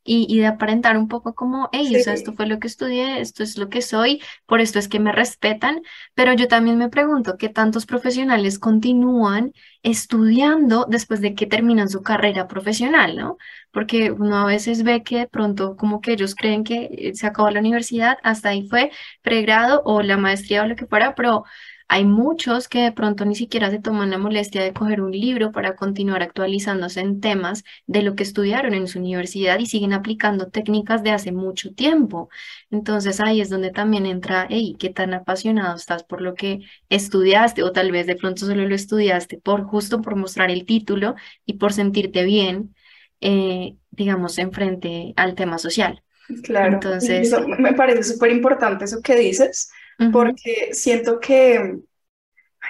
Y, 0.07 0.27
y, 0.29 0.37
de 0.37 0.45
aparentar 0.45 0.95
un 0.99 1.07
poco 1.07 1.33
como, 1.33 1.67
hey, 1.71 1.95
o 1.95 1.99
sea, 1.99 2.13
esto 2.13 2.33
fue 2.33 2.45
lo 2.45 2.59
que 2.59 2.67
estudié, 2.67 3.19
esto 3.21 3.41
es 3.41 3.57
lo 3.57 3.69
que 3.69 3.81
soy, 3.81 4.21
por 4.45 4.61
esto 4.61 4.77
es 4.77 4.87
que 4.87 4.99
me 4.99 5.11
respetan, 5.11 5.81
pero 6.13 6.33
yo 6.33 6.47
también 6.47 6.77
me 6.77 6.89
pregunto 6.89 7.37
qué 7.39 7.49
tantos 7.49 7.87
profesionales 7.87 8.59
continúan 8.59 9.51
estudiando 9.81 10.85
después 10.87 11.21
de 11.21 11.33
que 11.33 11.47
terminan 11.47 11.89
su 11.89 12.03
carrera 12.03 12.47
profesional, 12.47 13.17
¿no? 13.17 13.37
Porque 13.71 14.11
uno 14.11 14.37
a 14.37 14.45
veces 14.45 14.83
ve 14.83 15.01
que 15.01 15.17
de 15.17 15.27
pronto 15.27 15.75
como 15.75 15.99
que 16.01 16.11
ellos 16.13 16.35
creen 16.35 16.63
que 16.63 17.11
se 17.15 17.25
acabó 17.25 17.49
la 17.49 17.61
universidad, 17.61 18.19
hasta 18.21 18.49
ahí 18.49 18.67
fue 18.69 18.91
pregrado 19.23 19.81
o 19.85 20.03
la 20.03 20.17
maestría 20.17 20.61
o 20.61 20.67
lo 20.67 20.75
que 20.75 20.85
fuera, 20.85 21.15
pero 21.15 21.45
hay 21.87 22.03
muchos 22.03 22.67
que 22.67 22.79
de 22.79 22.91
pronto 22.91 23.25
ni 23.25 23.35
siquiera 23.35 23.69
se 23.69 23.79
toman 23.79 24.09
la 24.09 24.17
molestia 24.17 24.63
de 24.63 24.73
coger 24.73 25.01
un 25.01 25.11
libro 25.11 25.51
para 25.51 25.75
continuar 25.75 26.23
actualizándose 26.23 26.99
en 26.99 27.21
temas 27.21 27.63
de 27.85 28.01
lo 28.01 28.15
que 28.15 28.23
estudiaron 28.23 28.73
en 28.73 28.87
su 28.87 28.99
universidad 28.99 29.59
y 29.59 29.67
siguen 29.67 29.93
aplicando 29.93 30.49
técnicas 30.49 31.03
de 31.03 31.11
hace 31.11 31.31
mucho 31.31 31.73
tiempo. 31.73 32.29
Entonces 32.71 33.19
ahí 33.21 33.39
es 33.39 33.49
donde 33.49 33.69
también 33.69 34.07
entra, 34.07 34.47
hey, 34.49 34.75
qué 34.79 34.89
tan 34.89 35.13
apasionado 35.13 35.75
estás 35.75 36.03
por 36.03 36.21
lo 36.21 36.33
que 36.33 36.61
estudiaste 36.89 37.61
o 37.61 37.71
tal 37.71 37.91
vez 37.91 38.07
de 38.07 38.15
pronto 38.15 38.45
solo 38.47 38.67
lo 38.67 38.73
estudiaste 38.75 39.37
por 39.37 39.63
justo 39.63 40.01
por 40.01 40.15
mostrar 40.15 40.49
el 40.49 40.65
título 40.65 41.15
y 41.45 41.53
por 41.53 41.71
sentirte 41.71 42.23
bien, 42.23 42.75
eh, 43.21 43.75
digamos, 43.91 44.39
en 44.39 44.51
frente 44.51 45.13
al 45.17 45.35
tema 45.35 45.59
social. 45.59 46.01
Claro, 46.41 46.73
entonces 46.73 47.31
me 47.59 47.73
parece 47.73 48.03
súper 48.03 48.31
importante 48.31 48.85
eso 48.85 49.01
que 49.03 49.15
dices 49.15 49.69
porque 50.11 50.69
siento 50.73 51.19
que, 51.19 51.79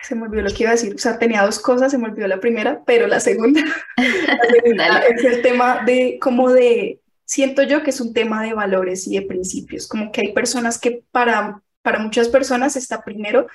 se 0.03 0.15
me 0.15 0.23
olvidó 0.23 0.43
lo 0.43 0.53
que 0.53 0.63
iba 0.63 0.71
a 0.71 0.75
decir, 0.75 0.93
o 0.93 0.97
sea, 0.97 1.17
tenía 1.17 1.43
dos 1.43 1.59
cosas, 1.59 1.91
se 1.91 1.97
me 1.97 2.07
olvidó 2.07 2.27
la 2.27 2.39
primera, 2.39 2.83
pero 2.85 3.07
la 3.07 3.19
segunda, 3.19 3.61
es 3.97 5.23
el 5.23 5.41
tema 5.41 5.83
de 5.85 6.19
como 6.21 6.51
de, 6.51 6.99
siento 7.25 7.63
yo 7.63 7.83
que 7.83 7.89
es 7.89 8.01
un 8.01 8.13
tema 8.13 8.43
de 8.43 8.53
valores 8.53 9.07
y 9.07 9.15
de 9.15 9.25
principios, 9.25 9.87
como 9.87 10.11
que 10.11 10.21
hay 10.21 10.33
personas 10.33 10.77
que 10.77 11.03
para, 11.11 11.61
para 11.81 11.99
muchas 11.99 12.29
personas 12.29 12.75
está 12.75 13.03
primero 13.03 13.47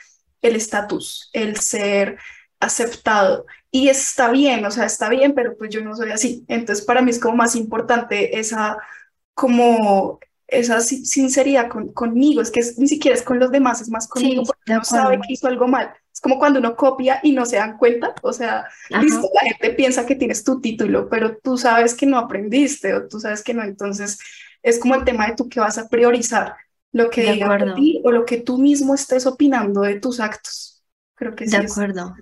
el 0.42 0.56
estatus, 0.56 1.30
el 1.32 1.58
ser 1.58 2.18
aceptado. 2.60 3.46
Y 3.70 3.88
está 3.88 4.30
bien, 4.30 4.64
o 4.64 4.70
sea, 4.70 4.84
está 4.84 5.08
bien, 5.08 5.34
pero 5.34 5.56
pues 5.56 5.70
yo 5.70 5.80
no 5.82 5.94
soy 5.96 6.10
así. 6.10 6.44
Entonces, 6.48 6.84
para 6.84 7.02
mí 7.02 7.10
es 7.10 7.18
como 7.18 7.36
más 7.36 7.56
importante 7.56 8.38
esa, 8.38 8.78
como 9.34 10.18
esa 10.50 10.80
sinceridad 10.80 11.68
con, 11.68 11.92
conmigo, 11.92 12.40
es 12.42 12.50
que 12.50 12.60
ni 12.78 12.88
siquiera 12.88 13.16
es 13.16 13.22
con 13.22 13.38
los 13.38 13.50
demás, 13.50 13.80
es 13.80 13.88
más 13.88 14.08
conmigo, 14.08 14.42
porque 14.44 14.72
uno 14.72 14.84
sabe 14.84 15.20
que 15.20 15.32
hizo 15.32 15.48
algo 15.48 15.68
mal. 15.68 15.92
Es 16.12 16.20
como 16.20 16.38
cuando 16.38 16.58
uno 16.58 16.76
copia 16.76 17.20
y 17.22 17.32
no 17.32 17.46
se 17.46 17.56
dan 17.56 17.78
cuenta, 17.78 18.14
o 18.22 18.32
sea, 18.32 18.66
la 18.88 19.00
gente 19.00 19.70
piensa 19.70 20.06
que 20.06 20.16
tienes 20.16 20.44
tu 20.44 20.60
título, 20.60 21.08
pero 21.08 21.36
tú 21.38 21.56
sabes 21.56 21.94
que 21.94 22.06
no 22.06 22.18
aprendiste 22.18 22.94
o 22.94 23.08
tú 23.08 23.20
sabes 23.20 23.42
que 23.42 23.54
no, 23.54 23.62
entonces 23.62 24.18
es 24.62 24.78
como 24.78 24.94
el 24.94 25.04
tema 25.04 25.26
de 25.28 25.36
tú 25.36 25.48
que 25.48 25.60
vas 25.60 25.78
a 25.78 25.88
priorizar, 25.88 26.56
lo 26.92 27.08
que 27.10 27.22
diga 27.22 27.74
ti 27.74 28.00
o 28.04 28.10
lo 28.10 28.24
que 28.26 28.38
tú 28.38 28.58
mismo 28.58 28.94
estés 28.94 29.26
opinando 29.26 29.82
de 29.82 30.00
tus 30.00 30.20
actos. 30.20 30.82
Creo 31.14 31.34
que 31.34 31.46
sí. 31.46 31.56
De 31.56 31.58
acuerdo. 31.58 32.14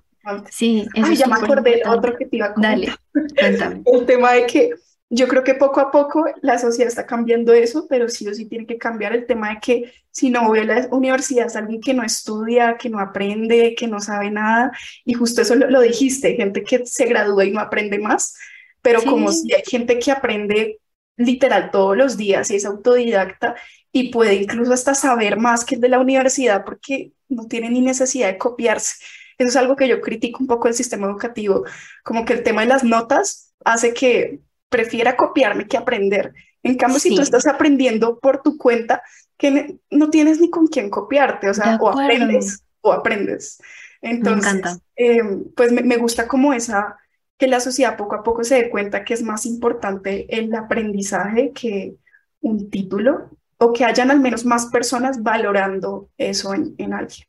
Sí, 0.51 0.87
eso 0.95 1.07
Ay, 1.07 1.13
es 1.15 1.19
ya 1.21 1.27
me 1.27 1.35
acordé 1.37 1.79
importante. 1.79 1.89
otro 1.89 2.17
que 2.17 2.27
te 2.27 2.37
iba 2.37 2.47
a 2.47 2.55
Dale, 2.55 2.95
comentar. 3.13 3.33
cuéntame. 3.39 3.83
El 3.87 4.07
tema 4.07 4.33
de 4.33 4.47
que 4.47 4.71
yo 5.11 5.27
creo 5.27 5.43
que 5.43 5.55
poco 5.55 5.81
a 5.81 5.91
poco 5.91 6.27
la 6.43 6.59
sociedad 6.59 6.89
está 6.89 7.07
cambiando 7.07 7.53
eso, 7.55 7.87
pero 7.89 8.09
sí 8.09 8.29
o 8.29 8.35
sí 8.35 8.47
tiene 8.47 8.67
que 8.67 8.77
cambiar 8.77 9.15
el 9.15 9.27
tema 9.27 9.51
de 9.51 9.61
que 9.61 9.93
si 10.11 10.29
no 10.29 10.47
voy 10.47 10.61
a 10.61 10.65
la 10.65 10.89
universidad 10.91 11.47
es 11.47 11.57
alguien 11.57 11.81
que 11.81 11.95
no 11.95 12.03
estudia, 12.03 12.77
que 12.77 12.91
no 12.91 13.01
aprende, 13.01 13.75
que 13.75 13.87
no 13.87 14.01
sabe 14.01 14.31
nada. 14.31 14.71
Y 15.05 15.15
justo 15.15 15.41
eso 15.41 15.55
lo, 15.55 15.71
lo 15.71 15.81
dijiste, 15.81 16.35
gente 16.37 16.63
que 16.63 16.85
se 16.85 17.07
gradúa 17.07 17.45
y 17.45 17.53
no 17.53 17.61
aprende 17.61 17.99
más, 17.99 18.35
pero 18.83 19.03
como 19.03 19.33
si 19.33 19.53
hay 19.53 19.63
gente 19.67 19.99
que 19.99 20.11
aprende 20.11 20.79
literal 21.17 21.71
todos 21.71 21.97
los 21.97 22.17
días 22.17 22.51
y 22.51 22.57
es 22.57 22.65
autodidacta 22.65 23.57
y 23.93 24.11
puede 24.11 24.35
incluso 24.35 24.73
hasta 24.73 24.95
saber 24.95 25.39
más 25.39 25.65
que 25.65 25.77
el 25.77 25.81
de 25.81 25.89
la 25.89 25.99
universidad 25.99 26.65
porque 26.65 27.13
no 27.29 27.47
tiene 27.47 27.71
ni 27.71 27.81
necesidad 27.81 28.29
de 28.29 28.39
copiarse. 28.39 28.97
Eso 29.39 29.49
es 29.49 29.57
algo 29.57 29.77
que 29.77 29.89
yo 29.89 30.01
critico 30.01 30.39
un 30.41 30.47
poco 30.47 30.69
del 30.69 30.75
sistema 30.75 31.07
educativo, 31.07 31.65
como 32.03 32.25
que 32.25 32.35
el 32.35 32.43
tema 32.43 32.63
de 32.63 32.69
las 32.69 32.85
notas 32.85 33.55
hace 33.65 33.95
que 33.95 34.41
prefiera 34.69 35.17
copiarme 35.17 35.67
que 35.67 35.77
aprender. 35.77 36.35
En 36.63 36.77
cambio, 36.77 36.99
si 36.99 37.15
tú 37.15 37.23
estás 37.23 37.47
aprendiendo 37.47 38.19
por 38.19 38.43
tu 38.43 38.59
cuenta, 38.59 39.03
que 39.37 39.79
no 39.91 40.11
tienes 40.11 40.41
ni 40.41 40.51
con 40.51 40.67
quién 40.67 40.91
copiarte, 40.91 41.49
o 41.49 41.55
sea, 41.55 41.77
o 41.81 41.89
aprendes 41.89 42.65
o 42.81 42.93
aprendes. 42.93 43.61
Me 44.03 44.11
encanta. 44.11 44.41
Entonces, 44.41 44.83
eh, 44.97 45.23
pues 45.57 45.73
me, 45.73 45.83
me 45.83 45.97
gusta 45.97 46.27
como 46.27 46.53
esa, 46.53 46.97
que 47.37 47.47
la 47.47 47.61
sociedad 47.61 47.97
poco 47.97 48.17
a 48.17 48.23
poco 48.23 48.45
se 48.45 48.57
dé 48.57 48.71
cuenta 48.71 49.05
que 49.05 49.15
es 49.15 49.23
más 49.23 49.47
importante 49.47 50.27
el 50.29 50.55
aprendizaje 50.55 51.53
que 51.53 51.95
un 52.41 52.71
título, 52.71 53.31
o 53.59 53.73
que 53.73 53.85
hayan 53.85 54.11
al 54.11 54.21
menos 54.21 54.45
más 54.45 54.67
personas 54.67 55.23
valorando 55.23 56.09
eso 56.17 56.55
en, 56.55 56.75
en 56.79 56.95
alguien. 56.95 57.27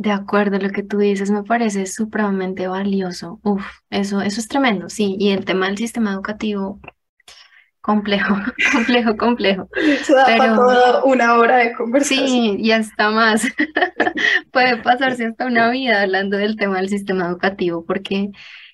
De 0.00 0.12
acuerdo, 0.12 0.60
lo 0.60 0.70
que 0.70 0.84
tú 0.84 0.98
dices 0.98 1.28
me 1.32 1.42
parece 1.42 1.84
supremamente 1.86 2.68
valioso. 2.68 3.40
Uf, 3.42 3.64
eso, 3.90 4.20
eso 4.22 4.40
es 4.40 4.46
tremendo, 4.46 4.88
sí. 4.88 5.16
Y 5.18 5.30
el 5.30 5.44
tema 5.44 5.66
del 5.66 5.76
sistema 5.76 6.12
educativo, 6.12 6.80
complejo, 7.80 8.36
complejo, 8.72 9.16
complejo. 9.16 9.68
Eso 9.74 10.14
da 10.14 10.36
para 10.36 10.54
toda 10.54 11.02
una 11.02 11.34
hora 11.34 11.56
de 11.56 11.72
conversación. 11.72 12.28
sí, 12.28 12.56
y 12.60 12.70
hasta 12.70 13.10
más. 13.10 13.42
Puede 14.52 14.76
pasarse 14.76 15.26
hasta 15.26 15.46
una 15.46 15.68
vida 15.68 16.02
hablando 16.02 16.36
del 16.36 16.54
tema 16.54 16.76
del 16.76 16.90
sistema 16.90 17.26
educativo, 17.26 17.84
porque 17.84 18.30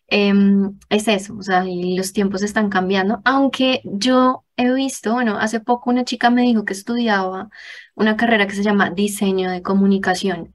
em, 0.09 0.79
es 0.91 1.09
eso, 1.09 1.35
o 1.39 1.43
sea, 1.43 1.65
y 1.67 1.97
los 1.97 2.13
tiempos 2.13 2.43
están 2.43 2.69
cambiando. 2.69 3.23
Aunque 3.25 3.81
yo 3.85 4.45
he 4.59 4.71
visto, 4.75 5.15
bueno, 5.15 5.39
hace 5.39 5.61
poco 5.61 5.89
una 5.89 6.05
chica 6.05 6.29
me 6.29 6.43
dijo 6.43 6.67
que 6.67 6.75
estudiaba 6.75 7.49
una 7.95 8.19
carrera 8.19 8.47
que 8.47 8.57
se 8.57 8.63
llama 8.63 8.91
diseño 8.91 9.51
de 9.51 9.63
comunicación. 9.63 10.53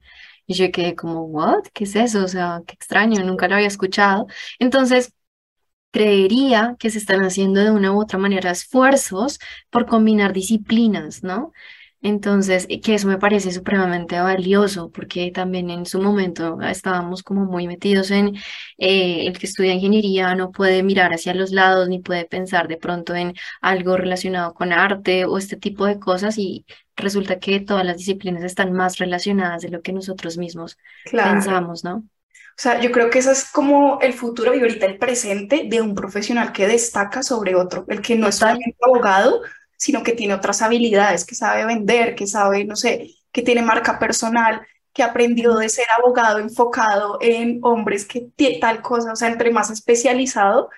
Y 0.50 0.54
yo 0.54 0.72
quedé 0.72 0.96
como, 0.96 1.22
¿what? 1.26 1.62
¿Qué 1.72 1.84
es 1.84 1.94
eso? 1.94 2.24
O 2.24 2.28
sea, 2.28 2.62
qué 2.66 2.74
extraño, 2.74 3.22
nunca 3.24 3.46
lo 3.46 3.54
había 3.54 3.68
escuchado. 3.68 4.26
Entonces, 4.58 5.14
creería 5.92 6.76
que 6.80 6.90
se 6.90 6.98
están 6.98 7.22
haciendo 7.22 7.60
de 7.62 7.70
una 7.70 7.92
u 7.92 8.00
otra 8.02 8.18
manera 8.18 8.50
esfuerzos 8.50 9.38
por 9.70 9.86
combinar 9.86 10.32
disciplinas, 10.32 11.22
¿no? 11.22 11.52
Entonces, 12.02 12.66
eh, 12.68 12.80
que 12.80 12.94
eso 12.94 13.06
me 13.08 13.18
parece 13.18 13.52
supremamente 13.52 14.18
valioso, 14.20 14.90
porque 14.90 15.30
también 15.30 15.70
en 15.70 15.86
su 15.86 16.02
momento 16.02 16.60
estábamos 16.62 17.22
como 17.22 17.44
muy 17.44 17.68
metidos 17.68 18.10
en 18.10 18.36
eh, 18.78 19.26
el 19.28 19.38
que 19.38 19.46
estudia 19.46 19.74
ingeniería 19.74 20.34
no 20.34 20.50
puede 20.50 20.82
mirar 20.82 21.12
hacia 21.12 21.32
los 21.34 21.52
lados 21.52 21.88
ni 21.88 22.00
puede 22.00 22.24
pensar 22.24 22.66
de 22.68 22.76
pronto 22.76 23.14
en 23.14 23.34
algo 23.60 23.96
relacionado 23.96 24.52
con 24.54 24.72
arte 24.72 25.26
o 25.26 25.38
este 25.38 25.56
tipo 25.56 25.86
de 25.86 26.00
cosas 26.00 26.38
y 26.38 26.66
resulta 27.00 27.38
que 27.38 27.60
todas 27.60 27.84
las 27.84 27.98
disciplinas 27.98 28.44
están 28.44 28.72
más 28.72 28.98
relacionadas 28.98 29.62
de 29.62 29.70
lo 29.70 29.82
que 29.82 29.92
nosotros 29.92 30.38
mismos 30.38 30.78
Claro. 31.04 31.32
pensamos, 31.32 31.84
¿no? 31.84 32.04
O 32.60 32.62
sea, 32.62 32.80
yo 32.80 32.92
creo 32.92 33.08
que 33.08 33.20
ese 33.20 33.32
es 33.32 33.50
como 33.50 34.00
el 34.02 34.12
futuro 34.12 34.54
y 34.54 34.60
ahorita 34.60 34.84
el 34.86 34.98
presente 34.98 35.64
de 35.66 35.80
un 35.80 35.94
profesional 35.94 36.52
que 36.52 36.66
destaca 36.68 37.22
sobre 37.22 37.54
otro, 37.54 37.86
el 37.88 38.02
que 38.02 38.16
no 38.16 38.28
es 38.28 38.36
solamente 38.36 38.76
abogado, 38.82 39.40
sino 39.78 40.02
que 40.02 40.12
tiene 40.12 40.34
otras 40.34 40.60
habilidades, 40.60 41.24
que 41.24 41.34
sabe 41.34 41.64
vender, 41.64 42.14
que 42.14 42.26
sabe, 42.26 42.64
no 42.66 42.76
sé, 42.76 43.14
que 43.32 43.42
tiene 43.42 43.62
marca 43.62 43.98
personal, 43.98 44.60
que 44.92 45.02
aprendió 45.02 45.54
de 45.54 45.68
ser 45.70 45.86
abogado 45.96 46.38
enfocado 46.38 47.16
en 47.22 47.60
hombres 47.62 48.04
que 48.04 48.30
tal 48.60 48.82
cosa, 48.82 49.12
o 49.12 49.16
sea, 49.16 49.28
entre 49.28 49.50
más 49.50 49.70
especializado, 49.70 50.68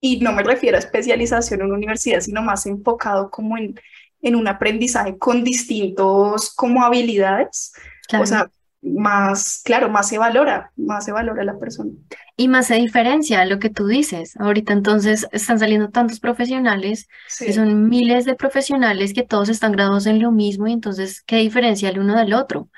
y 0.00 0.20
no 0.20 0.32
me 0.32 0.42
refiero 0.44 0.76
a 0.76 0.80
especialización 0.80 1.60
en 1.60 1.66
una 1.66 1.76
universidad, 1.76 2.20
sino 2.20 2.42
más 2.42 2.66
enfocado 2.66 3.30
como 3.30 3.56
en, 3.56 3.80
en 4.22 4.36
un 4.36 4.48
aprendizaje 4.48 5.18
con 5.18 5.44
distintos 5.44 6.54
como 6.54 6.84
habilidades, 6.84 7.72
o 8.18 8.24
sea, 8.24 8.48
más, 8.82 9.62
claro, 9.64 9.88
más 9.88 10.08
se 10.08 10.18
valora, 10.18 10.72
más 10.76 11.04
se 11.04 11.12
valora 11.12 11.44
la 11.44 11.58
persona. 11.58 11.90
Y 12.36 12.48
más 12.48 12.66
se 12.66 12.74
diferencia 12.74 13.44
lo 13.44 13.58
que 13.58 13.70
tú 13.70 13.86
dices. 13.86 14.34
Ahorita 14.38 14.72
entonces 14.72 15.26
están 15.30 15.58
saliendo 15.58 15.90
tantos 15.90 16.18
profesionales, 16.18 17.08
que 17.38 17.52
son 17.52 17.88
miles 17.88 18.24
de 18.24 18.34
profesionales 18.34 19.14
que 19.14 19.22
todos 19.22 19.48
están 19.48 19.72
graduados 19.72 20.06
en 20.06 20.20
lo 20.20 20.32
mismo 20.32 20.66
y 20.66 20.72
entonces, 20.72 21.22
¿qué 21.22 21.36
diferencia 21.36 21.88
el 21.90 22.00
uno 22.00 22.16
del 22.16 22.34
otro? 22.34 22.68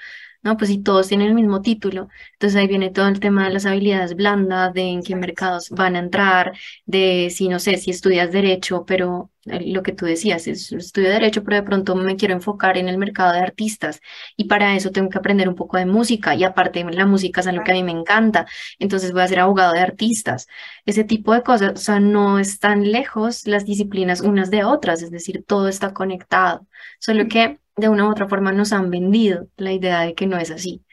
No, 0.45 0.57
pues 0.59 0.70
si 0.70 0.82
todos 0.82 1.09
tienen 1.09 1.28
el 1.28 1.34
mismo 1.34 1.62
título, 1.62 2.09
entonces 2.34 2.57
ahí 2.61 2.68
viene 2.68 2.90
todo 2.90 3.09
el 3.09 3.18
tema 3.18 3.45
de 3.47 3.55
las 3.55 3.66
habilidades 3.66 4.14
blandas, 4.14 4.74
de 4.74 4.82
en 4.82 5.03
qué 5.03 5.16
mercados 5.16 5.70
van 5.70 5.97
a 5.97 6.01
entrar, 6.01 6.53
de 6.84 7.30
si 7.30 7.49
no 7.49 7.59
sé, 7.59 7.78
si 7.78 7.90
estudias 7.90 8.30
derecho, 8.30 8.84
pero 8.86 9.30
eh, 9.47 9.72
lo 9.72 9.82
que 9.82 9.92
tú 9.92 10.07
decías, 10.07 10.47
es, 10.47 10.70
estudio 10.72 11.09
derecho, 11.11 11.42
pero 11.45 11.57
de 11.57 11.62
pronto 11.62 11.95
me 11.97 12.16
quiero 12.16 12.34
enfocar 12.34 12.76
en 12.78 12.88
el 12.88 12.99
mercado 12.99 13.32
de 13.32 13.40
artistas. 13.40 14.01
Y 14.36 14.45
para 14.45 14.76
eso 14.76 14.90
tengo 14.90 15.09
que 15.09 15.18
aprender 15.18 15.49
un 15.49 15.55
poco 15.55 15.78
de 15.78 15.86
música 15.86 16.34
y 16.34 16.45
aparte 16.45 16.84
la 16.84 17.07
música 17.07 17.40
es 17.40 17.47
algo 17.47 17.64
que 17.64 17.72
a 17.72 17.74
mí 17.74 17.82
me 17.82 17.92
encanta, 17.92 18.47
entonces 18.78 19.12
voy 19.12 19.22
a 19.22 19.28
ser 19.28 19.40
abogado 19.40 19.72
de 19.72 19.80
artistas. 19.80 20.47
Ese 20.86 21.05
tipo 21.05 21.32
de 21.34 21.42
cosas, 21.42 21.72
o 21.74 21.76
sea, 21.76 22.01
no 22.01 22.38
están 22.38 22.90
lejos 22.92 23.47
las 23.47 23.64
disciplinas 23.64 24.20
unas 24.20 24.51
de 24.51 24.64
otras, 24.64 25.03
es 25.03 25.11
decir, 25.11 25.45
todo 25.47 25.68
está 25.68 25.92
conectado, 25.95 26.66
solo 26.99 27.28
que 27.28 27.59
de 27.76 27.88
una 27.88 28.06
u 28.06 28.10
otra 28.10 28.28
forma 28.28 28.52
nos 28.52 28.72
han 28.72 28.90
vendido 28.90 29.48
la 29.56 29.72
idea 29.72 30.00
de 30.00 30.14
que 30.14 30.26
no 30.26 30.38
es 30.38 30.50
así. 30.50 30.84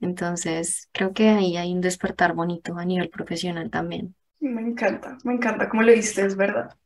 Entonces, 0.00 0.88
creo 0.92 1.12
que 1.12 1.28
ahí 1.30 1.56
hay 1.56 1.72
un 1.72 1.80
despertar 1.80 2.34
bonito 2.34 2.76
a 2.76 2.84
nivel 2.84 3.08
profesional 3.08 3.70
también. 3.70 4.14
Me 4.40 4.60
encanta, 4.60 5.16
me 5.24 5.34
encanta 5.34 5.68
cómo 5.68 5.82
lo 5.82 5.92
diste, 5.92 6.24
es 6.24 6.36
verdad. 6.36 6.76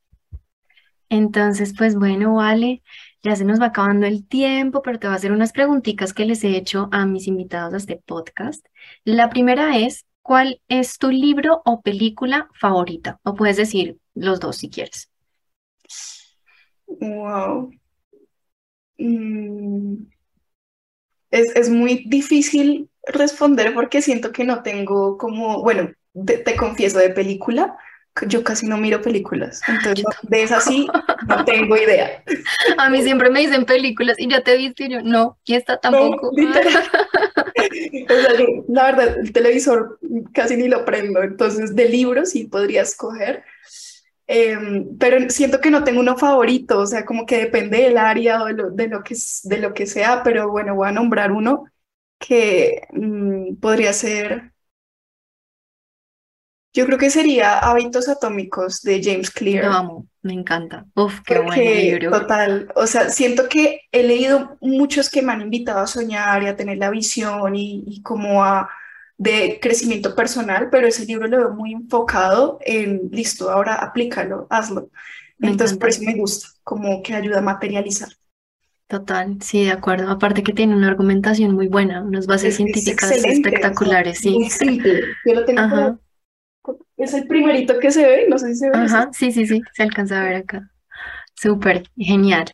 Entonces, 1.08 1.74
pues 1.76 1.96
bueno, 1.96 2.36
vale, 2.36 2.82
ya 3.22 3.34
se 3.34 3.44
nos 3.44 3.60
va 3.60 3.66
acabando 3.66 4.06
el 4.06 4.26
tiempo, 4.26 4.80
pero 4.80 5.00
te 5.00 5.08
voy 5.08 5.14
a 5.14 5.16
hacer 5.16 5.32
unas 5.32 5.50
preguntitas 5.52 6.14
que 6.14 6.24
les 6.24 6.44
he 6.44 6.56
hecho 6.56 6.88
a 6.92 7.04
mis 7.04 7.26
invitados 7.26 7.74
a 7.74 7.76
este 7.78 7.96
podcast. 7.96 8.64
La 9.04 9.28
primera 9.28 9.76
es, 9.76 10.06
¿cuál 10.22 10.62
es 10.68 10.98
tu 10.98 11.10
libro 11.10 11.62
o 11.64 11.80
película 11.82 12.48
favorita? 12.54 13.18
O 13.24 13.34
puedes 13.34 13.56
decir 13.56 13.98
los 14.14 14.38
dos 14.38 14.58
si 14.58 14.70
quieres. 14.70 15.10
Wow. 16.86 17.72
Mm, 19.00 20.06
es, 21.30 21.54
es 21.56 21.68
muy 21.70 22.04
difícil 22.06 22.88
responder 23.06 23.72
porque 23.74 24.02
siento 24.02 24.32
que 24.32 24.44
no 24.44 24.62
tengo 24.62 25.16
como, 25.16 25.62
bueno, 25.62 25.90
te, 26.26 26.38
te 26.38 26.56
confieso 26.56 26.98
de 26.98 27.10
película, 27.10 27.76
yo 28.26 28.42
casi 28.42 28.66
no 28.66 28.76
miro 28.76 29.00
películas, 29.00 29.62
entonces 29.68 30.04
no- 30.04 30.28
de 30.28 30.42
esas 30.42 30.64
sí 30.64 30.86
no 31.28 31.44
tengo 31.44 31.76
idea. 31.76 32.22
A 32.78 32.90
mí 32.90 33.02
siempre 33.02 33.30
me 33.30 33.40
dicen 33.40 33.64
películas 33.64 34.18
y 34.18 34.28
ya 34.28 34.42
te 34.42 34.56
viste 34.56 34.84
y 34.84 34.90
yo, 34.90 35.02
no, 35.02 35.38
y 35.44 35.54
esta 35.54 35.74
No, 35.74 35.80
tampoco. 35.80 36.32
literal. 36.36 36.84
O 38.10 38.20
sea, 38.20 38.30
la 38.68 38.84
verdad, 38.84 39.18
el 39.18 39.32
televisor 39.32 39.98
casi 40.32 40.56
ni 40.56 40.68
lo 40.68 40.84
prendo, 40.84 41.22
entonces 41.22 41.74
de 41.76 41.88
libros 41.88 42.30
sí 42.30 42.44
podría 42.44 42.82
escoger. 42.82 43.44
Em, 44.32 44.96
pero 44.98 45.28
siento 45.30 45.60
que 45.60 45.70
no 45.72 45.82
tengo 45.84 46.00
uno 46.00 46.16
favorito, 46.16 46.78
o 46.80 46.86
sea, 46.86 47.04
como 47.04 47.26
que 47.26 47.38
depende 47.38 47.78
del 47.82 47.98
área 47.98 48.42
o 48.42 48.46
de 48.46 48.52
lo, 48.54 48.70
de 48.70 48.86
lo 48.88 49.02
que, 49.02 49.16
de 49.44 49.58
lo 49.58 49.74
que 49.74 49.86
sea, 49.86 50.22
pero 50.22 50.48
bueno, 50.50 50.76
voy 50.76 50.88
a 50.88 50.92
nombrar 50.92 51.32
uno 51.32 51.64
que 52.18 52.82
mm, 52.92 53.56
podría 53.56 53.92
ser, 53.92 54.52
yo 56.72 56.86
creo 56.86 56.98
que 56.98 57.10
sería 57.10 57.58
Hábitos 57.58 58.08
Atómicos 58.08 58.82
de 58.82 59.00
James 59.02 59.30
Lo 59.52 59.70
Clear. 59.70 59.70
amo, 59.72 60.08
me 60.22 60.32
encanta. 60.32 60.86
Uf, 60.96 61.20
qué 61.24 61.38
buen 61.38 61.64
Porque, 61.64 61.70
libro. 61.72 62.10
total, 62.10 62.72
o 62.74 62.86
sea, 62.88 63.08
siento 63.10 63.48
que 63.48 63.82
he 63.92 64.02
leído 64.02 64.58
muchos 64.60 65.10
que 65.10 65.22
me 65.22 65.32
han 65.32 65.42
invitado 65.42 65.78
a 65.80 65.86
soñar 65.86 66.42
y 66.42 66.48
a 66.48 66.56
tener 66.56 66.78
la 66.78 66.90
visión 66.90 67.54
y, 67.54 67.84
y 67.86 68.02
como 68.02 68.42
a 68.44 68.68
de 69.20 69.58
crecimiento 69.60 70.14
personal, 70.14 70.68
pero 70.70 70.86
ese 70.86 71.04
libro 71.04 71.28
lo 71.28 71.36
veo 71.36 71.50
muy 71.50 71.74
enfocado 71.74 72.58
en, 72.64 73.10
listo, 73.12 73.50
ahora 73.50 73.74
aplícalo, 73.74 74.46
hazlo. 74.48 74.88
Me 75.36 75.50
Entonces, 75.50 75.76
por 75.76 75.90
eso 75.90 76.02
me 76.04 76.14
gusta, 76.14 76.48
como 76.64 77.02
que 77.02 77.14
ayuda 77.14 77.38
a 77.38 77.42
materializar. 77.42 78.08
Total, 78.88 79.36
sí, 79.42 79.64
de 79.64 79.72
acuerdo. 79.72 80.10
Aparte 80.10 80.42
que 80.42 80.54
tiene 80.54 80.74
una 80.74 80.88
argumentación 80.88 81.54
muy 81.54 81.68
buena, 81.68 82.02
unas 82.02 82.26
bases 82.26 82.44
Es, 82.44 82.50
es 82.52 82.56
científicas 82.56 83.10
espectaculares, 83.12 84.18
sí. 84.18 84.30
muy 84.30 84.48
simple. 84.48 85.02
Yo 85.26 85.34
lo 85.34 85.44
tengo 85.44 85.98
Es 86.96 87.12
el 87.12 87.26
primerito 87.26 87.78
que 87.78 87.90
se 87.90 88.02
ve, 88.06 88.26
no 88.28 88.38
sé 88.38 88.48
si 88.48 88.56
se 88.56 88.70
ve. 88.70 88.76
ajá, 88.78 89.10
sí, 89.12 89.32
sí, 89.32 89.46
sí, 89.46 89.60
se 89.74 89.82
alcanza 89.82 90.18
a 90.20 90.24
ver 90.24 90.36
acá. 90.36 90.70
Súper, 91.34 91.84
genial. 91.96 92.46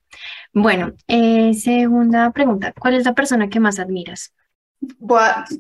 Bueno, 0.53 0.95
eh, 1.09 1.55
segunda 1.55 2.31
pregunta, 2.33 2.73
¿cuál 2.79 2.95
es 2.95 3.05
la 3.05 3.15
persona 3.15 3.49
que 3.49 3.61
más 3.61 3.79
admiras? 3.79 4.33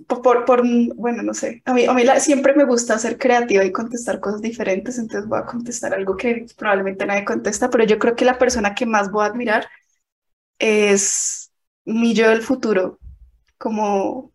Por, 0.06 0.44
por, 0.44 0.62
bueno, 0.94 1.22
no 1.22 1.34
sé, 1.34 1.62
a 1.64 1.72
mí, 1.72 1.86
a 1.86 1.92
mí 1.92 2.04
siempre 2.18 2.54
me 2.54 2.64
gusta 2.64 2.98
ser 2.98 3.18
creativa 3.18 3.64
y 3.64 3.72
contestar 3.72 4.20
cosas 4.20 4.42
diferentes, 4.42 4.98
entonces 4.98 5.28
voy 5.28 5.38
a 5.38 5.46
contestar 5.46 5.94
algo 5.94 6.16
que 6.16 6.46
probablemente 6.56 7.06
nadie 7.06 7.24
contesta, 7.24 7.70
pero 7.70 7.84
yo 7.84 7.98
creo 7.98 8.14
que 8.14 8.24
la 8.24 8.38
persona 8.38 8.74
que 8.74 8.86
más 8.86 9.10
voy 9.10 9.24
a 9.24 9.28
admirar 9.28 9.66
es 10.58 11.50
mi 11.84 12.14
yo 12.14 12.28
del 12.28 12.42
futuro, 12.42 12.98
como, 13.58 14.32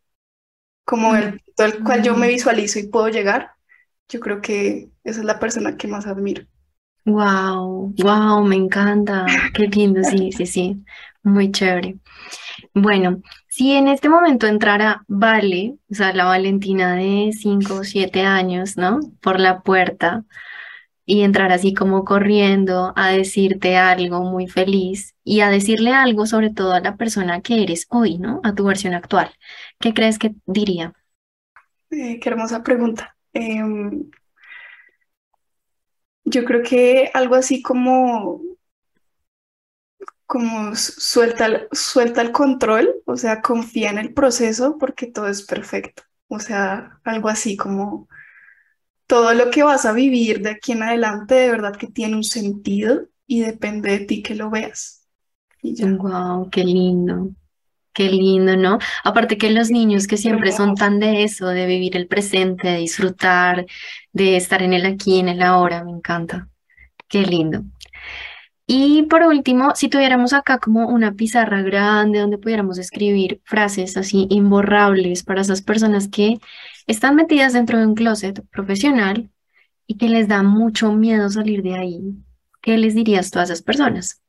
como 0.86 1.16
el, 1.16 1.42
el 1.58 1.84
cual 1.84 2.04
yo 2.04 2.16
me 2.16 2.28
mm. 2.28 2.30
visualizo 2.30 2.80
y 2.80 2.88
puedo 2.88 3.10
llegar. 3.10 3.52
Yo 4.10 4.20
creo 4.20 4.42
que 4.42 4.90
esa 5.04 5.20
es 5.20 5.26
la 5.26 5.40
persona 5.40 5.78
que 5.78 5.88
más 5.88 6.06
admiro. 6.06 6.44
Wow, 7.06 7.94
wow, 7.98 8.44
me 8.44 8.56
encanta. 8.56 9.26
Qué 9.54 9.68
lindo, 9.68 10.04
sí, 10.04 10.32
sí, 10.32 10.46
sí. 10.46 10.84
Muy 11.24 11.52
chévere. 11.52 11.98
Bueno, 12.74 13.22
si 13.52 13.74
en 13.74 13.90
este 13.90 14.08
momento 14.08 14.48
entrara 14.48 15.04
Vale, 15.10 15.76
o 15.92 15.94
sea, 15.94 16.14
la 16.14 16.24
Valentina 16.24 16.96
de 16.96 17.32
5 17.38 17.74
o 17.76 17.84
7 17.84 18.22
años, 18.22 18.78
¿no? 18.78 19.02
Por 19.20 19.42
la 19.42 19.62
puerta 19.62 20.24
y 21.06 21.24
entrar 21.24 21.52
así 21.52 21.74
como 21.74 22.06
corriendo 22.06 22.94
a 22.96 23.10
decirte 23.10 23.76
algo 23.76 24.22
muy 24.24 24.48
feliz 24.48 25.16
y 25.26 25.42
a 25.42 25.50
decirle 25.50 25.92
algo 25.92 26.26
sobre 26.26 26.52
todo 26.52 26.72
a 26.72 26.80
la 26.80 26.96
persona 26.96 27.42
que 27.42 27.62
eres 27.62 27.88
hoy, 27.90 28.20
¿no? 28.20 28.40
A 28.46 28.56
tu 28.56 28.64
versión 28.64 28.94
actual. 28.94 29.30
¿Qué 29.82 29.94
crees 29.94 30.18
que 30.18 30.34
diría? 30.46 30.94
Qué 31.90 32.22
hermosa 32.24 32.64
pregunta. 32.64 33.18
Em, 33.34 34.10
yo 36.24 36.46
creo 36.46 36.64
que 36.64 37.12
algo 37.14 37.36
así 37.36 37.62
como 37.62 38.42
como 40.32 40.74
suelta, 40.78 41.68
suelta 41.74 42.22
el 42.22 42.32
control, 42.32 42.90
o 43.06 43.18
sea, 43.18 43.42
confía 43.42 43.90
en 43.90 43.98
el 43.98 44.14
proceso 44.14 44.78
porque 44.80 45.08
todo 45.08 45.28
es 45.28 45.42
perfecto. 45.42 46.04
O 46.30 46.40
sea, 46.40 47.02
algo 47.04 47.28
así 47.28 47.58
como 47.58 48.08
todo 49.08 49.34
lo 49.34 49.52
que 49.52 49.64
vas 49.64 49.86
a 49.86 49.92
vivir 49.92 50.42
de 50.42 50.52
aquí 50.52 50.72
en 50.72 50.84
adelante 50.84 51.36
de 51.36 51.52
verdad 51.52 51.76
que 51.76 51.88
tiene 51.88 52.16
un 52.16 52.24
sentido 52.24 53.10
y 53.28 53.42
depende 53.42 53.92
de 53.92 54.06
ti 54.06 54.24
que 54.24 54.36
lo 54.36 54.50
veas. 54.50 55.06
Y 55.62 55.84
Wow, 55.84 56.50
qué 56.50 56.64
lindo. 56.64 57.32
Qué 57.92 58.10
lindo, 58.10 58.56
¿no? 58.56 58.80
Aparte 59.04 59.38
que 59.38 59.50
los 59.50 59.70
niños 59.70 60.08
que 60.08 60.16
siempre 60.16 60.54
son 60.54 60.76
tan 60.76 61.02
de 61.02 61.26
eso, 61.26 61.48
de 61.48 61.66
vivir 61.66 61.98
el 61.98 62.08
presente, 62.08 62.70
de 62.70 62.78
disfrutar, 62.78 63.66
de 64.14 64.38
estar 64.38 64.64
en 64.64 64.72
el 64.72 64.86
aquí, 64.86 65.20
en 65.20 65.28
el 65.28 65.42
ahora, 65.42 65.84
me 65.84 65.92
encanta. 65.92 66.48
Qué 67.10 67.24
lindo. 67.24 67.66
Y 68.74 69.04
por 69.04 69.24
último, 69.24 69.76
si 69.76 69.90
tuviéramos 69.90 70.32
acá 70.32 70.58
como 70.58 70.88
una 70.88 71.12
pizarra 71.12 71.62
grande 71.62 72.20
donde 72.20 72.38
pudiéramos 72.38 72.78
escribir 72.78 73.42
frases 73.44 73.98
así 73.98 74.28
imborrables 74.30 75.24
para 75.24 75.42
esas 75.42 75.62
personas 75.62 76.08
que 76.08 76.38
están 76.88 77.18
metidas 77.18 77.52
dentro 77.52 77.78
de 77.78 77.86
un 77.86 77.96
closet 77.96 78.42
profesional 78.50 79.30
y 79.88 79.98
que 79.98 80.08
les 80.08 80.30
da 80.30 80.42
mucho 80.42 80.94
miedo 80.94 81.30
salir 81.30 81.64
de 81.64 81.76
ahí, 81.76 82.00
¿qué 82.62 82.78
les 82.78 82.96
dirías 82.96 83.30
tú 83.30 83.40
a 83.40 83.44
esas 83.44 83.62
personas? 83.62 84.22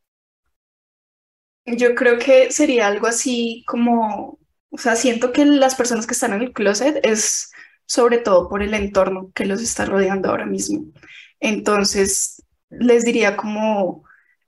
Yo 1.64 1.94
creo 1.94 2.18
que 2.18 2.50
sería 2.50 2.88
algo 2.88 3.06
así 3.06 3.62
como, 3.68 4.40
o 4.70 4.76
sea, 4.76 4.96
siento 4.96 5.30
que 5.30 5.44
las 5.44 5.76
personas 5.76 6.04
que 6.04 6.14
están 6.14 6.32
en 6.32 6.42
el 6.42 6.52
closet 6.52 6.98
es 7.06 7.52
sobre 7.86 8.18
todo 8.18 8.48
por 8.48 8.60
el 8.64 8.74
entorno 8.74 9.30
que 9.36 9.46
los 9.46 9.62
está 9.62 9.84
rodeando 9.84 10.30
ahora 10.30 10.46
mismo. 10.46 10.86
Entonces, 11.38 12.42
les 12.70 13.04
diría 13.04 13.36
como 13.36 14.02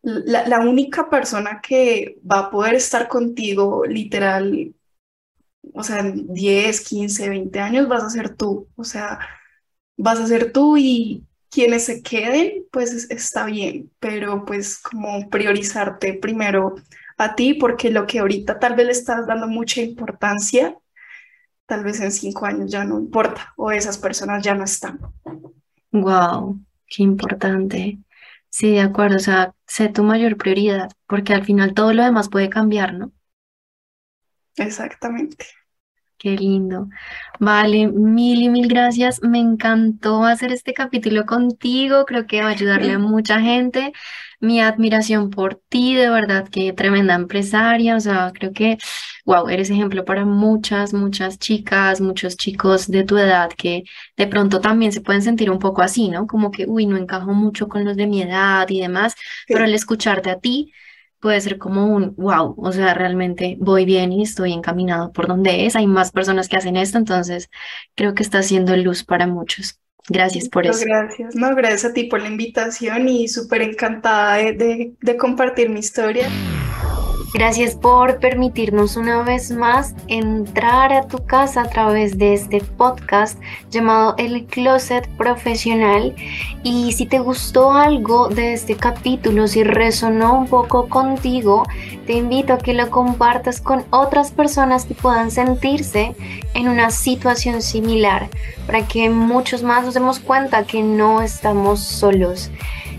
la, 0.05 0.61
única 0.61 1.09
persona 1.09 1.61
que 1.63 2.19
va 2.31 2.41
a 2.41 2.51
poder 2.51 2.75
estar 2.75 3.09
contigo 3.09 3.85
literal, 3.87 4.75
o 5.73 5.83
sea, 5.83 6.01
en 6.01 6.33
10, 6.33 6.81
15, 6.83 7.29
20 7.29 7.61
años 7.61 7.89
vas 7.89 8.05
a 8.05 8.11
ser 8.11 8.37
tú, 8.37 8.69
o 8.77 8.85
sea, 8.85 9.19
vas 9.97 10.21
a 10.21 10.27
ser 10.27 10.53
tú 10.53 10.77
y 10.77 11.25
quienes 11.51 11.85
se 11.85 12.03
queden, 12.03 12.67
pues 12.71 13.11
está 13.11 13.47
bien, 13.47 13.91
pero 13.99 14.45
pues 14.45 14.79
como 14.79 15.29
priorizarte 15.31 16.15
primero 16.15 16.75
a 17.17 17.35
ti, 17.35 17.55
porque 17.55 17.91
lo 17.91 18.07
que 18.07 18.19
ahorita 18.19 18.59
tal 18.59 18.75
vez 18.75 18.87
le 18.87 18.93
estás 18.93 19.27
dando 19.27 19.47
mucha 19.47 19.81
importancia, 19.81 20.77
tal 21.67 21.85
vez 21.85 22.01
en 22.01 22.13
cinco 22.13 22.45
años 22.45 22.71
ya 22.71 22.85
no 22.85 22.99
importa, 22.99 23.55
o 23.57 23.71
esas 23.71 23.97
personas 23.97 24.43
ya 24.43 24.55
no 24.55 24.65
están. 24.65 24.99
Wow, 25.93 26.61
qué 26.89 27.05
importante. 27.05 27.99
Sí, 28.57 28.71
de 28.73 28.81
acuerdo, 28.81 29.17
o 29.17 29.19
sea, 29.19 29.55
sé 29.67 29.89
tu 29.91 30.03
mayor 30.05 30.37
prioridad, 30.39 30.89
porque 31.09 31.35
al 31.35 31.45
final 31.45 31.75
todo 31.75 31.93
lo 31.93 32.05
demás 32.05 32.29
puede 32.31 32.49
cambiar, 32.49 32.95
¿no? 32.95 33.13
Exactamente. 34.57 35.47
Qué 36.19 36.31
lindo. 36.37 36.89
Vale, 37.39 37.89
mil 37.89 38.41
y 38.43 38.49
mil 38.49 38.69
gracias. 38.69 39.21
Me 39.23 39.39
encantó 39.41 40.25
hacer 40.25 40.53
este 40.53 40.73
capítulo 40.73 41.27
contigo. 41.27 42.05
Creo 42.07 42.27
que 42.27 42.41
va 42.41 42.49
a 42.49 42.51
ayudarle 42.53 42.93
a 42.93 42.99
mucha 42.99 43.41
gente. 43.41 43.93
Mi 44.41 44.61
admiración 44.61 45.29
por 45.31 45.57
ti, 45.69 45.95
de 45.95 46.09
verdad, 46.09 46.49
que 46.49 46.73
tremenda 46.73 47.15
empresaria. 47.15 47.97
O 47.97 48.01
sea, 48.01 48.33
creo 48.35 48.53
que, 48.53 48.79
wow, 49.27 49.49
eres 49.49 49.69
ejemplo 49.71 50.05
para 50.07 50.25
muchas, 50.25 50.95
muchas 50.95 51.39
chicas, 51.39 52.01
muchos 52.01 52.37
chicos 52.37 52.89
de 52.89 53.05
tu 53.05 53.19
edad 53.19 53.51
que 53.57 53.85
de 54.17 54.27
pronto 54.27 54.61
también 54.61 54.93
se 54.93 55.01
pueden 55.03 55.23
sentir 55.23 55.51
un 55.51 55.59
poco 55.59 55.83
así, 55.83 56.09
¿no? 56.09 56.27
Como 56.27 56.51
que, 56.51 56.65
uy, 56.67 56.87
no 56.87 56.97
encajo 56.97 57.33
mucho 57.35 57.69
con 57.69 57.85
los 57.85 57.97
de 57.97 58.07
mi 58.07 58.23
edad 58.23 58.67
y 58.71 58.81
demás. 58.81 59.15
Pero 59.47 59.65
al 59.65 59.75
escucharte 59.75 60.31
a 60.31 60.39
ti, 60.41 60.73
puede 61.25 61.41
ser 61.41 61.57
como 61.57 61.87
un 61.87 62.15
wow, 62.17 62.55
o 62.59 62.71
sea, 62.71 62.93
realmente 62.93 63.57
voy 63.59 63.87
bien 63.87 64.13
y 64.13 64.25
estoy 64.25 64.53
encaminado 64.53 65.11
por 65.11 65.27
donde 65.27 65.65
es. 65.65 65.75
Hay 65.75 65.87
más 65.87 66.13
personas 66.13 66.51
que 66.51 66.59
hacen 66.59 66.77
esto, 66.77 66.99
entonces 66.99 67.49
creo 67.95 68.13
que 68.13 68.23
está 68.23 68.41
haciendo 68.41 68.77
luz 68.77 69.05
para 69.05 69.27
muchos. 69.27 69.81
Gracias 70.07 70.51
por 70.51 70.67
eso. 70.67 70.85
Gracias, 70.85 71.35
no, 71.35 71.57
gracias 71.57 71.87
a 71.87 71.95
ti 71.95 72.05
por 72.05 72.21
la 72.21 72.29
invitación 72.29 73.09
y 73.09 73.29
súper 73.29 73.63
encantada 73.63 74.37
de, 74.37 74.93
de 75.01 75.17
compartir 75.17 75.71
mi 75.71 75.81
historia. 75.81 76.29
Gracias 77.35 77.75
por 77.75 78.21
permitirnos 78.21 78.97
una 78.97 79.25
vez 79.25 79.51
más 79.51 79.97
entrar 80.07 80.93
a 80.93 81.09
tu 81.09 81.27
casa 81.27 81.63
a 81.63 81.69
través 81.69 82.17
de 82.17 82.33
este 82.33 82.61
podcast 82.61 83.41
llamado 83.73 84.15
El 84.19 84.47
Closet 84.47 85.09
Profesional. 85.17 86.15
Y 86.63 86.93
si 86.93 87.07
te 87.07 87.19
gustó 87.19 87.73
algo 87.73 88.29
de 88.29 88.53
este 88.53 88.77
capítulo, 88.77 89.49
si 89.49 89.65
resonó 89.65 90.39
un 90.39 90.47
poco 90.47 90.89
contigo, 90.89 91.65
te 92.07 92.13
invito 92.13 92.53
a 92.53 92.59
que 92.59 92.73
lo 92.73 92.89
compartas 92.89 93.61
con 93.61 93.85
otras 93.91 94.31
personas 94.31 94.85
que 94.85 94.95
puedan 94.95 95.33
sentirse 95.33 96.15
en 96.55 96.69
una 96.69 96.93
situación 96.93 97.63
similar, 97.63 98.29
para 98.65 98.87
que 98.87 99.11
muchos 99.11 99.65
más 99.65 99.85
nos 99.85 99.95
demos 99.95 100.21
cuenta 100.21 100.67
que 100.67 100.85
no 100.85 101.21
estamos 101.21 101.81
solos. 101.81 102.53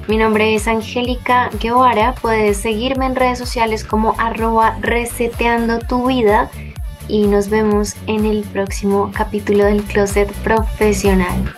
Mi 0.07 0.17
nombre 0.17 0.53
es 0.53 0.67
Angélica 0.67 1.49
Guevara. 1.59 2.13
Puedes 2.21 2.57
seguirme 2.57 3.07
en 3.07 3.15
redes 3.15 3.39
sociales 3.39 3.83
como 3.83 4.13
arroba 4.19 4.77
reseteando 4.79 5.79
tu 5.79 6.07
vida 6.07 6.51
y 7.07 7.25
nos 7.25 7.49
vemos 7.49 7.95
en 8.05 8.25
el 8.25 8.43
próximo 8.43 9.11
capítulo 9.15 9.65
del 9.65 9.81
Closet 9.83 10.31
Profesional. 10.43 11.55